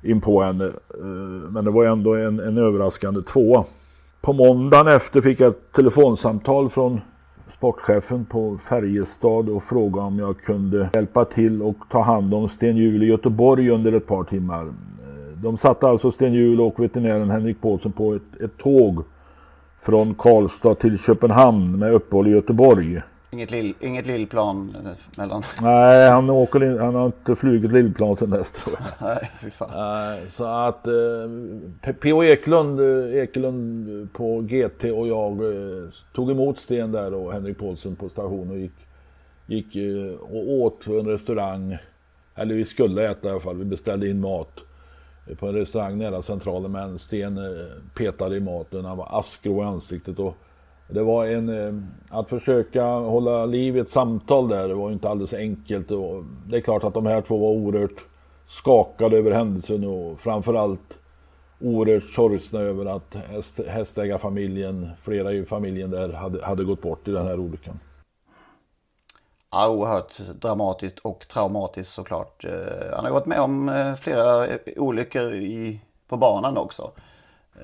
in 0.04 0.22
på 0.22 0.41
henne. 0.43 0.66
Eh, 0.66 1.50
Men 1.52 1.66
det 1.66 1.72
var 1.72 1.86
ändå 1.86 2.16
en, 2.16 2.39
en 2.39 2.58
överraskande 2.58 3.22
tvåa. 3.22 3.64
På 4.22 4.34
måndagen 4.34 4.88
efter 4.88 5.22
fick 5.22 5.39
jag 5.39 5.50
ett 5.50 5.72
telefonsamtal 5.72 6.70
från 6.70 7.02
sportchefen 7.58 8.26
på 8.26 8.58
Färjestad 8.58 9.49
och 9.49 9.64
frågade 9.64 10.08
om 10.08 10.20
jag 10.20 10.39
kunde 10.39 10.89
hjälpa 10.93 11.26
till 11.26 11.62
och 11.62 11.76
ta 11.89 12.01
hand 12.01 12.34
om 12.34 12.49
Sten 12.49 12.78
Hjul 12.78 13.03
i 13.03 13.05
Göteborg 13.05 13.70
under 13.70 13.91
ett 13.93 14.08
par 14.08 14.24
timmar. 14.24 14.64
Eh, 14.64 15.38
de 15.43 15.58
satte 15.58 15.88
alltså 15.88 16.12
Sten 16.12 16.34
Hjul 16.34 16.62
och 16.62 16.80
veterinären 16.80 17.30
Henrik 17.30 17.62
Paulsen 17.62 17.91
på 17.91 18.14
ett, 18.14 18.41
ett 18.41 18.58
tåg 18.58 19.03
från 19.82 20.16
Karlstad 20.16 20.76
till 20.76 20.99
Köpenhamn 20.99 21.80
med 21.80 21.93
uppehåll 21.93 22.28
i 22.28 22.32
Göteborg. 22.32 23.01
Inget, 23.38 23.51
lill, 23.51 23.73
inget 23.79 24.07
lillplan 24.07 24.75
eh, 24.85 24.91
mellan... 25.17 25.43
Nej, 25.61 26.09
han, 26.09 26.29
åker 26.29 26.79
han 26.79 26.95
har 26.95 27.05
inte 27.05 27.35
flugit 27.35 27.71
lillplan 27.71 28.17
sedan 28.17 28.29
dess 28.29 28.51
tror 28.51 28.75
jag. 28.79 29.07
Nej, 29.07 29.31
fy 29.41 29.49
fan. 29.49 29.69
Nej, 29.73 30.21
så 30.29 30.45
att 30.45 30.88
eh, 30.88 31.93
P.O. 32.01 32.23
Eklund, 32.23 32.79
eh, 32.79 33.15
Ekelund 33.15 34.13
på 34.13 34.41
GT 34.41 34.83
och 34.83 35.07
jag 35.07 35.31
eh, 35.31 35.89
tog 36.13 36.31
emot 36.31 36.59
Sten 36.59 36.91
där 36.91 37.13
och 37.13 37.33
Henrik 37.33 37.57
Paulsen 37.57 37.95
på 37.95 38.09
station 38.09 38.51
och 38.51 38.57
gick, 38.57 38.88
gick 39.45 39.75
eh, 39.75 40.13
och 40.19 40.51
åt 40.51 40.85
på 40.85 40.99
en 40.99 41.07
restaurang. 41.07 41.77
Eller 42.35 42.55
vi 42.55 42.65
skulle 42.65 43.11
äta 43.11 43.27
i 43.27 43.31
alla 43.31 43.39
fall, 43.39 43.57
vi 43.57 43.65
beställde 43.65 44.09
in 44.09 44.21
mat 44.21 44.59
på 45.39 45.47
en 45.47 45.55
restaurang 45.55 45.97
nära 45.97 46.21
centralen 46.21 46.71
men 46.71 46.99
Sten 46.99 47.39
petade 47.93 48.35
i 48.35 48.39
maten, 48.39 48.85
han 48.85 48.97
var 48.97 49.19
askgrå 49.19 49.63
i 49.63 49.65
ansiktet 49.65 50.19
och 50.19 50.38
det 50.88 51.03
var 51.03 51.25
en, 51.25 51.49
eh, 51.49 51.73
att 52.17 52.29
försöka 52.29 52.83
hålla 52.85 53.45
liv 53.45 53.77
i 53.77 53.79
ett 53.79 53.89
samtal 53.89 54.49
där, 54.49 54.67
det 54.67 54.73
var 54.73 54.91
inte 54.91 55.09
alldeles 55.09 55.33
enkelt. 55.33 55.91
Och 55.91 56.23
det 56.49 56.57
är 56.57 56.61
klart 56.61 56.83
att 56.83 56.93
de 56.93 57.05
här 57.05 57.21
två 57.21 57.38
var 57.38 57.49
oerhört 57.49 58.05
skakade 58.47 59.17
över 59.17 59.31
händelsen 59.31 59.83
och 59.83 60.19
framförallt 60.19 60.99
oerhört 61.59 62.13
sorgsna 62.15 62.59
över 62.59 62.85
att 62.85 63.15
häst, 63.15 63.59
hästägarfamiljen, 63.67 64.89
flera 64.99 65.33
i 65.33 65.45
familjen 65.45 65.91
där, 65.91 66.13
hade, 66.13 66.45
hade 66.45 66.63
gått 66.63 66.81
bort 66.81 67.07
i 67.07 67.11
den 67.11 67.27
här 67.27 67.39
olyckan. 67.39 67.79
Ja, 69.51 69.69
oerhört 69.69 70.17
dramatiskt 70.17 70.99
och 70.99 71.27
traumatiskt 71.27 71.93
såklart. 71.93 72.45
Eh, 72.45 72.95
han 72.95 73.05
har 73.05 73.11
gått 73.11 73.25
med 73.25 73.39
om 73.39 73.69
eh, 73.69 73.95
flera 73.95 74.47
olyckor 74.75 75.33
i, 75.33 75.81
på 76.07 76.17
banan 76.17 76.57
också. 76.57 76.91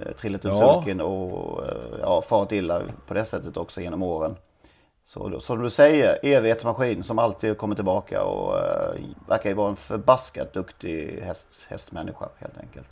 Eh, 0.02 0.12
Trillat 0.14 0.46
ur 0.46 0.50
Ja. 0.50 0.74
sulken 0.76 1.02
och 1.02 1.66
eh, 1.66 1.72
ja, 2.02 2.22
farit 2.22 2.52
illa 2.52 2.82
på 3.08 3.14
det 3.14 3.26
sättet 3.26 3.58
också 3.58 3.82
genom 3.82 4.04
åren. 4.04 4.36
Så 5.06 5.40
som 5.40 5.62
du 5.64 5.70
säger, 5.70 6.20
evighetsmaskin 6.24 7.04
som 7.04 7.20
alltid 7.20 7.58
kommer 7.58 7.76
tillbaka 7.76 8.24
och 8.24 8.54
uh, 8.54 9.02
verkar 9.28 9.50
ju 9.50 9.56
vara 9.56 9.70
en 9.70 9.76
förbaskat 9.76 10.54
duktig 10.54 11.20
häst, 11.24 11.46
hästmänniska 11.70 12.26
helt 12.40 12.58
enkelt. 12.58 12.88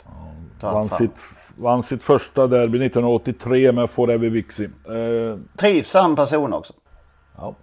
Han 0.60 0.74
Vann 0.74 0.88
sitt, 0.88 1.16
vann 1.56 1.82
sitt 1.82 2.02
första 2.02 2.46
derby 2.46 2.86
1983 2.86 3.72
med 3.72 3.90
Forever 3.90 4.28
Vixie. 4.30 4.70
Eh, 4.88 5.38
Trivsam 5.56 6.16
person 6.16 6.52
också. 6.52 6.72
Ja. 7.36 7.54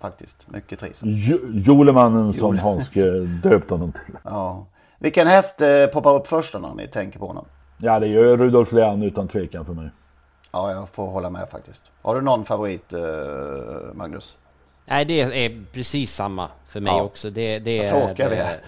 Faktiskt, 0.00 0.50
mycket 0.50 0.80
trivsam. 0.80 1.08
Jo- 1.12 1.48
Jolemannen 1.52 2.32
som. 2.32 2.58
Hanske 2.58 3.10
döpte 3.42 3.74
honom 3.74 3.92
till. 3.92 4.16
Ja. 4.24 4.66
Vilken 4.98 5.26
häst 5.26 5.62
eh, 5.62 5.86
poppar 5.86 6.14
upp 6.14 6.26
först 6.26 6.52
då 6.52 6.58
när 6.58 6.74
ni 6.74 6.88
tänker 6.88 7.18
på 7.18 7.26
honom? 7.26 7.44
Ja, 7.78 7.98
det 8.00 8.06
gör 8.06 8.36
Rudolf 8.36 8.72
Leann 8.72 9.02
utan 9.02 9.28
tvekan 9.28 9.64
för 9.64 9.72
mig. 9.72 9.88
Ja, 10.52 10.72
jag 10.72 10.88
får 10.88 11.06
hålla 11.06 11.30
med 11.30 11.48
faktiskt. 11.50 11.82
Har 12.02 12.14
du 12.14 12.20
någon 12.20 12.44
favorit, 12.44 12.92
eh, 12.92 13.00
Magnus? 13.94 14.36
Nej, 14.86 15.04
det 15.04 15.20
är 15.20 15.64
precis 15.72 16.14
samma 16.14 16.48
för 16.68 16.80
mig 16.80 16.92
Ja. 16.96 17.02
också. 17.02 17.30
Det, 17.30 17.58
det, 17.58 17.78
Vad 17.92 18.00
är, 18.00 18.06
tråkiga 18.06 18.28
vi 18.28 18.36
är. 18.36 18.60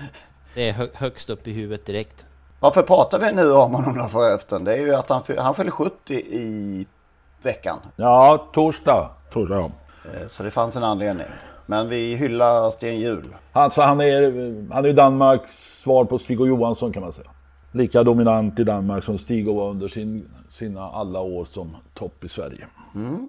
det 0.54 0.68
är 0.68 0.72
hö- 0.72 0.88
högst 0.94 1.30
upp 1.30 1.46
i 1.48 1.52
huvudet 1.52 1.86
direkt. 1.86 2.26
Varför 2.60 2.82
pratar 2.82 3.18
vi 3.18 3.32
nu 3.32 3.52
om 3.52 3.74
honom 3.74 3.98
då 3.98 4.04
förresten? 4.08 4.64
Det 4.64 4.72
är 4.74 4.78
ju 4.80 4.94
att 4.94 5.08
han, 5.08 5.22
han 5.38 5.54
fyller 5.54 5.70
70 5.70 6.14
i 6.14 6.86
veckan. 7.42 7.78
Ja, 7.96 8.46
torsdag. 8.52 9.10
Torsdag, 9.32 9.54
ja. 9.54 9.70
Eh, 10.20 10.28
Så 10.28 10.42
det 10.42 10.50
fanns 10.50 10.76
en 10.76 10.84
anledning. 10.84 11.26
Men 11.66 11.88
vi 11.88 12.14
hyllar 12.16 12.70
Sten 12.70 13.00
Hjul. 13.00 13.34
Alltså 13.52 13.80
han 13.82 14.00
är, 14.00 14.72
han 14.74 14.84
är 14.84 14.92
Danmarks 14.92 15.80
svar 15.82 16.04
på 16.04 16.18
Stig 16.18 16.40
Johansson 16.40 16.92
kan 16.92 17.02
man 17.02 17.12
säga. 17.12 17.30
Lika 17.72 18.02
dominant 18.02 18.58
i 18.58 18.64
Danmark 18.64 19.04
som 19.04 19.18
Stig 19.18 19.46
var 19.46 19.70
under 19.70 19.88
sin, 19.88 20.30
sina 20.50 20.90
alla 20.90 21.20
år 21.20 21.44
som 21.44 21.76
topp 21.94 22.24
i 22.24 22.28
Sverige. 22.28 22.66
Mm. 22.94 23.28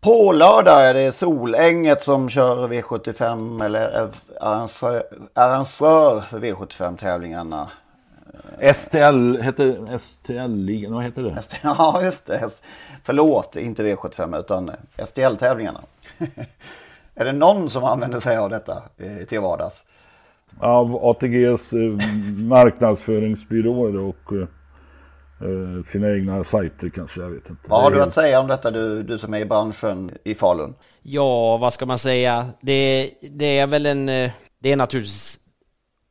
På 0.00 0.32
lördag 0.32 0.88
är 0.88 0.94
det 0.94 1.12
Solänget 1.12 2.02
som 2.02 2.28
kör 2.30 2.68
V75 2.68 3.64
eller 3.64 3.80
är 3.80 4.08
arrangör, 4.40 5.02
arrangör 5.34 6.20
för 6.20 6.40
V75-tävlingarna. 6.40 7.70
STL, 8.74 9.42
heter 9.42 9.98
STL-ligan, 9.98 10.94
vad 10.94 11.04
heter 11.04 11.22
det? 11.22 11.42
Ja, 11.62 12.02
just 12.02 12.26
det. 12.26 12.50
Förlåt, 13.04 13.56
inte 13.56 13.82
V75 13.82 14.38
utan 14.40 14.70
STL-tävlingarna. 15.06 15.80
är 17.14 17.24
det 17.24 17.32
någon 17.32 17.70
som 17.70 17.84
använder 17.84 18.20
sig 18.20 18.36
av 18.36 18.50
detta 18.50 18.82
eh, 18.96 19.26
till 19.26 19.40
vardags? 19.40 19.84
Av 20.58 20.96
ATGs 20.96 21.72
eh, 21.72 21.78
marknadsföringsbyråer 22.38 23.96
och 23.96 24.32
eh, 24.32 25.84
sina 25.92 26.10
egna 26.10 26.44
sajter 26.44 26.88
kanske, 26.88 27.20
jag 27.20 27.30
vet 27.30 27.50
inte. 27.50 27.62
Vad 27.70 27.82
har 27.82 27.90
du 27.90 28.02
att 28.02 28.14
säga 28.14 28.40
om 28.40 28.46
detta 28.46 28.70
du, 28.70 29.02
du 29.02 29.18
som 29.18 29.34
är 29.34 29.38
i 29.38 29.44
branschen 29.44 30.10
i 30.24 30.34
Falun? 30.34 30.74
Ja, 31.02 31.56
vad 31.56 31.72
ska 31.72 31.86
man 31.86 31.98
säga? 31.98 32.46
Det, 32.60 33.10
det 33.30 33.58
är 33.58 33.66
väl 33.66 33.86
en... 33.86 34.06
Det 34.60 34.72
är 34.72 34.76
naturligtvis 34.76 35.38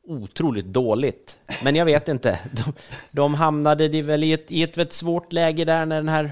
otroligt 0.07 0.65
dåligt. 0.65 1.37
Men 1.63 1.75
jag 1.75 1.85
vet 1.85 2.07
inte. 2.07 2.39
De, 2.51 2.73
de 3.11 3.33
hamnade 3.33 4.01
väl 4.01 4.23
i 4.23 4.33
ett, 4.33 4.51
i 4.51 4.63
ett 4.63 4.93
svårt 4.93 5.33
läge 5.33 5.65
där 5.65 5.85
när 5.85 5.95
den 5.95 6.09
här 6.09 6.31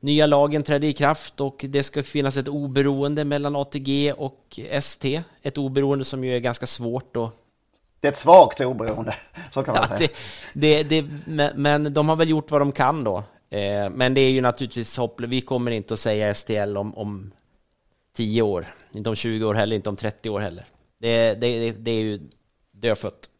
nya 0.00 0.26
lagen 0.26 0.62
trädde 0.62 0.86
i 0.86 0.92
kraft 0.92 1.40
och 1.40 1.64
det 1.68 1.82
ska 1.82 2.02
finnas 2.02 2.36
ett 2.36 2.48
oberoende 2.48 3.24
mellan 3.24 3.56
ATG 3.56 4.12
och 4.12 4.60
ST. 4.70 5.22
Ett 5.42 5.58
oberoende 5.58 6.04
som 6.04 6.24
ju 6.24 6.36
är 6.36 6.40
ganska 6.40 6.66
svårt 6.66 7.16
att 7.16 7.34
det 8.00 8.08
är 8.08 8.12
ett 8.12 8.18
svagt 8.18 8.60
oberoende, 8.60 9.14
så 9.52 9.62
kan 9.62 9.74
man 9.74 9.86
ja, 9.90 9.96
säga. 9.96 10.08
Det, 10.52 10.82
det, 10.82 11.00
det, 11.26 11.52
men 11.54 11.94
de 11.94 12.08
har 12.08 12.16
väl 12.16 12.30
gjort 12.30 12.50
vad 12.50 12.60
de 12.60 12.72
kan 12.72 13.04
då. 13.04 13.16
Eh, 13.50 13.90
men 13.90 14.14
det 14.14 14.20
är 14.20 14.30
ju 14.30 14.40
naturligtvis 14.40 14.96
hopplöst. 14.96 15.32
Vi 15.32 15.40
kommer 15.40 15.70
inte 15.70 15.94
att 15.94 16.00
säga 16.00 16.34
STL 16.34 16.76
om, 16.76 16.98
om 16.98 17.30
10 18.16 18.42
år, 18.42 18.66
inte 18.92 19.08
om 19.08 19.16
20 19.16 19.44
år 19.44 19.54
heller, 19.54 19.76
inte 19.76 19.88
om 19.88 19.96
30 19.96 20.30
år 20.30 20.40
heller. 20.40 20.64
Det, 20.98 21.34
det, 21.34 21.72
det 21.72 21.90
är 21.90 22.00
ju 22.00 22.20
dödfött. 22.70 23.30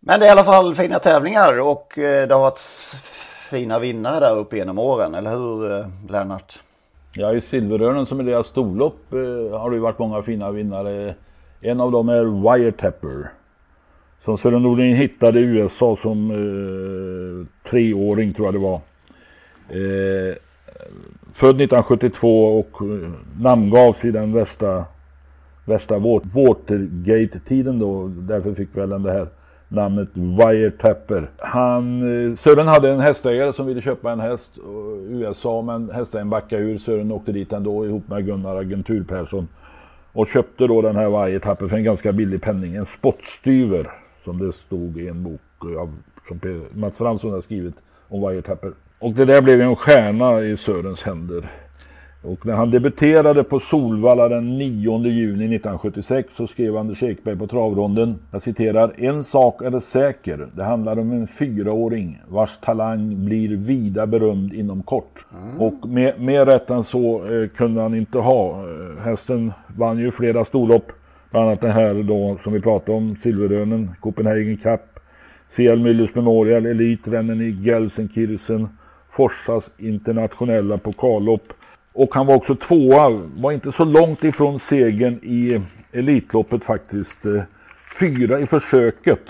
Men 0.00 0.20
det 0.20 0.26
är 0.26 0.28
i 0.28 0.32
alla 0.32 0.44
fall 0.44 0.74
fina 0.74 0.98
tävlingar 0.98 1.60
och 1.60 1.98
eh, 1.98 2.28
det 2.28 2.34
har 2.34 2.40
varit 2.40 2.60
fina 3.54 3.78
vinnare 3.78 4.20
där 4.20 4.38
uppe 4.38 4.56
genom 4.56 4.78
åren, 4.78 5.14
eller 5.14 5.30
hur 5.30 5.72
eh, 5.72 5.86
Lennart? 6.08 6.62
Ja, 7.12 7.32
i 7.32 7.40
Silverörnen 7.40 8.06
som 8.06 8.20
är 8.20 8.24
deras 8.24 8.46
storlopp 8.46 9.12
eh, 9.12 9.58
har 9.58 9.70
det 9.70 9.76
ju 9.76 9.82
varit 9.82 9.98
många 9.98 10.22
fina 10.22 10.50
vinnare. 10.50 11.14
En 11.60 11.80
av 11.80 11.92
dem 11.92 12.08
är 12.08 12.24
Wiretapper. 12.24 13.30
Som 14.24 14.38
Sören 14.38 14.62
Nordin 14.62 14.96
hittade 14.96 15.40
i 15.40 15.42
USA 15.42 15.96
som 16.02 16.30
eh, 16.30 17.70
treåring 17.70 18.34
tror 18.34 18.46
jag 18.46 18.54
det 18.54 18.58
var. 18.58 18.80
Eh, 19.68 20.34
född 21.34 21.60
1972 21.60 22.58
och 22.58 22.82
eh, 22.82 23.10
namngavs 23.40 24.04
i 24.04 24.10
den 24.10 24.32
värsta, 24.32 24.84
värsta 25.64 25.98
Watergate-tiden 25.98 27.78
då. 27.78 28.08
Därför 28.08 28.54
fick 28.54 28.76
väl 28.76 28.90
den 28.90 29.02
det 29.02 29.12
här 29.12 29.28
namnet 29.74 30.08
Wiretapper. 30.12 31.30
Han, 31.36 32.02
eh, 32.30 32.36
Sören 32.36 32.68
hade 32.68 32.90
en 32.90 33.00
hästägare 33.00 33.52
som 33.52 33.66
ville 33.66 33.80
köpa 33.80 34.12
en 34.12 34.20
häst 34.20 34.58
i 35.08 35.12
USA 35.12 35.62
men 35.62 35.90
hästägaren 35.90 36.30
backade 36.30 36.62
ur. 36.62 36.78
Sören 36.78 37.12
åkte 37.12 37.32
dit 37.32 37.52
ändå 37.52 37.86
ihop 37.86 38.08
med 38.08 38.26
Gunnar 38.26 38.56
Agentur 38.56 39.04
Persson. 39.04 39.48
Och 40.12 40.26
köpte 40.28 40.66
då 40.66 40.82
den 40.82 40.96
här 40.96 41.26
Wiretapper 41.26 41.68
för 41.68 41.76
en 41.76 41.84
ganska 41.84 42.12
billig 42.12 42.42
penning. 42.42 42.74
En 42.74 42.86
spottstyver 42.86 43.90
som 44.24 44.38
det 44.38 44.52
stod 44.52 44.98
i 44.98 45.08
en 45.08 45.22
bok 45.22 45.40
av, 45.78 45.94
som 46.28 46.62
Mats 46.72 46.98
Fransson 46.98 47.32
har 47.32 47.40
skrivit 47.40 47.74
om 48.08 48.28
Wiretapper. 48.28 48.72
Och 48.98 49.12
det 49.12 49.24
där 49.24 49.42
blev 49.42 49.60
en 49.60 49.76
stjärna 49.76 50.40
i 50.40 50.56
Sörens 50.56 51.02
händer. 51.02 51.50
Och 52.24 52.46
när 52.46 52.54
han 52.54 52.70
debuterade 52.70 53.44
på 53.44 53.60
Solvalla 53.60 54.28
den 54.28 54.58
9 54.58 54.98
juni 54.98 55.44
1976 55.44 56.28
så 56.36 56.46
skrev 56.46 56.76
Anders 56.76 57.02
Ekberg 57.02 57.36
på 57.36 57.46
travronden, 57.46 58.18
jag 58.30 58.42
citerar, 58.42 58.92
En 58.96 59.24
sak 59.24 59.62
är 59.62 59.80
säker, 59.80 60.48
det 60.54 60.64
handlar 60.64 60.98
om 60.98 61.12
en 61.12 61.26
fyraåring 61.26 62.22
vars 62.28 62.58
talang 62.58 63.24
blir 63.24 63.56
vida 63.56 64.06
berömd 64.06 64.54
inom 64.54 64.82
kort. 64.82 65.26
Mm. 65.42 65.60
Och 65.60 65.88
mer, 65.88 66.14
mer 66.18 66.46
rätt 66.46 66.70
än 66.70 66.84
så 66.84 67.26
eh, 67.26 67.48
kunde 67.48 67.82
han 67.82 67.94
inte 67.94 68.18
ha. 68.18 68.50
Eh, 68.50 69.04
hästen 69.04 69.52
vann 69.76 69.98
ju 69.98 70.10
flera 70.10 70.44
storlopp 70.44 70.92
Bland 71.34 71.48
annat 71.48 71.60
den 71.60 71.70
här 71.70 72.02
då 72.02 72.38
som 72.44 72.52
vi 72.52 72.60
pratade 72.60 72.98
om, 72.98 73.16
Silverönen, 73.22 73.90
Copenhagen 74.00 74.56
Cup, 74.56 74.80
CL 75.56 75.62
Müllers 75.62 76.10
Memorial, 76.14 76.66
Elitrennen 76.66 77.40
i 77.40 77.50
Gelsenkirchen, 77.50 78.68
Forsas 79.10 79.70
internationella 79.78 80.78
pokallopp. 80.78 81.52
Och 81.94 82.14
han 82.14 82.26
var 82.26 82.34
också 82.34 82.54
tvåa, 82.54 83.22
var 83.36 83.52
inte 83.52 83.72
så 83.72 83.84
långt 83.84 84.24
ifrån 84.24 84.60
segern 84.60 85.20
i 85.22 85.60
Elitloppet 85.92 86.64
faktiskt. 86.64 87.26
Eh, 87.26 87.42
fyra 88.00 88.40
i 88.40 88.46
försöket. 88.46 89.20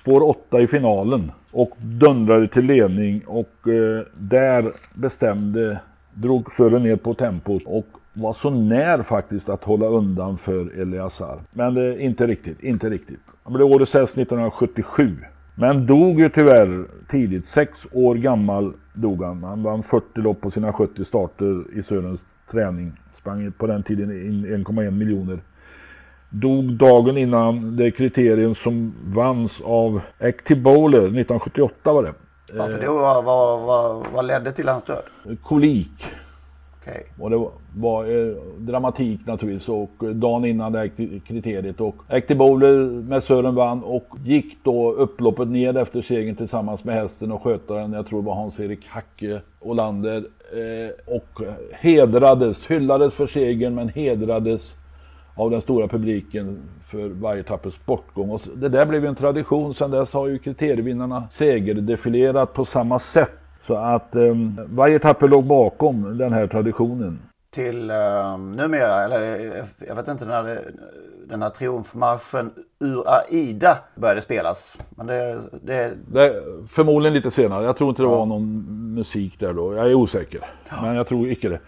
Spår 0.00 0.28
åtta 0.28 0.60
i 0.60 0.66
finalen. 0.66 1.32
Och 1.50 1.70
dundrade 1.78 2.48
till 2.48 2.64
ledning 2.64 3.22
och 3.26 3.68
eh, 3.68 4.04
där 4.14 4.64
bestämde, 4.94 5.80
drog 6.14 6.52
Sören 6.56 6.82
ner 6.82 6.96
på 6.96 7.14
tempot 7.14 7.62
och 7.66 7.86
var 8.12 8.32
så 8.32 8.50
när 8.50 9.02
faktiskt 9.02 9.48
att 9.48 9.64
hålla 9.64 9.86
undan 9.86 10.36
för 10.36 10.80
Eliasar. 10.80 11.38
Men 11.52 11.76
eh, 11.76 12.04
inte 12.04 12.26
riktigt, 12.26 12.62
inte 12.62 12.90
riktigt. 12.90 13.20
Han 13.42 13.52
blev 13.52 13.66
årets 13.66 13.94
häst 13.94 14.18
1977. 14.18 15.16
Men 15.54 15.86
dog 15.86 16.20
ju 16.20 16.28
tyvärr 16.28 16.84
tidigt, 17.08 17.44
sex 17.44 17.86
år 17.92 18.14
gammal 18.14 18.72
dog 18.92 19.24
han. 19.24 19.44
Han 19.44 19.62
vann 19.62 19.82
40 19.82 20.20
lopp 20.20 20.40
på 20.40 20.50
sina 20.50 20.72
70 20.72 21.04
starter 21.04 21.64
i 21.72 21.82
Sörens 21.82 22.20
träning. 22.50 22.92
Sprang 23.18 23.52
på 23.52 23.66
den 23.66 23.82
tiden 23.82 24.10
in 24.10 24.64
1,1 24.66 24.90
miljoner. 24.90 25.38
Dog 26.30 26.72
dagen 26.72 27.16
innan 27.16 27.76
det 27.76 27.90
kriterium 27.90 28.54
som 28.54 28.94
vanns 29.04 29.60
av 29.60 30.00
Active 30.20 30.60
Bowler 30.60 30.98
1978 30.98 31.92
var 31.92 32.02
det. 32.02 32.14
Varför 32.52 32.80
det? 32.80 32.88
Vad, 32.88 33.24
vad, 33.24 33.60
vad, 33.60 34.06
vad 34.12 34.26
ledde 34.26 34.52
till 34.52 34.68
hans 34.68 34.84
död? 34.84 35.02
Kolik. 35.42 36.06
Okay. 36.90 37.02
Och 37.18 37.30
det 37.30 37.48
var, 37.76 38.04
eh, 38.04 38.34
dramatik 38.58 39.26
naturligtvis 39.26 39.68
och 39.68 39.90
eh, 40.02 40.08
dagen 40.08 40.44
innan 40.44 40.72
det 40.72 40.78
här 40.78 40.90
kriteriet 41.26 41.80
och 41.80 41.96
Active 42.08 42.38
Bowler 42.38 42.76
med 43.02 43.22
Sören 43.22 43.54
vann 43.54 43.84
och 43.84 44.06
gick 44.24 44.64
då 44.64 44.92
upploppet 44.92 45.48
ned 45.48 45.76
efter 45.76 46.02
segern 46.02 46.36
tillsammans 46.36 46.84
med 46.84 46.94
hästen 46.94 47.32
och 47.32 47.42
skötaren, 47.42 47.92
jag 47.92 48.06
tror 48.06 48.22
det 48.22 48.26
var 48.26 48.34
Hans-Erik 48.34 48.86
Hacke 48.86 49.40
Olander 49.60 50.24
eh, 50.52 51.14
och 51.14 51.40
hedrades, 51.72 52.66
hyllades 52.66 53.14
för 53.14 53.26
segern 53.26 53.74
men 53.74 53.88
hedrades 53.88 54.74
av 55.34 55.50
den 55.50 55.60
stora 55.60 55.88
publiken 55.88 56.58
för 56.82 57.08
varje 57.08 57.42
tappers 57.42 57.74
bortgång. 57.84 58.30
Och 58.30 58.40
det 58.56 58.68
där 58.68 58.86
blev 58.86 59.04
en 59.04 59.14
tradition. 59.14 59.74
Sedan 59.74 59.90
dess 59.90 60.12
har 60.12 60.28
ju 60.28 60.38
kriterievinnarna 60.38 61.28
segerdefilerat 61.30 62.54
på 62.54 62.64
samma 62.64 62.98
sätt 62.98 63.39
så 63.66 63.76
att 63.76 64.16
um, 64.16 64.60
varje 64.68 64.98
tappe 64.98 65.26
låg 65.26 65.44
bakom 65.44 66.18
den 66.18 66.32
här 66.32 66.46
traditionen. 66.46 67.18
Till 67.50 67.90
um, 67.90 68.52
numera, 68.52 69.04
eller 69.04 69.50
jag 69.88 69.94
vet 69.94 70.08
inte 70.08 70.24
när 70.24 70.42
det, 70.42 70.58
den 71.28 71.42
här 71.42 71.50
triumfmarschen 71.50 72.50
ur 72.78 73.02
AIDA 73.06 73.78
började 73.94 74.22
spelas. 74.22 74.78
Men 74.90 75.06
det, 75.06 75.40
det... 75.62 75.92
det 76.12 76.42
förmodligen 76.68 77.14
lite 77.14 77.30
senare. 77.30 77.64
Jag 77.64 77.76
tror 77.76 77.90
inte 77.90 78.02
det 78.02 78.08
ja. 78.08 78.16
var 78.16 78.26
någon 78.26 78.64
musik 78.94 79.40
där 79.40 79.52
då. 79.52 79.74
Jag 79.74 79.90
är 79.90 79.94
osäker. 79.94 80.40
Ja. 80.68 80.82
Men 80.82 80.94
jag 80.94 81.06
tror 81.06 81.28
icke 81.28 81.48
det. 81.48 81.60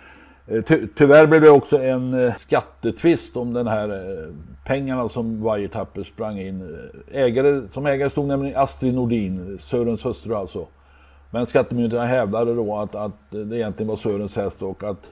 Eh, 0.47 0.62
ty 0.62 0.86
tyvärr 0.97 1.26
blev 1.26 1.40
det 1.40 1.51
också 1.51 1.78
en 1.78 2.14
eh, 2.14 2.34
skattetvist 2.34 3.36
om 3.36 3.53
den 3.53 3.66
här 3.66 3.88
eh, 3.88 4.34
pengarna 4.64 5.09
som 5.09 5.43
Wiretapper 5.43 6.05
sprang 6.05 6.38
in. 6.38 6.90
Ägare, 7.12 7.62
som 7.72 7.86
ägare 7.86 8.11
stod 8.11 8.26
nämligen 8.26 8.61
Astrid 8.61 8.95
Nordin, 8.95 9.59
Sörens 9.62 10.05
hustru 10.05 10.34
alltså. 10.34 10.66
Men 11.35 11.47
skattemyndigheterna 11.47 12.07
hävdade 12.07 12.55
då 12.55 12.76
att, 12.76 12.95
att 12.95 13.30
det 13.30 13.57
egentligen 13.57 13.89
var 13.89 13.97
Sörens 13.97 14.37
häst 14.37 14.62
och 14.62 14.85
att 14.85 15.11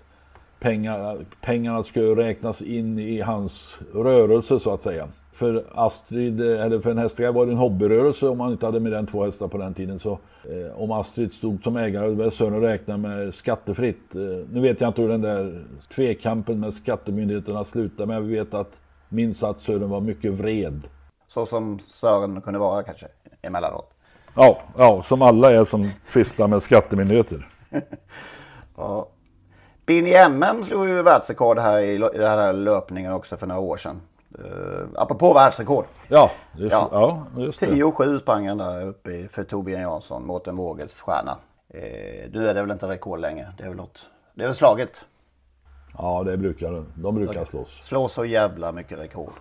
pengar, 0.58 1.18
pengarna 1.40 1.82
skulle 1.82 2.22
räknas 2.22 2.62
in 2.62 2.98
i 2.98 3.20
hans 3.20 3.74
rörelse 3.94 4.60
så 4.60 4.74
att 4.74 4.82
säga. 4.82 5.08
För 5.32 5.64
Astrid, 5.74 6.40
eller 6.40 6.80
för 6.80 6.90
en 6.90 6.98
hästägare 6.98 7.32
var 7.32 7.46
det 7.46 7.52
en 7.52 7.58
hobbyrörelse 7.58 8.28
om 8.28 8.38
man 8.38 8.52
inte 8.52 8.66
hade 8.66 8.80
mer 8.80 8.92
än 8.92 9.06
två 9.06 9.24
hästar 9.24 9.48
på 9.48 9.58
den 9.58 9.74
tiden. 9.74 9.98
Så 9.98 10.18
eh, 10.44 10.82
om 10.82 10.90
Astrid 10.90 11.32
stod 11.32 11.62
som 11.62 11.76
ägare 11.76 12.10
var 12.10 12.30
Sören 12.30 12.60
räkna 12.60 12.96
med 12.96 13.34
skattefritt. 13.34 14.14
Eh, 14.14 14.20
nu 14.52 14.60
vet 14.60 14.80
jag 14.80 14.90
inte 14.90 15.02
hur 15.02 15.08
den 15.08 15.20
där 15.20 15.64
tvekampen 15.94 16.60
med 16.60 16.74
skattemyndigheterna 16.74 17.64
slutade 17.64 18.06
men 18.06 18.16
jag 18.16 18.22
vet 18.22 18.54
att 18.54 18.78
minns 19.08 19.42
att 19.42 19.60
Sören 19.60 19.90
var 19.90 20.00
mycket 20.00 20.32
vred. 20.32 20.82
Så 21.28 21.46
som 21.46 21.78
Sören 21.78 22.40
kunde 22.40 22.58
vara 22.58 22.82
kanske 22.82 23.06
emellanåt. 23.42 23.90
Ja, 24.40 24.60
ja, 24.76 25.02
som 25.02 25.22
alla 25.22 25.52
är 25.52 25.64
som 25.64 25.90
sysslar 26.12 26.48
med 26.48 26.62
skattemyndigheter. 26.62 27.48
ja. 28.76 29.08
I 29.86 30.14
MM 30.14 30.64
slog 30.64 30.88
ju 30.88 31.02
världsrekord 31.02 31.58
här 31.58 31.78
i, 31.78 31.94
i 31.94 31.98
den 31.98 32.38
här 32.38 32.52
löpningen 32.52 33.12
också 33.12 33.36
för 33.36 33.46
några 33.46 33.60
år 33.60 33.76
sedan. 33.76 34.00
Uh, 34.38 34.88
apropå 34.94 35.34
världsrekord. 35.34 35.84
Ja, 36.08 36.30
just, 36.56 36.72
ja. 36.72 37.26
just 37.36 37.60
det. 37.60 37.66
10-7 37.66 38.20
sprang 38.20 38.48
han 38.48 38.58
där 38.58 38.86
uppe 38.86 39.28
för 39.28 39.44
Torbjörn 39.44 39.80
Jansson, 39.80 40.26
Mårten 40.26 40.56
Vågels 40.56 41.00
stjärna. 41.00 41.36
Eh, 41.68 42.30
nu 42.32 42.48
är 42.48 42.54
det 42.54 42.60
väl 42.60 42.70
inte 42.70 42.88
rekord 42.88 43.20
längre. 43.20 43.52
Det 43.58 43.64
är 43.64 43.68
väl 43.68 43.76
något. 43.76 44.10
Det 44.34 44.42
är 44.42 44.46
väl 44.46 44.54
slaget. 44.54 45.04
Ja, 46.02 46.22
det 46.22 46.36
brukar, 46.36 46.84
de 46.94 47.14
brukar 47.14 47.44
slås. 47.44 47.68
Slå 47.82 48.08
så 48.08 48.24
jävla 48.24 48.72
mycket 48.72 48.98
rekord. 48.98 49.32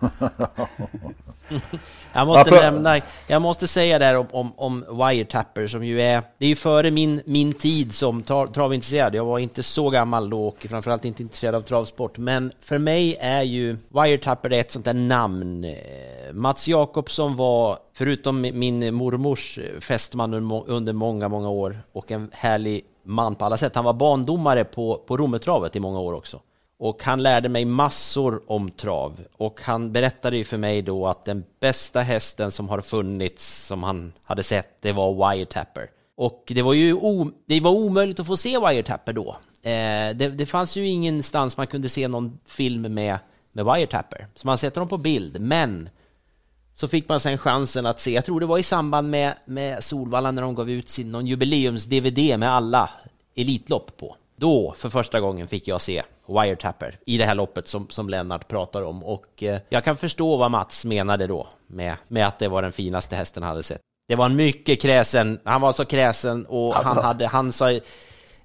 Jag 2.12 2.26
måste 2.26 2.50
nämna, 2.50 3.00
jag 3.26 3.42
måste 3.42 3.66
säga 3.66 3.98
där 3.98 4.16
om, 4.16 4.26
om, 4.30 4.52
om 4.56 4.84
Wiretapper 4.90 5.66
som 5.66 5.84
ju 5.84 6.02
är, 6.02 6.22
det 6.38 6.44
är 6.44 6.48
ju 6.48 6.56
före 6.56 6.90
min, 6.90 7.22
min 7.26 7.52
tid 7.52 7.94
som 7.94 8.22
tra- 8.22 8.52
travintresserad. 8.52 9.14
Jag 9.14 9.24
var 9.24 9.38
inte 9.38 9.62
så 9.62 9.90
gammal 9.90 10.30
då 10.30 10.48
och 10.48 10.66
framförallt 10.70 11.04
inte 11.04 11.22
intresserad 11.22 11.54
av 11.54 11.60
travsport. 11.60 12.18
Men 12.18 12.52
för 12.60 12.78
mig 12.78 13.16
är 13.20 13.42
ju 13.42 13.76
Wiretapper 13.88 14.52
ett 14.52 14.70
sånt 14.70 14.84
där 14.84 14.94
namn. 14.94 15.64
Eh, 15.64 16.32
Mats 16.32 16.68
Jakobsson 16.68 17.36
var, 17.36 17.78
förutom 17.92 18.40
min 18.40 18.94
mormors 18.94 19.58
fästman 19.80 20.34
under 20.66 20.92
många, 20.92 21.28
många 21.28 21.48
år 21.48 21.82
och 21.92 22.10
en 22.10 22.30
härlig 22.32 22.84
man 23.02 23.34
på 23.34 23.44
alla 23.44 23.56
sätt. 23.56 23.74
Han 23.74 23.84
var 23.84 23.92
bandomare 23.92 24.64
på, 24.64 25.02
på 25.06 25.16
Rommetravet 25.16 25.76
i 25.76 25.80
många 25.80 26.00
år 26.00 26.12
också. 26.12 26.40
Och 26.82 27.02
han 27.02 27.22
lärde 27.22 27.48
mig 27.48 27.64
massor 27.64 28.42
om 28.46 28.70
trav. 28.70 29.20
Och 29.36 29.60
han 29.62 29.92
berättade 29.92 30.36
ju 30.36 30.44
för 30.44 30.56
mig 30.56 30.82
då 30.82 31.06
att 31.06 31.24
den 31.24 31.44
bästa 31.60 32.00
hästen 32.00 32.50
som 32.50 32.68
har 32.68 32.80
funnits, 32.80 33.66
som 33.66 33.82
han 33.82 34.12
hade 34.22 34.42
sett, 34.42 34.82
det 34.82 34.92
var 34.92 35.14
Wiretapper. 35.14 35.90
Och 36.16 36.44
det 36.46 36.62
var 36.62 36.74
ju 36.74 36.96
det 37.46 37.60
var 37.60 37.70
omöjligt 37.70 38.20
att 38.20 38.26
få 38.26 38.36
se 38.36 38.58
Wiretapper 38.58 39.12
då. 39.12 39.36
Eh, 39.62 40.16
det, 40.16 40.28
det 40.28 40.46
fanns 40.46 40.76
ju 40.76 40.88
ingenstans 40.88 41.56
man 41.56 41.66
kunde 41.66 41.88
se 41.88 42.08
någon 42.08 42.38
film 42.46 42.94
med, 42.94 43.18
med 43.52 43.64
Wiretapper. 43.64 44.26
Så 44.34 44.46
man 44.46 44.58
sätter 44.58 44.80
dem 44.80 44.88
på 44.88 44.96
bild, 44.96 45.40
men 45.40 45.88
så 46.74 46.88
fick 46.88 47.08
man 47.08 47.20
sen 47.20 47.38
chansen 47.38 47.86
att 47.86 48.00
se, 48.00 48.10
jag 48.10 48.24
tror 48.24 48.40
det 48.40 48.46
var 48.46 48.58
i 48.58 48.62
samband 48.62 49.10
med, 49.10 49.34
med 49.44 49.84
Solvalla 49.84 50.30
när 50.30 50.42
de 50.42 50.54
gav 50.54 50.70
ut 50.70 50.88
sin 50.88 51.12
någon 51.12 51.26
jubileums-DVD 51.26 52.36
med 52.36 52.50
alla 52.50 52.90
Elitlopp 53.34 53.96
på. 53.96 54.16
Då, 54.36 54.74
för 54.76 54.88
första 54.88 55.20
gången, 55.20 55.48
fick 55.48 55.68
jag 55.68 55.80
se 55.80 56.02
Wiretapper 56.30 56.98
i 57.06 57.18
det 57.18 57.24
här 57.24 57.34
loppet 57.34 57.68
som, 57.68 57.88
som 57.88 58.08
Lennart 58.08 58.48
pratar 58.48 58.82
om. 58.82 59.04
Och 59.04 59.42
eh, 59.42 59.60
jag 59.68 59.84
kan 59.84 59.96
förstå 59.96 60.36
vad 60.36 60.50
Mats 60.50 60.84
menade 60.84 61.26
då 61.26 61.48
med, 61.66 61.96
med 62.08 62.26
att 62.26 62.38
det 62.38 62.48
var 62.48 62.62
den 62.62 62.72
finaste 62.72 63.16
hästen 63.16 63.42
han 63.42 63.50
hade 63.50 63.62
sett. 63.62 63.80
Det 64.08 64.16
var 64.16 64.26
en 64.26 64.36
mycket 64.36 64.82
kräsen, 64.82 65.40
han 65.44 65.60
var 65.60 65.72
så 65.72 65.84
kräsen 65.84 66.46
och 66.46 66.76
Alltså. 66.76 66.92
han 66.92 67.04
hade, 67.04 67.26
han 67.26 67.52
sa 67.52 67.80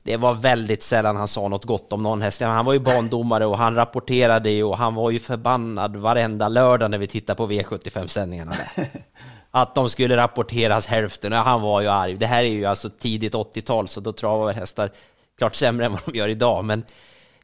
det 0.06 0.18
var 0.18 0.34
väldigt 0.34 0.84
sällan 0.84 1.16
han 1.16 1.28
sa 1.28 1.48
något 1.48 1.66
gott 1.66 1.94
om 1.94 2.02
någon 2.02 2.22
häst. 2.22 2.42
Han 2.42 2.66
var 2.66 2.74
ju 2.74 2.80
bandomare 2.80 3.46
och 3.46 3.58
han 3.58 3.76
rapporterade 3.76 4.50
ju 4.50 4.64
och 4.64 4.78
han 4.78 4.96
var 4.96 5.12
ju 5.12 5.20
förbannad 5.20 5.96
varenda 5.96 6.48
lördag 6.48 6.92
när 6.92 6.98
vi 6.98 7.08
tittade 7.08 7.38
på 7.38 7.48
V75-sändningarna 7.48 8.56
där. 8.76 8.90
Att 9.52 9.76
de 9.76 9.90
skulle 9.90 10.18
rapporteras 10.18 10.88
hälften, 10.88 11.34
och 11.34 11.40
han 11.40 11.62
var 11.62 11.82
ju 11.82 11.88
arg. 11.88 12.14
Det 12.14 12.26
här 12.26 12.44
är 12.44 12.48
ju 12.48 12.66
alltså 12.66 12.90
tidigt 12.90 13.34
80-tal, 13.34 13.88
så 13.88 14.00
då 14.00 14.14
travar 14.14 14.46
väl 14.46 14.56
hästar 14.56 14.92
klart 15.38 15.56
sämre 15.56 15.86
än 15.86 15.92
vad 15.92 16.02
de 16.06 16.18
gör 16.18 16.28
idag. 16.28 16.66
Men 16.66 16.84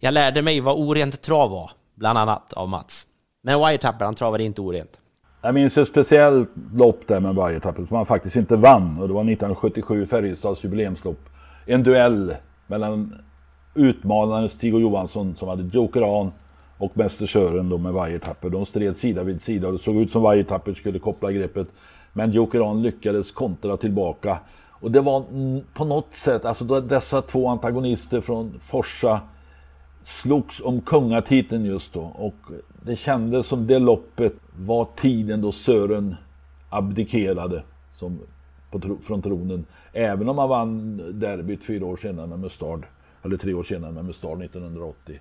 jag 0.03 0.13
lärde 0.13 0.41
mig 0.41 0.59
vad 0.59 0.75
orent 0.75 1.21
trav 1.21 1.51
var, 1.51 1.71
bland 1.95 2.17
annat 2.17 2.53
av 2.53 2.69
Mats. 2.69 3.07
Men 3.43 3.59
Wiretapper, 3.59 4.05
han 4.05 4.13
travade 4.13 4.43
inte 4.43 4.61
orent. 4.61 4.99
Jag 5.41 5.53
minns 5.53 5.77
ett 5.77 5.87
speciellt 5.87 6.49
lopp 6.73 7.07
där 7.07 7.19
med 7.19 7.35
Wiretapper 7.35 7.85
som 7.85 7.95
han 7.97 8.05
faktiskt 8.05 8.35
inte 8.35 8.55
vann. 8.55 8.97
Och 9.01 9.07
det 9.07 9.13
var 9.13 9.21
1977, 9.21 10.05
Färjestads 10.05 10.63
jubileumslopp. 10.63 11.19
En 11.65 11.83
duell 11.83 12.35
mellan 12.67 13.15
utmanaren 13.75 14.49
Stig 14.49 14.75
och 14.75 14.81
Johansson 14.81 15.35
som 15.35 15.49
hade 15.49 15.63
Joker 15.63 16.03
On 16.03 16.31
och 16.77 16.97
Mäster 16.97 17.25
Sören 17.25 17.69
då 17.69 17.77
med 17.77 17.93
Wiretapper. 17.93 18.49
De 18.49 18.65
stred 18.65 18.95
sida 18.95 19.23
vid 19.23 19.41
sida 19.41 19.67
och 19.67 19.73
det 19.73 19.79
såg 19.79 19.95
ut 19.95 20.11
som 20.11 20.31
Wiretapper 20.31 20.73
skulle 20.73 20.99
koppla 20.99 21.31
greppet. 21.31 21.67
Men 22.13 22.31
Joker 22.31 22.61
On 22.61 22.81
lyckades 22.81 23.31
kontra 23.31 23.77
tillbaka. 23.77 24.39
Och 24.69 24.91
det 24.91 25.01
var 25.01 25.23
på 25.73 25.85
något 25.85 26.15
sätt, 26.15 26.45
alltså 26.45 26.81
dessa 26.81 27.21
två 27.21 27.47
antagonister 27.47 28.21
från 28.21 28.59
Forsa 28.59 29.19
slogs 30.05 30.61
om 30.61 30.81
kungatiteln 30.81 31.65
just 31.65 31.93
då. 31.93 32.01
Och 32.01 32.35
det 32.85 32.95
kändes 32.95 33.47
som 33.47 33.67
det 33.67 33.79
loppet 33.79 34.33
var 34.57 34.87
tiden 34.95 35.41
då 35.41 35.51
Sören 35.51 36.15
abdikerade 36.69 37.63
som, 37.99 38.19
tro- 38.71 38.99
från 39.01 39.21
tronen. 39.21 39.65
Även 39.93 40.29
om 40.29 40.37
han 40.37 40.49
vann 40.49 40.97
derbyt 41.19 41.63
fyra 41.63 41.85
år 41.85 41.97
senare 41.97 42.27
med 42.27 42.39
Mustard. 42.39 42.85
Eller 43.23 43.37
tre 43.37 43.53
år 43.53 43.63
senare 43.63 43.91
med 43.91 44.05
Mustard 44.05 44.43
1980. 44.43 45.19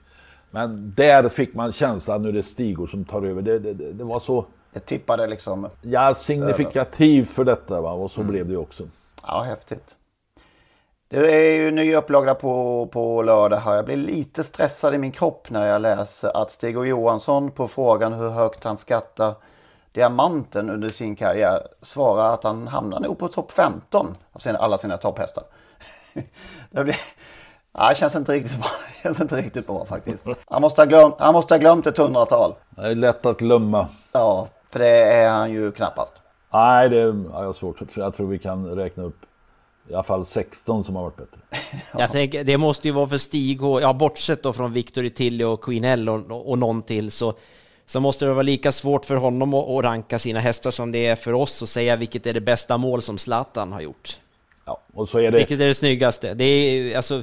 Men 0.51 0.93
där 0.97 1.29
fick 1.29 1.55
man 1.55 1.73
känslan 1.73 2.17
att 2.17 2.23
nu 2.23 2.29
är 2.29 2.33
det 2.33 2.43
Stigor 2.43 2.87
som 2.87 3.05
tar 3.05 3.23
över. 3.23 3.43
Det, 3.43 3.59
det, 3.59 3.93
det, 3.93 4.05
var 4.05 4.21
så... 4.21 4.47
Det 4.73 4.81
tippade 4.81 5.27
liksom. 5.27 5.69
Ja, 5.83 6.15
signifikativ 6.15 7.25
för 7.25 7.45
detta 7.45 7.81
va. 7.81 7.93
Och 7.93 8.11
så 8.11 8.23
blev 8.23 8.49
det 8.49 8.57
också. 8.57 8.89
Ja, 9.27 9.43
häftigt. 9.43 9.97
Det 11.13 11.33
är 11.33 11.53
ju 11.53 11.71
ny 11.71 11.95
upplaga 11.95 12.35
på, 12.35 12.87
på 12.93 13.23
lördag 13.23 13.57
här. 13.57 13.75
Jag 13.75 13.85
blir 13.85 13.97
lite 13.97 14.45
stressad 14.45 14.95
i 14.95 14.99
min 14.99 15.13
kropp 15.13 15.51
när 15.51 15.67
jag 15.67 15.83
läser 15.83 16.37
att 16.37 16.51
Stig 16.53 16.79
och 16.79 16.87
Johansson 16.87 17.51
på 17.51 17.69
frågan 17.69 18.13
hur 18.13 18.29
högt 18.29 18.65
han 18.65 18.79
skattar 18.79 19.35
diamanten 19.93 20.71
under 20.71 20.89
sin 20.89 21.17
karriär 21.17 21.63
svarar 21.83 22.35
att 22.35 22.45
han 22.45 22.69
hamnar 22.69 23.01
nog 23.01 23.19
på 23.19 23.29
topp 23.29 23.53
15 23.53 24.17
av 24.33 24.39
sina, 24.39 24.59
alla 24.59 24.79
sina 24.79 24.97
topphästar. 24.97 25.45
det, 26.71 26.85
blir, 26.85 26.97
ja, 27.73 27.89
det 27.89 27.95
känns 27.95 28.17
inte 28.17 28.33
riktigt 28.33 28.59
bra. 28.59 28.71
Det 28.97 29.03
känns 29.03 29.21
inte 29.21 29.37
riktigt 29.37 29.67
bra 29.67 29.85
faktiskt. 29.85 30.27
Han 30.47 30.63
måste 30.63 30.81
ha 30.81 30.87
glömt, 30.87 31.15
han 31.19 31.35
måste 31.35 31.55
ha 31.55 31.59
glömt 31.59 31.87
ett 31.87 31.99
hundratal. 31.99 32.55
Det 32.71 32.87
är 32.87 32.95
lätt 32.95 33.27
att 33.27 33.39
glömma. 33.39 33.89
Ja, 34.13 34.49
för 34.71 34.79
det 34.79 35.03
är 35.13 35.31
han 35.31 35.53
ju 35.53 35.73
knappast. 35.73 36.15
Nej, 36.53 36.89
det 36.89 36.97
ja, 36.97 37.15
jag 37.33 37.45
har 37.45 37.53
svårt. 37.53 37.81
Jag 37.95 38.15
tror 38.15 38.27
vi 38.27 38.39
kan 38.39 38.67
räkna 38.67 39.03
upp 39.03 39.27
i 39.91 39.95
alla 39.95 40.03
fall 40.03 40.27
16 40.27 40.85
som 40.85 40.97
har 40.97 41.03
varit 41.03 41.17
bättre. 41.17 41.41
Jag 41.99 42.13
tänker, 42.13 42.45
det 42.45 42.59
måste 42.59 42.89
ju 42.89 42.93
vara 42.95 43.09
för 43.09 43.19
Stig 43.19 43.63
och, 43.63 43.83
ja 43.83 43.93
bortsett 43.93 44.43
då 44.43 44.53
från 44.53 44.73
Victory 44.73 45.11
Tilly 45.11 45.45
och 45.45 45.65
Queen 45.65 45.85
L 45.85 46.09
och, 46.09 46.51
och 46.51 46.59
någon 46.59 46.83
till 46.83 47.11
så, 47.11 47.35
så 47.87 48.01
måste 48.01 48.25
det 48.25 48.33
vara 48.33 48.43
lika 48.43 48.73
svårt 48.73 49.05
för 49.05 49.17
honom 49.17 49.55
att, 49.55 49.69
att 49.69 49.85
ranka 49.85 50.19
sina 50.19 50.41
hästar 50.41 50.71
som 50.71 50.93
det 50.93 51.07
är 51.07 51.17
för 51.17 51.33
oss 51.33 51.63
att 51.63 51.69
säga 51.69 51.97
vilket 51.97 52.27
är 52.27 52.35
det 52.35 52.41
bästa 52.41 52.77
mål 52.77 53.03
som 53.03 53.19
Zlatan 53.19 53.73
har 53.73 53.81
gjort. 53.81 54.21
Ja, 54.65 54.81
och 54.95 55.09
så 55.09 55.19
är 55.19 55.31
det... 55.31 55.39
Vilket 55.39 55.61
är 55.61 55.67
det 55.67 55.75
snyggaste? 55.75 56.35
Det 56.35 56.45
är 56.45 56.97
alltså 56.97 57.23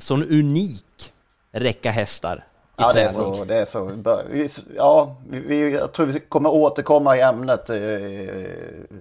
sån 0.00 0.22
unik 0.22 1.12
räcka 1.52 1.90
hästar 1.90 2.44
Ja, 2.80 2.92
det 2.92 3.02
är 3.02 3.10
så. 3.10 3.44
Det 3.44 3.54
är 3.54 3.64
så. 4.48 4.62
Ja, 4.76 5.16
vi, 5.28 5.70
jag 5.72 5.92
tror 5.92 6.06
vi 6.06 6.20
kommer 6.20 6.50
återkomma 6.50 7.16
i 7.16 7.20
ämnet 7.20 7.70
eh, 7.70 7.76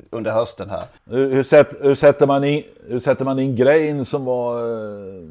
under 0.09 0.31
hösten 0.31 0.69
här. 0.69 0.83
Hur, 1.05 1.33
hur, 1.33 1.43
sätt, 1.43 1.69
hur, 1.81 1.95
sätter 1.95 2.27
man 2.27 2.43
in, 2.43 2.63
hur 2.87 2.99
sätter 2.99 3.25
man 3.25 3.39
in 3.39 3.55
Grain 3.55 4.05
som 4.05 4.25
var 4.25 4.59
eh, 4.59 5.23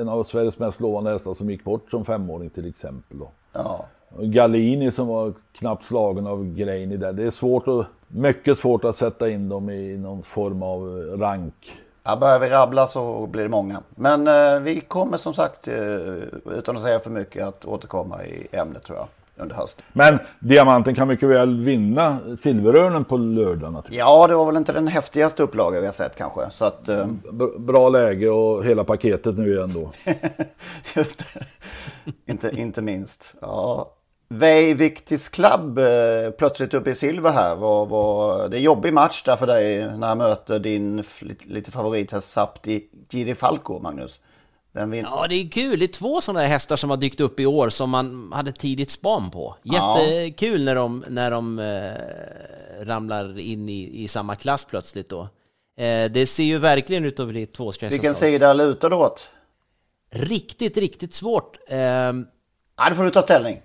en 0.00 0.08
av 0.08 0.24
Sveriges 0.24 0.58
mest 0.58 0.80
lovande 0.80 1.10
hästar 1.10 1.34
som 1.34 1.50
gick 1.50 1.64
bort 1.64 1.90
som 1.90 2.04
femåring 2.04 2.50
till 2.50 2.68
exempel. 2.68 3.18
Då. 3.18 3.28
Ja. 3.52 3.84
Och 4.16 4.24
Gallini 4.24 4.90
som 4.90 5.08
var 5.08 5.32
knappt 5.52 5.84
slagen 5.84 6.26
av 6.26 6.54
Grain 6.54 7.00
där. 7.00 7.12
Det 7.12 7.22
är 7.22 7.30
svårt 7.30 7.68
att, 7.68 7.86
mycket 8.08 8.58
svårt 8.58 8.84
att 8.84 8.96
sätta 8.96 9.30
in 9.30 9.48
dem 9.48 9.70
i 9.70 9.96
någon 9.96 10.22
form 10.22 10.62
av 10.62 10.80
rank. 11.18 11.72
Ja, 12.06 12.16
börjar 12.16 12.38
vi 12.38 12.48
rabbla 12.48 12.86
så 12.86 13.26
blir 13.26 13.42
det 13.42 13.48
många. 13.48 13.82
Men 13.94 14.26
eh, 14.26 14.60
vi 14.60 14.80
kommer 14.80 15.18
som 15.18 15.34
sagt, 15.34 15.68
eh, 15.68 15.74
utan 16.58 16.76
att 16.76 16.82
säga 16.82 17.00
för 17.00 17.10
mycket, 17.10 17.46
att 17.46 17.64
återkomma 17.64 18.24
i 18.24 18.46
ämnet 18.52 18.82
tror 18.82 18.98
jag 18.98 19.06
under 19.36 19.54
hösten. 19.54 19.84
Men 19.92 20.18
Diamanten 20.38 20.94
kan 20.94 21.08
mycket 21.08 21.28
väl 21.28 21.60
vinna 21.60 22.18
Silverörnen 22.42 23.04
på 23.04 23.16
lördag 23.16 23.72
naturligtvis. 23.72 23.98
Ja, 23.98 24.26
det 24.26 24.34
var 24.34 24.46
väl 24.46 24.56
inte 24.56 24.72
den 24.72 24.88
häftigaste 24.88 25.42
upplagan 25.42 25.80
vi 25.80 25.86
har 25.86 25.92
sett 25.92 26.16
kanske. 26.16 26.50
Så 26.50 26.64
att, 26.64 26.88
eh, 26.88 27.06
Bra 27.58 27.88
läge 27.88 28.30
och 28.30 28.64
hela 28.64 28.84
paketet 28.84 29.38
nu 29.38 29.54
igen 29.54 29.72
då. 29.74 29.90
just 30.96 31.18
det. 31.18 31.46
inte, 32.32 32.50
inte 32.50 32.82
minst. 32.82 33.34
Ja. 33.40 33.90
Vej 34.28 34.74
Victis 34.74 35.28
Club 35.28 35.78
eh, 35.78 36.30
plötsligt 36.38 36.74
uppe 36.74 36.90
i 36.90 36.94
silver 36.94 37.30
här. 37.30 37.54
Var, 37.54 37.86
var, 37.86 38.48
det 38.48 38.56
är 38.56 38.58
en 38.58 38.64
jobbig 38.64 38.92
match 38.92 39.22
där 39.22 39.36
för 39.36 39.46
dig 39.46 39.98
när 39.98 40.06
han 40.06 40.18
möter 40.18 40.58
din 40.58 41.04
lite, 41.20 41.48
lite 41.48 41.70
favorithäst 41.70 42.30
Sapti 42.30 42.84
Giri 43.10 43.34
Falco, 43.34 43.78
Magnus. 43.78 44.20
Ja, 44.72 45.26
det 45.28 45.34
är 45.34 45.50
kul. 45.50 45.78
Det 45.78 45.84
är 45.84 45.92
två 45.92 46.20
sådana 46.20 46.40
här 46.40 46.48
hästar 46.48 46.76
som 46.76 46.90
har 46.90 46.96
dykt 46.96 47.20
upp 47.20 47.40
i 47.40 47.46
år 47.46 47.68
som 47.68 47.90
man 47.90 48.32
hade 48.32 48.52
tidigt 48.52 48.90
span 48.90 49.30
på. 49.30 49.56
Ja. 49.62 50.00
Jättekul 50.00 50.64
när 50.64 50.74
de, 50.74 51.04
när 51.08 51.30
de 51.30 51.58
eh, 51.58 52.84
ramlar 52.86 53.38
in 53.38 53.68
i, 53.68 54.04
i 54.04 54.08
samma 54.08 54.34
klass 54.34 54.64
plötsligt 54.64 55.08
då. 55.10 55.20
Eh, 55.76 56.10
det 56.10 56.28
ser 56.28 56.44
ju 56.44 56.58
verkligen 56.58 57.04
ut 57.04 57.20
att 57.20 57.28
bli 57.28 57.46
två 57.46 57.72
Vilken 57.80 58.14
sida 58.14 58.52
lutar 58.52 58.90
du 58.90 58.96
åt? 58.96 59.28
Riktigt, 60.10 60.76
riktigt 60.76 61.14
svårt. 61.14 61.58
Ehm, 61.68 62.26
Ja, 62.76 62.88
då 62.88 62.94
får 62.94 63.04
du 63.04 63.10
ta 63.10 63.22
ställning. 63.22 63.60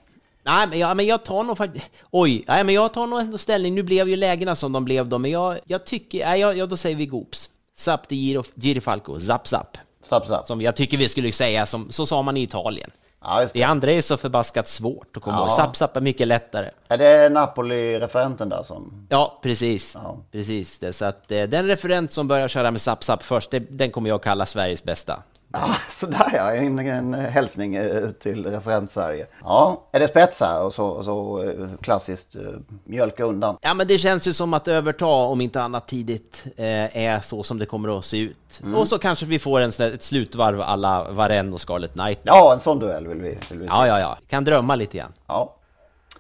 Nej, 0.50 0.68
men 0.68 0.80
jag, 0.80 0.98
men 0.98 1.06
jag 1.06 1.24
tar 1.26 1.44
nog 1.44 1.58
faktiskt... 1.58 1.86
Oj, 2.12 2.44
nej, 2.48 2.64
men 2.64 2.76
jag 2.76 2.94
tar 2.94 3.08
nog 3.08 3.20
ändå 3.20 3.38
ställning. 3.38 3.76
Nu 3.76 3.84
blev 3.84 4.10
ju 4.10 4.16
lägena 4.16 4.56
som 4.56 4.72
de 4.72 4.86
blev 4.86 5.08
då, 5.08 5.18
men 5.18 5.32
jag, 5.32 5.60
jag 5.66 5.86
tycker... 5.86 6.26
Nej, 6.26 6.40
jag, 6.40 6.58
jag, 6.58 6.70
då 6.70 6.78
säger 6.78 6.96
vi 6.96 7.06
Goops. 7.06 7.50
Zapp 7.78 8.08
de 8.10 8.16
Giro, 8.16 8.44
Girifalco, 8.56 9.20
Zapp 9.20 9.48
Zapp. 9.48 9.78
Sapp, 10.02 10.26
sapp. 10.28 10.48
Som 10.48 10.62
jag 10.62 10.76
tycker 10.76 10.98
vi 10.98 11.08
skulle 11.08 11.32
säga, 11.32 11.66
som, 11.66 11.92
så 11.92 12.06
sa 12.06 12.22
man 12.22 12.38
i 12.38 12.42
Italien. 12.44 12.92
Ja, 13.22 13.42
just 13.42 13.54
det. 13.54 13.64
andra 13.64 13.92
är 13.92 14.02
så 14.02 14.18
förbaskat 14.18 14.68
svårt 14.68 15.18
att 15.18 15.24
komma 15.24 15.38
Ja. 15.38 15.42
ihåg. 15.42 15.52
Sapp, 15.52 15.76
sapp 15.76 15.98
är 15.98 16.02
mycket 16.02 16.28
lättare. 16.28 16.70
Är 16.88 16.98
det 16.98 17.30
Napoli-referenten 17.30 18.50
där 18.50 18.64
som... 18.64 19.08
Ja, 19.10 19.40
precis. 19.42 19.98
Precis 20.32 20.78
det. 20.80 20.94
Så 20.94 21.06
att 21.06 21.32
eh, 21.32 21.44
den 21.44 21.68
referent 21.68 22.12
som 22.12 22.28
börjar 22.28 22.48
köra 22.48 22.72
med 22.72 22.82
Sapp 22.82 23.04
Sapp 23.04 23.24
först, 23.24 23.52
det, 23.52 23.60
den 23.60 23.92
kommer 23.92 24.10
jag 24.10 24.24
kalla 24.24 24.46
Sveriges 24.46 24.84
bästa. 24.84 25.24
Ja, 25.54 25.76
sådär 25.90 26.32
ja, 26.34 26.52
en, 26.56 26.80
en 26.80 27.14
hälsning 27.14 27.76
eh, 27.76 28.10
till 28.10 28.46
referent 28.46 28.92
Sverige. 28.92 29.28
Ja, 29.44 29.84
är 29.92 30.00
det 30.00 30.08
spets 30.08 30.40
här 30.40 30.64
och 30.64 30.74
så, 30.74 30.86
och 30.86 31.06
så 31.06 31.44
eh, 31.44 31.68
klassiskt 31.82 32.36
eh, 32.36 32.42
mjölka 32.84 33.24
undan? 33.24 33.58
Ja, 33.62 33.74
men 33.74 33.88
det 33.88 33.98
känns 33.98 34.28
ju 34.28 34.34
som 34.34 34.54
att 34.54 34.68
överta, 34.68 35.06
om 35.06 35.42
inte 35.42 35.62
annat 35.62 35.88
tidigt, 35.88 36.46
är 36.58 37.20
så 37.20 37.44
som 37.44 37.60
det 37.60 37.66
kommer 37.66 37.98
att 38.00 38.06
se 38.06 38.20
ut. 38.20 38.60
Mm. 38.64 38.76
Och 38.76 38.88
så 38.88 39.00
kanske 39.00 39.26
vi 39.26 39.40
får 39.40 39.60
en, 39.60 39.70
ett 39.70 40.04
slutvarv 40.04 40.62
alla 40.62 41.12
Varenne 41.12 41.54
och 41.54 41.62
Scarlet 41.62 41.94
Knight. 41.94 42.20
Ja, 42.24 42.54
en 42.54 42.60
sån 42.60 42.80
duell 42.80 43.08
vill 43.08 43.22
vi, 43.22 43.38
vill 43.50 43.60
vi 43.60 43.68
se. 43.68 43.74
Ja, 43.74 43.88
ja, 43.88 44.00
ja. 44.00 44.18
Kan 44.28 44.44
drömma 44.44 44.76
lite 44.76 44.98
grann. 44.98 45.14
Ja. 45.28 45.56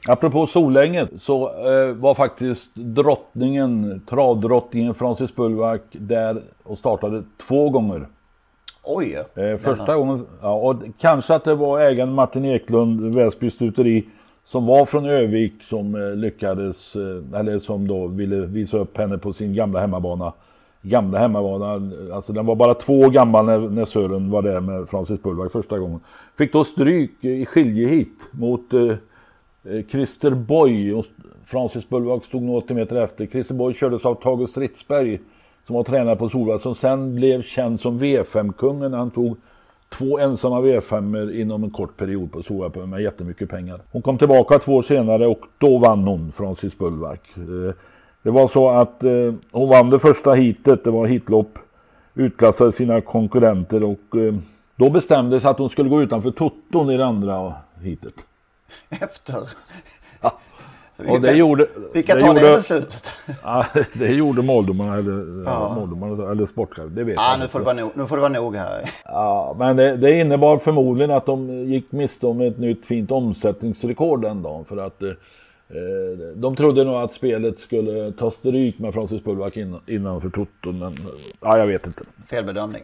Apropå 0.08 0.48
Solänget 0.48 1.10
så 1.18 1.50
eh, 1.50 1.94
var 1.94 2.16
faktiskt 2.16 2.72
drottningen, 2.76 4.02
travdrottningen 4.10 4.94
Francis 4.94 5.36
Bullback 5.36 5.82
där 5.92 6.42
och 6.64 6.78
startade 6.78 7.24
två 7.48 7.70
gånger. 7.70 8.08
Oj! 8.92 9.24
Eh, 9.36 9.58
första 9.58 9.86
denna. 9.86 9.98
gången, 9.98 10.26
ja, 10.42 10.54
och 10.54 10.76
kanske 11.00 11.36
att 11.36 11.44
det 11.44 11.56
var 11.56 11.80
ägaren 11.80 12.14
Martin 12.14 12.46
Eklund, 12.46 13.16
Väsby 13.16 13.50
stuteri, 13.50 14.06
som 14.44 14.66
var 14.66 14.86
från 14.86 15.06
Övik 15.06 15.64
som 15.64 15.96
eh, 15.96 16.16
lyckades, 16.16 16.96
eh, 16.96 17.40
eller 17.40 17.60
som 17.60 17.88
då 17.88 18.08
ville 18.08 18.36
visa 18.36 18.78
upp 18.78 18.98
henne 18.98 19.18
på 19.18 19.34
sin 19.34 19.54
gamla 19.54 19.80
hemmabana. 19.80 20.34
Gamla 20.82 21.20
hemmabana, 21.20 21.92
alltså 22.14 22.34
den 22.34 22.46
var 22.46 22.56
bara 22.56 22.74
två 22.74 23.00
år 23.00 23.10
gammal 23.10 23.46
när, 23.46 23.60
när 23.60 23.86
Sören 23.86 24.32
var 24.32 24.42
där 24.42 24.60
med 24.60 24.90
Francis 24.90 25.22
Bullback 25.22 25.52
första 25.52 25.80
gången. 25.80 26.00
Fick 26.38 26.54
då 26.54 26.64
stryk 26.64 27.24
i 27.24 27.46
skiljehit 27.46 28.20
mot 28.32 28.74
eh, 28.74 28.82
eh, 29.74 29.86
Christer 29.92 30.32
Boy 30.32 30.94
och 30.94 31.06
Francis 31.46 31.90
Bullback 31.90 32.26
stod 32.26 32.42
nog 32.42 32.58
80 32.58 32.74
meter 32.74 32.96
efter. 32.96 33.26
Christer 33.26 33.56
Boy 33.56 33.74
kördes 33.74 34.06
av 34.06 34.16
Tage 34.16 34.50
Stridsberg 34.50 35.20
som 35.70 35.76
var 35.76 35.84
tränare 35.84 36.16
på 36.16 36.30
Solvalla 36.30 36.60
som 36.60 36.76
sen 36.76 37.16
blev 37.16 37.44
känd 37.44 37.80
som 37.80 38.00
V5-kungen. 38.00 38.94
Han 38.94 39.12
tog 39.12 39.38
två 39.90 40.20
ensamma 40.20 40.62
V5 40.62 41.32
inom 41.34 41.64
en 41.64 41.70
kort 41.70 41.98
period 41.98 42.32
på 42.32 42.44
Solvalla 42.44 42.86
med 42.86 43.02
jättemycket 43.02 43.50
pengar. 43.50 43.82
Hon 43.92 44.02
kom 44.02 44.18
tillbaka 44.18 44.60
två 44.60 44.76
år 44.76 44.82
senare 44.82 45.28
och 45.28 45.40
då 45.58 45.78
vann 45.78 46.04
hon 46.04 46.32
Francis 46.32 46.78
Bullback. 46.78 47.22
Eh, 47.38 47.74
Det 48.24 48.30
var 48.32 48.48
så 48.48 48.70
att 48.70 49.04
eh, 49.04 49.34
hon 49.52 49.70
vann 49.70 49.90
det 49.90 50.00
första 50.00 50.34
heatet, 50.34 50.84
det 50.84 50.92
var 50.92 51.08
hitlopp, 51.08 51.60
utklassade 52.16 52.72
sina 52.72 53.02
konkurrenter 53.02 53.84
och 53.84 54.16
eh, 54.16 54.34
då 54.76 54.90
bestämdes 54.90 55.46
att 55.46 55.58
hon 55.58 55.70
skulle 55.70 55.90
gå 55.90 56.02
utanför 56.02 56.32
Totton 56.32 56.90
i 56.90 56.98
det 56.98 57.06
andra 57.06 57.54
heatet. 57.82 58.16
Efter? 58.90 59.36
Och 61.08 61.22
det 61.22 61.32
gjorde... 61.34 61.68
Vilka 61.94 62.16
det 62.16 62.22
tar 62.22 62.34
det 62.34 62.42
beslutet? 62.42 63.12
Ja, 63.44 63.66
det 63.94 64.08
gjorde 64.08 64.42
måldomarna 64.42 64.98
eller, 64.98 65.44
Ja. 65.46 65.74
måldomarna, 65.76 66.32
eller 66.32 66.46
sportchefen, 66.46 66.96
det 66.96 67.04
vet 67.04 67.16
Ja, 67.16 67.32
jag 67.32 67.40
nu 67.40 67.48
får, 67.48 67.60
det 67.60 67.66
vara 67.66 67.76
nog, 67.76 67.92
nu 67.96 68.06
får 68.08 68.16
det 68.16 68.22
vara 68.22 68.32
nog 68.34 68.56
här. 68.56 68.90
Ja, 69.06 69.56
men 69.60 69.76
det, 69.76 69.98
det 69.98 70.12
innebar 70.20 70.58
förmodligen 70.58 71.12
att 71.12 71.26
de 71.26 71.50
gick 71.50 71.92
miste 71.92 72.28
om 72.28 72.42
ett 72.42 72.58
nytt 72.58 72.86
fint 72.86 73.12
omsättningsrekord 73.12 74.22
den 74.22 74.44
dagen. 74.44 74.66
För 74.66 74.78
att 74.78 75.02
eh, 75.04 75.10
eh, 75.10 75.16
de 76.36 76.56
trodde 76.56 76.84
nog 76.84 76.96
att 76.96 77.14
spelet 77.14 77.60
skulle 77.60 78.12
ta 78.12 78.32
stryk 78.32 78.80
med 78.80 78.94
Francis 78.94 79.24
Bullback 79.24 79.58
in, 79.58 79.76
innanför 79.88 80.30
Toto. 80.30 80.72
Men 80.72 80.98
ja, 81.42 81.58
jag 81.58 81.68
vet 81.68 81.88
inte. 81.88 82.04
Felbedömning. 82.30 82.84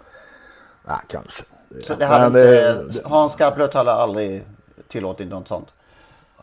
Ja, 0.87 1.01
kanske. 1.07 1.43
Så 1.83 1.95
det 1.95 2.05
hade 2.05 2.29
Men 2.29 2.41
inte, 2.41 2.73
det- 2.83 3.05
Hans 3.09 3.33
Skarplöt 3.33 3.73
hade 3.73 3.91
aldrig 3.91 4.43
tillåtit 4.87 5.29
något 5.29 5.47
sånt? 5.47 5.67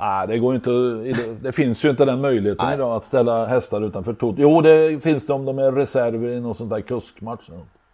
Nej, 0.02 0.26
det 0.28 0.38
går 0.38 0.54
inte. 0.54 0.70
Det, 1.40 1.52
finns 1.52 1.84
ju 1.84 1.90
inte 1.90 2.04
den 2.04 2.20
möjligheten 2.20 2.72
idag 2.74 2.96
att 2.96 3.04
ställa 3.04 3.46
hästar 3.46 3.80
utanför 3.80 4.12
Toto. 4.12 4.34
Jo, 4.38 4.60
det 4.60 5.02
finns 5.02 5.26
det 5.26 5.32
om 5.32 5.44
de 5.44 5.58
är 5.58 5.72
reserver 5.72 6.28
i 6.28 6.40
någon 6.40 6.54
sån 6.54 6.68
där 6.68 6.80
kuskmatch. 6.80 7.48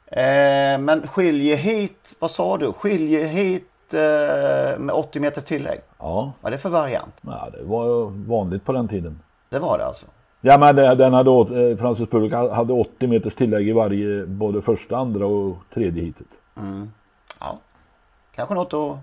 Eh, 0.07 0.79
men 0.81 1.07
skilje-hit, 1.07 2.17
vad 2.19 2.31
sa 2.31 2.57
du? 2.57 2.73
Skilje-hit 2.73 3.95
eh, 3.95 4.79
med 4.79 4.91
80 4.95 5.21
meters 5.21 5.45
tillägg? 5.45 5.81
Ja. 5.99 6.33
Vad 6.41 6.53
är 6.53 6.57
det 6.57 6.63
för 6.63 6.71
variant? 6.71 7.15
Ja, 7.21 7.49
det 7.59 7.63
var 7.65 8.11
vanligt 8.29 8.65
på 8.65 8.73
den 8.73 8.89
tiden. 8.89 9.21
Det 9.49 9.59
var 9.59 9.79
det 9.79 9.87
alltså? 9.87 10.07
Ja 10.41 10.59
men 10.59 10.77
det- 10.77 10.95
den 10.95 11.13
hade, 11.15 11.31
eh, 11.71 11.77
Francis 11.77 12.11
Burk 12.11 12.33
hade 12.33 12.73
80 12.73 13.07
meters 13.07 13.35
tillägg 13.35 13.69
i 13.69 13.73
varje, 13.73 14.27
både 14.27 14.63
första, 14.63 14.97
andra 14.97 15.27
och 15.27 15.57
tredje 15.75 16.03
hitet. 16.03 16.27
Mm. 16.57 16.93
Ja. 17.41 17.59
Kanske 18.35 18.55
något 18.55 18.75
att 18.75 18.97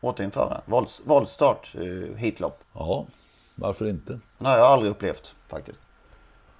återinföra. 0.00 0.60
Vålds, 0.64 1.02
våldstart, 1.04 1.74
eh, 1.74 2.16
hitlopp. 2.16 2.60
Ja, 2.72 3.06
varför 3.54 3.88
inte? 3.88 4.20
Den 4.38 4.46
har 4.46 4.56
jag 4.58 4.66
aldrig 4.66 4.90
upplevt 4.90 5.34
faktiskt. 5.48 5.80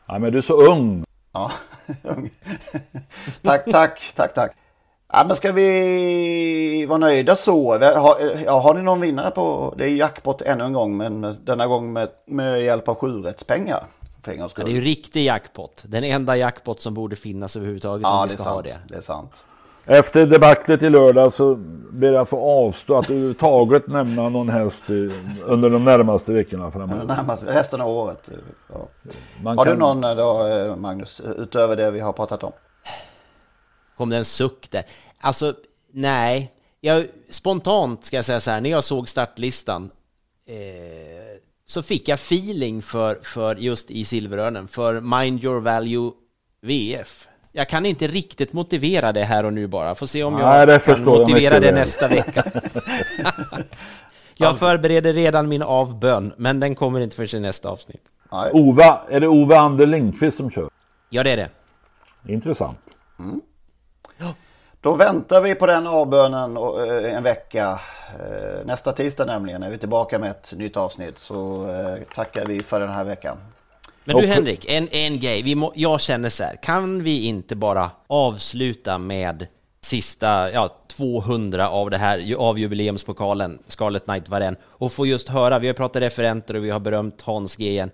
Ja 0.06 0.18
men 0.18 0.32
du 0.32 0.38
är 0.38 0.42
så 0.42 0.62
ung. 0.72 1.04
Ja, 1.32 1.50
tack, 3.42 3.64
tack, 3.72 4.12
tack, 4.16 4.34
tack. 4.34 4.56
Ja, 5.12 5.24
men 5.26 5.36
ska 5.36 5.52
vi 5.52 6.86
vara 6.86 6.98
nöjda 6.98 7.36
så? 7.36 7.78
Har, 7.78 8.42
ja, 8.44 8.58
har 8.60 8.74
ni 8.74 8.82
någon 8.82 9.00
vinnare 9.00 9.30
på, 9.30 9.74
det 9.78 9.84
är 9.84 9.88
jackpot 9.90 10.42
ännu 10.42 10.64
en 10.64 10.72
gång, 10.72 10.96
men 10.96 11.36
denna 11.44 11.66
gång 11.66 11.92
med, 11.92 12.08
med 12.26 12.62
hjälp 12.62 12.88
av 12.88 12.94
sjurättspengar. 12.94 13.86
Ja, 14.36 14.48
det 14.56 14.62
är 14.62 14.68
ju 14.68 14.80
riktig 14.80 15.24
jackpot. 15.24 15.84
Den 15.86 16.04
enda 16.04 16.36
jackpot 16.36 16.80
som 16.80 16.94
borde 16.94 17.16
finnas 17.16 17.56
överhuvudtaget 17.56 18.02
Ja, 18.02 18.22
om 18.22 18.28
vi 18.28 18.34
det 18.34 18.42
ska 18.42 18.50
ha 18.50 18.62
sant. 18.62 18.64
det. 18.88 18.94
Det 18.94 18.98
är 18.98 19.00
sant. 19.00 19.46
Efter 19.90 20.26
debaclet 20.26 20.82
i 20.82 20.90
lördag 20.90 21.32
så 21.32 21.54
ber 21.90 22.12
jag 22.12 22.28
få 22.28 22.66
avstå 22.66 22.96
att 22.98 23.10
överhuvudtaget 23.10 23.86
nämna 23.86 24.28
någon 24.28 24.48
häst 24.48 24.82
eh, 24.90 24.96
under 25.50 25.70
de 25.70 25.84
närmaste 25.84 26.32
veckorna 26.32 26.70
framöver. 26.70 27.04
Närmast 27.04 27.44
resten 27.46 27.80
av 27.80 27.88
året. 27.88 28.30
Ja. 28.72 28.88
Man 29.42 29.58
har 29.58 29.64
du 29.64 29.70
kan- 29.70 29.78
någon 29.78 30.04
eh, 30.04 30.16
då, 30.16 30.46
eh, 30.46 30.76
Magnus, 30.76 31.20
utöver 31.38 31.76
det 31.76 31.90
vi 31.90 32.00
har 32.00 32.12
pratat 32.12 32.42
om? 32.42 32.52
Kom 33.96 34.10
det 34.10 34.16
en 34.16 34.24
suck 34.24 34.70
där? 34.70 34.82
Alltså, 35.20 35.54
nej. 35.92 36.52
Jag, 36.80 37.06
spontant 37.30 38.04
ska 38.04 38.16
jag 38.16 38.24
säga 38.24 38.40
så 38.40 38.50
här, 38.50 38.60
när 38.60 38.70
jag 38.70 38.84
såg 38.84 39.08
startlistan 39.08 39.90
eh, 40.46 40.54
så 41.66 41.82
fick 41.82 42.08
jag 42.08 42.14
feeling 42.16 42.82
för, 42.82 43.18
för 43.22 43.56
just 43.56 43.90
i 43.90 44.04
Silverörnen, 44.04 44.68
för 44.68 45.00
Mind 45.00 45.44
Your 45.44 45.60
Value 45.60 46.10
VF. 46.60 47.27
Jag 47.58 47.68
kan 47.68 47.86
inte 47.86 48.06
riktigt 48.06 48.52
motivera 48.52 49.12
det 49.12 49.24
här 49.24 49.44
och 49.44 49.52
nu 49.52 49.66
bara. 49.66 49.94
Får 49.94 50.06
se 50.06 50.24
om 50.24 50.34
Nej, 50.34 50.42
jag 50.42 50.68
det 50.68 50.78
kan 50.78 50.94
jag 50.94 51.06
motivera 51.06 51.54
mycket 51.54 51.62
det 51.62 51.72
nästa 51.72 52.08
vecka. 52.08 52.44
jag 54.34 54.58
förbereder 54.58 55.12
redan 55.12 55.48
min 55.48 55.62
avbön, 55.62 56.32
men 56.36 56.60
den 56.60 56.74
kommer 56.74 57.00
inte 57.00 57.16
förrän 57.16 57.42
i 57.42 57.46
nästa 57.46 57.68
avsnitt. 57.68 58.02
Ova, 58.52 59.00
är 59.08 59.20
det 59.20 59.28
Ove 59.28 59.56
Ander 59.58 59.86
Lindqvist 59.86 60.36
som 60.36 60.50
kör? 60.50 60.70
Ja, 61.10 61.22
det 61.22 61.30
är 61.30 61.36
det. 61.36 61.48
Intressant. 62.32 62.78
Då 64.80 64.94
väntar 64.94 65.40
vi 65.40 65.54
på 65.54 65.66
den 65.66 65.86
avbönen 65.86 66.56
och, 66.56 66.86
eh, 66.86 67.14
en 67.14 67.22
vecka. 67.22 67.80
Eh, 68.20 68.66
Nästa 68.66 68.92
tisdag 68.92 69.24
nämligen 69.24 69.62
är 69.62 69.70
vi 69.70 69.78
tillbaka 69.78 70.18
med 70.18 70.30
ett 70.30 70.52
nytt 70.56 70.76
avsnitt. 70.76 71.18
Så 71.18 71.70
eh, 71.70 72.14
tackar 72.14 72.46
vi 72.46 72.62
för 72.62 72.80
den 72.80 72.90
här 72.90 73.04
veckan. 73.04 73.36
Men 74.14 74.22
du 74.22 74.28
Henrik, 74.28 74.64
en, 74.68 74.88
en 74.88 75.20
grej. 75.20 75.42
Vi 75.42 75.54
må, 75.54 75.72
jag 75.76 76.00
känner 76.00 76.28
så 76.28 76.44
här, 76.44 76.56
kan 76.62 77.02
vi 77.02 77.24
inte 77.24 77.56
bara 77.56 77.90
avsluta 78.06 78.98
med 78.98 79.46
sista 79.80 80.52
ja, 80.52 80.76
200 80.88 81.68
av 81.68 81.90
det 81.90 81.98
här 81.98 82.34
av 82.34 82.58
jubileumspokalen 82.58 83.58
Scarlet 83.66 84.04
Knight 84.04 84.28
Varenne 84.28 84.56
och 84.64 84.92
få 84.92 85.06
just 85.06 85.28
höra, 85.28 85.58
vi 85.58 85.66
har 85.66 85.74
pratat 85.74 86.02
referenter 86.02 86.56
och 86.56 86.64
vi 86.64 86.70
har 86.70 86.80
berömt 86.80 87.22
Hans 87.22 87.56
G 87.56 87.68
igen. 87.68 87.90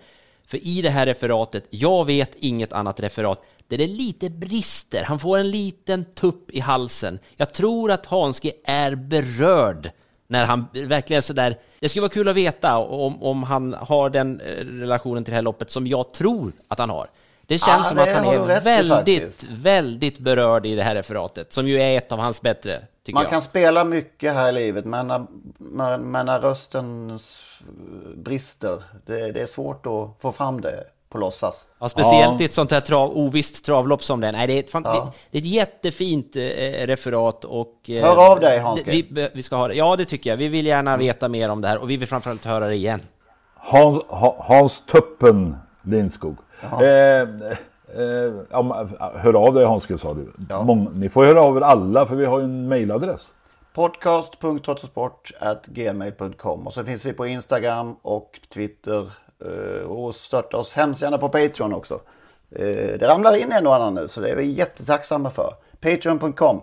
För 0.46 0.66
i 0.66 0.82
det 0.82 0.90
här 0.90 1.06
referatet, 1.06 1.66
jag 1.70 2.04
vet 2.04 2.34
inget 2.34 2.72
annat 2.72 3.00
referat, 3.00 3.44
där 3.68 3.78
det 3.78 3.86
lite 3.86 4.30
brister. 4.30 5.02
Han 5.02 5.18
får 5.18 5.38
en 5.38 5.50
liten 5.50 6.04
tupp 6.04 6.50
i 6.50 6.60
halsen. 6.60 7.18
Jag 7.36 7.54
tror 7.54 7.90
att 7.90 8.06
Hans 8.06 8.40
G 8.40 8.52
är 8.64 8.94
berörd 8.94 9.90
när 10.34 10.46
han 10.46 10.66
verkligen 10.72 11.22
sådär... 11.22 11.56
Det 11.80 11.88
skulle 11.88 12.00
vara 12.00 12.12
kul 12.12 12.28
att 12.28 12.36
veta 12.36 12.78
om, 12.78 13.22
om 13.22 13.42
han 13.42 13.74
har 13.74 14.10
den 14.10 14.40
eh, 14.40 14.64
relationen 14.64 15.24
till 15.24 15.30
det 15.32 15.34
här 15.34 15.42
loppet 15.42 15.70
som 15.70 15.86
jag 15.86 16.12
tror 16.12 16.52
att 16.68 16.78
han 16.78 16.90
har. 16.90 17.06
Det 17.46 17.58
känns 17.58 17.78
Ja, 17.78 17.84
som 17.84 17.96
det 17.96 18.02
att 18.02 18.24
han 18.24 18.34
är 18.34 18.60
väldigt, 18.60 19.48
väldigt 19.50 20.18
berörd 20.18 20.66
i 20.66 20.74
det 20.74 20.82
här 20.82 20.94
referatet, 20.94 21.52
som 21.52 21.68
ju 21.68 21.80
är 21.80 21.98
ett 21.98 22.12
av 22.12 22.18
hans 22.18 22.42
bättre, 22.42 22.82
Man 23.12 23.22
jag. 23.22 23.30
kan 23.30 23.42
spela 23.42 23.84
mycket 23.84 24.34
här 24.34 24.48
i 24.48 24.52
livet 24.52 24.84
men 24.84 25.06
när, 25.06 25.26
men, 26.00 26.26
när 26.26 26.40
rösten 26.40 27.18
brister, 28.16 28.82
det, 29.06 29.32
det 29.32 29.40
är 29.40 29.46
svårt 29.46 29.86
att 29.86 30.20
få 30.20 30.32
fram 30.32 30.60
det 30.60 30.84
på 31.14 31.20
låtsas. 31.20 31.64
Ja, 31.80 31.88
speciellt 31.88 32.40
i 32.40 32.44
ett 32.44 32.52
sånt 32.52 32.70
här 32.70 32.80
trav, 32.80 33.10
ovisst 33.16 33.64
travlopp 33.64 34.04
som 34.04 34.20
det 34.20 34.28
är. 34.28 34.32
Nej, 34.32 34.46
det 34.46 34.52
är 34.52 34.60
ett, 34.60 34.70
fan, 34.70 34.82
Ja. 34.84 35.12
det, 35.30 35.30
det 35.30 35.38
är 35.38 35.40
ett 35.40 35.46
jättefint 35.48 36.36
eh, 36.36 36.86
referat 36.86 37.44
och... 37.44 37.90
eh, 37.90 38.04
Hör 38.04 38.30
av 38.32 38.40
dig, 38.40 38.58
Hans 38.58 38.84
det- 38.84 38.90
vi, 38.90 39.28
vi 39.34 39.42
ska 39.42 39.56
ha 39.56 39.68
det. 39.68 39.74
Ja, 39.74 39.96
det 39.96 40.04
tycker 40.04 40.30
jag. 40.30 40.36
Vi 40.36 40.48
vill 40.48 40.66
gärna 40.66 40.96
veta 40.96 41.28
mer 41.28 41.48
om 41.48 41.60
det 41.60 41.68
här 41.68 41.78
och 41.78 41.90
vi 41.90 41.96
vill 41.96 42.08
framförallt 42.08 42.44
höra 42.44 42.68
det 42.68 42.74
igen. 42.74 43.00
Hans, 43.54 44.02
Ha- 44.08 44.44
Hans 44.48 44.82
Tuppen 44.92 45.56
Lindskog. 45.82 46.36
Eh, 46.62 47.28
Eh, 47.96 48.32
ja, 48.50 48.86
hör 49.14 49.34
av 49.46 49.54
dig 49.54 49.66
Hanske 49.66 49.98
sa 49.98 50.14
du. 50.14 50.32
Mång, 50.64 50.88
ni 50.94 51.08
får 51.08 51.24
höra 51.24 51.42
av 51.42 51.56
er 51.56 51.60
alla 51.60 52.06
för 52.06 52.16
vi 52.16 52.26
har 52.26 52.38
ju 52.38 52.44
en 52.44 52.68
mailadress. 52.68 53.28
Podcast.trottosport.gmail.com 53.74 56.66
och 56.66 56.72
så 56.72 56.84
finns 56.84 57.04
vi 57.04 57.12
på 57.12 57.26
Instagram 57.26 57.96
och 58.02 58.40
Twitter. 58.54 59.10
Eh, 59.44 59.86
Och 59.90 60.14
stötta 60.14 60.56
oss 60.56 60.72
hemskt 60.74 61.02
gärna 61.02 61.18
på 61.18 61.28
Patreon 61.28 61.72
också. 61.74 62.00
Eh, 62.50 62.66
Det 62.98 63.08
ramlar 63.08 63.36
in 63.36 63.52
en 63.52 63.66
och 63.66 63.74
annan 63.74 63.94
nu 63.94 64.08
så 64.08 64.20
det 64.20 64.28
är 64.30 64.36
vi 64.36 64.44
jättetacksamma 64.50 65.30
för. 65.30 65.54
Patreon.com. 65.80 66.60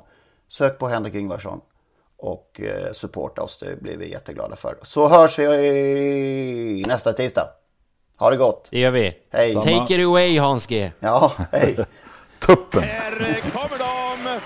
Sök 0.49 0.79
på 0.79 0.87
Henrik 0.87 1.13
Ingvarsson 1.13 1.61
och 2.17 2.61
eh, 2.61 2.93
supporta 2.93 3.41
oss. 3.41 3.57
Det 3.59 3.81
blir 3.81 3.97
vi 3.97 4.11
jätteglada 4.11 4.55
för. 4.55 4.75
Så 4.81 5.07
hörs 5.07 5.39
vi 5.39 5.45
i 6.79 6.83
nästa 6.87 7.13
tisdag. 7.13 7.47
Ha 8.19 8.29
det 8.29 8.37
gott. 8.37 8.67
Det 8.71 8.79
gör 8.79 8.91
vi. 8.91 9.17
Hej. 9.31 9.53
Take 9.53 9.93
it 9.95 10.05
away 10.05 10.37
Hans 10.39 10.67
G. 10.67 10.91
Ja, 10.99 11.31
hej. 11.51 11.85
Tuppen. 12.45 12.83
Här 12.83 13.41
kommer 13.53 13.77
de! 13.77 14.39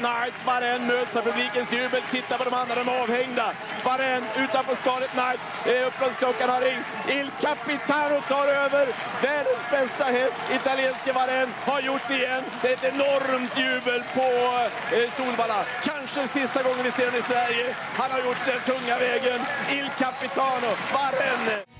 Scarlet 0.00 0.32
Knight, 0.32 0.46
var 0.46 0.62
en 0.62 0.86
möts 0.86 1.16
av 1.16 1.22
publikens 1.22 1.72
jubel. 1.72 2.02
Titta 2.10 2.38
på 2.38 2.44
de 2.44 2.54
andra, 2.54 2.74
de 2.74 2.88
är 2.88 3.02
avhängda. 3.02 3.52
Var 3.84 3.98
en 3.98 4.24
utanför 4.44 4.76
Scarlet 4.76 5.10
Knight. 5.10 5.40
Eh, 5.66 5.86
Upploppsklockan 5.86 6.48
har 6.50 6.60
ringt. 6.60 6.86
Il 7.08 7.30
Capitano 7.40 8.20
tar 8.28 8.46
över. 8.46 8.86
Världens 9.22 9.64
bästa 9.70 10.04
häst, 10.04 10.36
italienske 10.52 11.12
Varen, 11.12 11.48
har 11.64 11.80
gjort 11.80 12.02
det 12.08 12.16
igen. 12.16 12.44
Det 12.62 12.68
är 12.68 12.72
ett 12.72 12.94
enormt 12.94 13.58
jubel 13.58 14.02
på 14.14 14.28
eh, 14.96 15.10
Solvalla. 15.10 15.64
Kanske 15.84 16.28
sista 16.28 16.62
gången 16.62 16.84
vi 16.84 16.90
ser 16.90 17.04
honom 17.04 17.20
i 17.20 17.22
Sverige. 17.22 17.74
Han 18.00 18.10
har 18.10 18.18
gjort 18.18 18.42
den 18.46 18.60
tunga 18.70 18.98
vägen. 18.98 19.40
Il 19.70 19.90
Capitano, 19.98 20.70
Varen. 20.94 21.79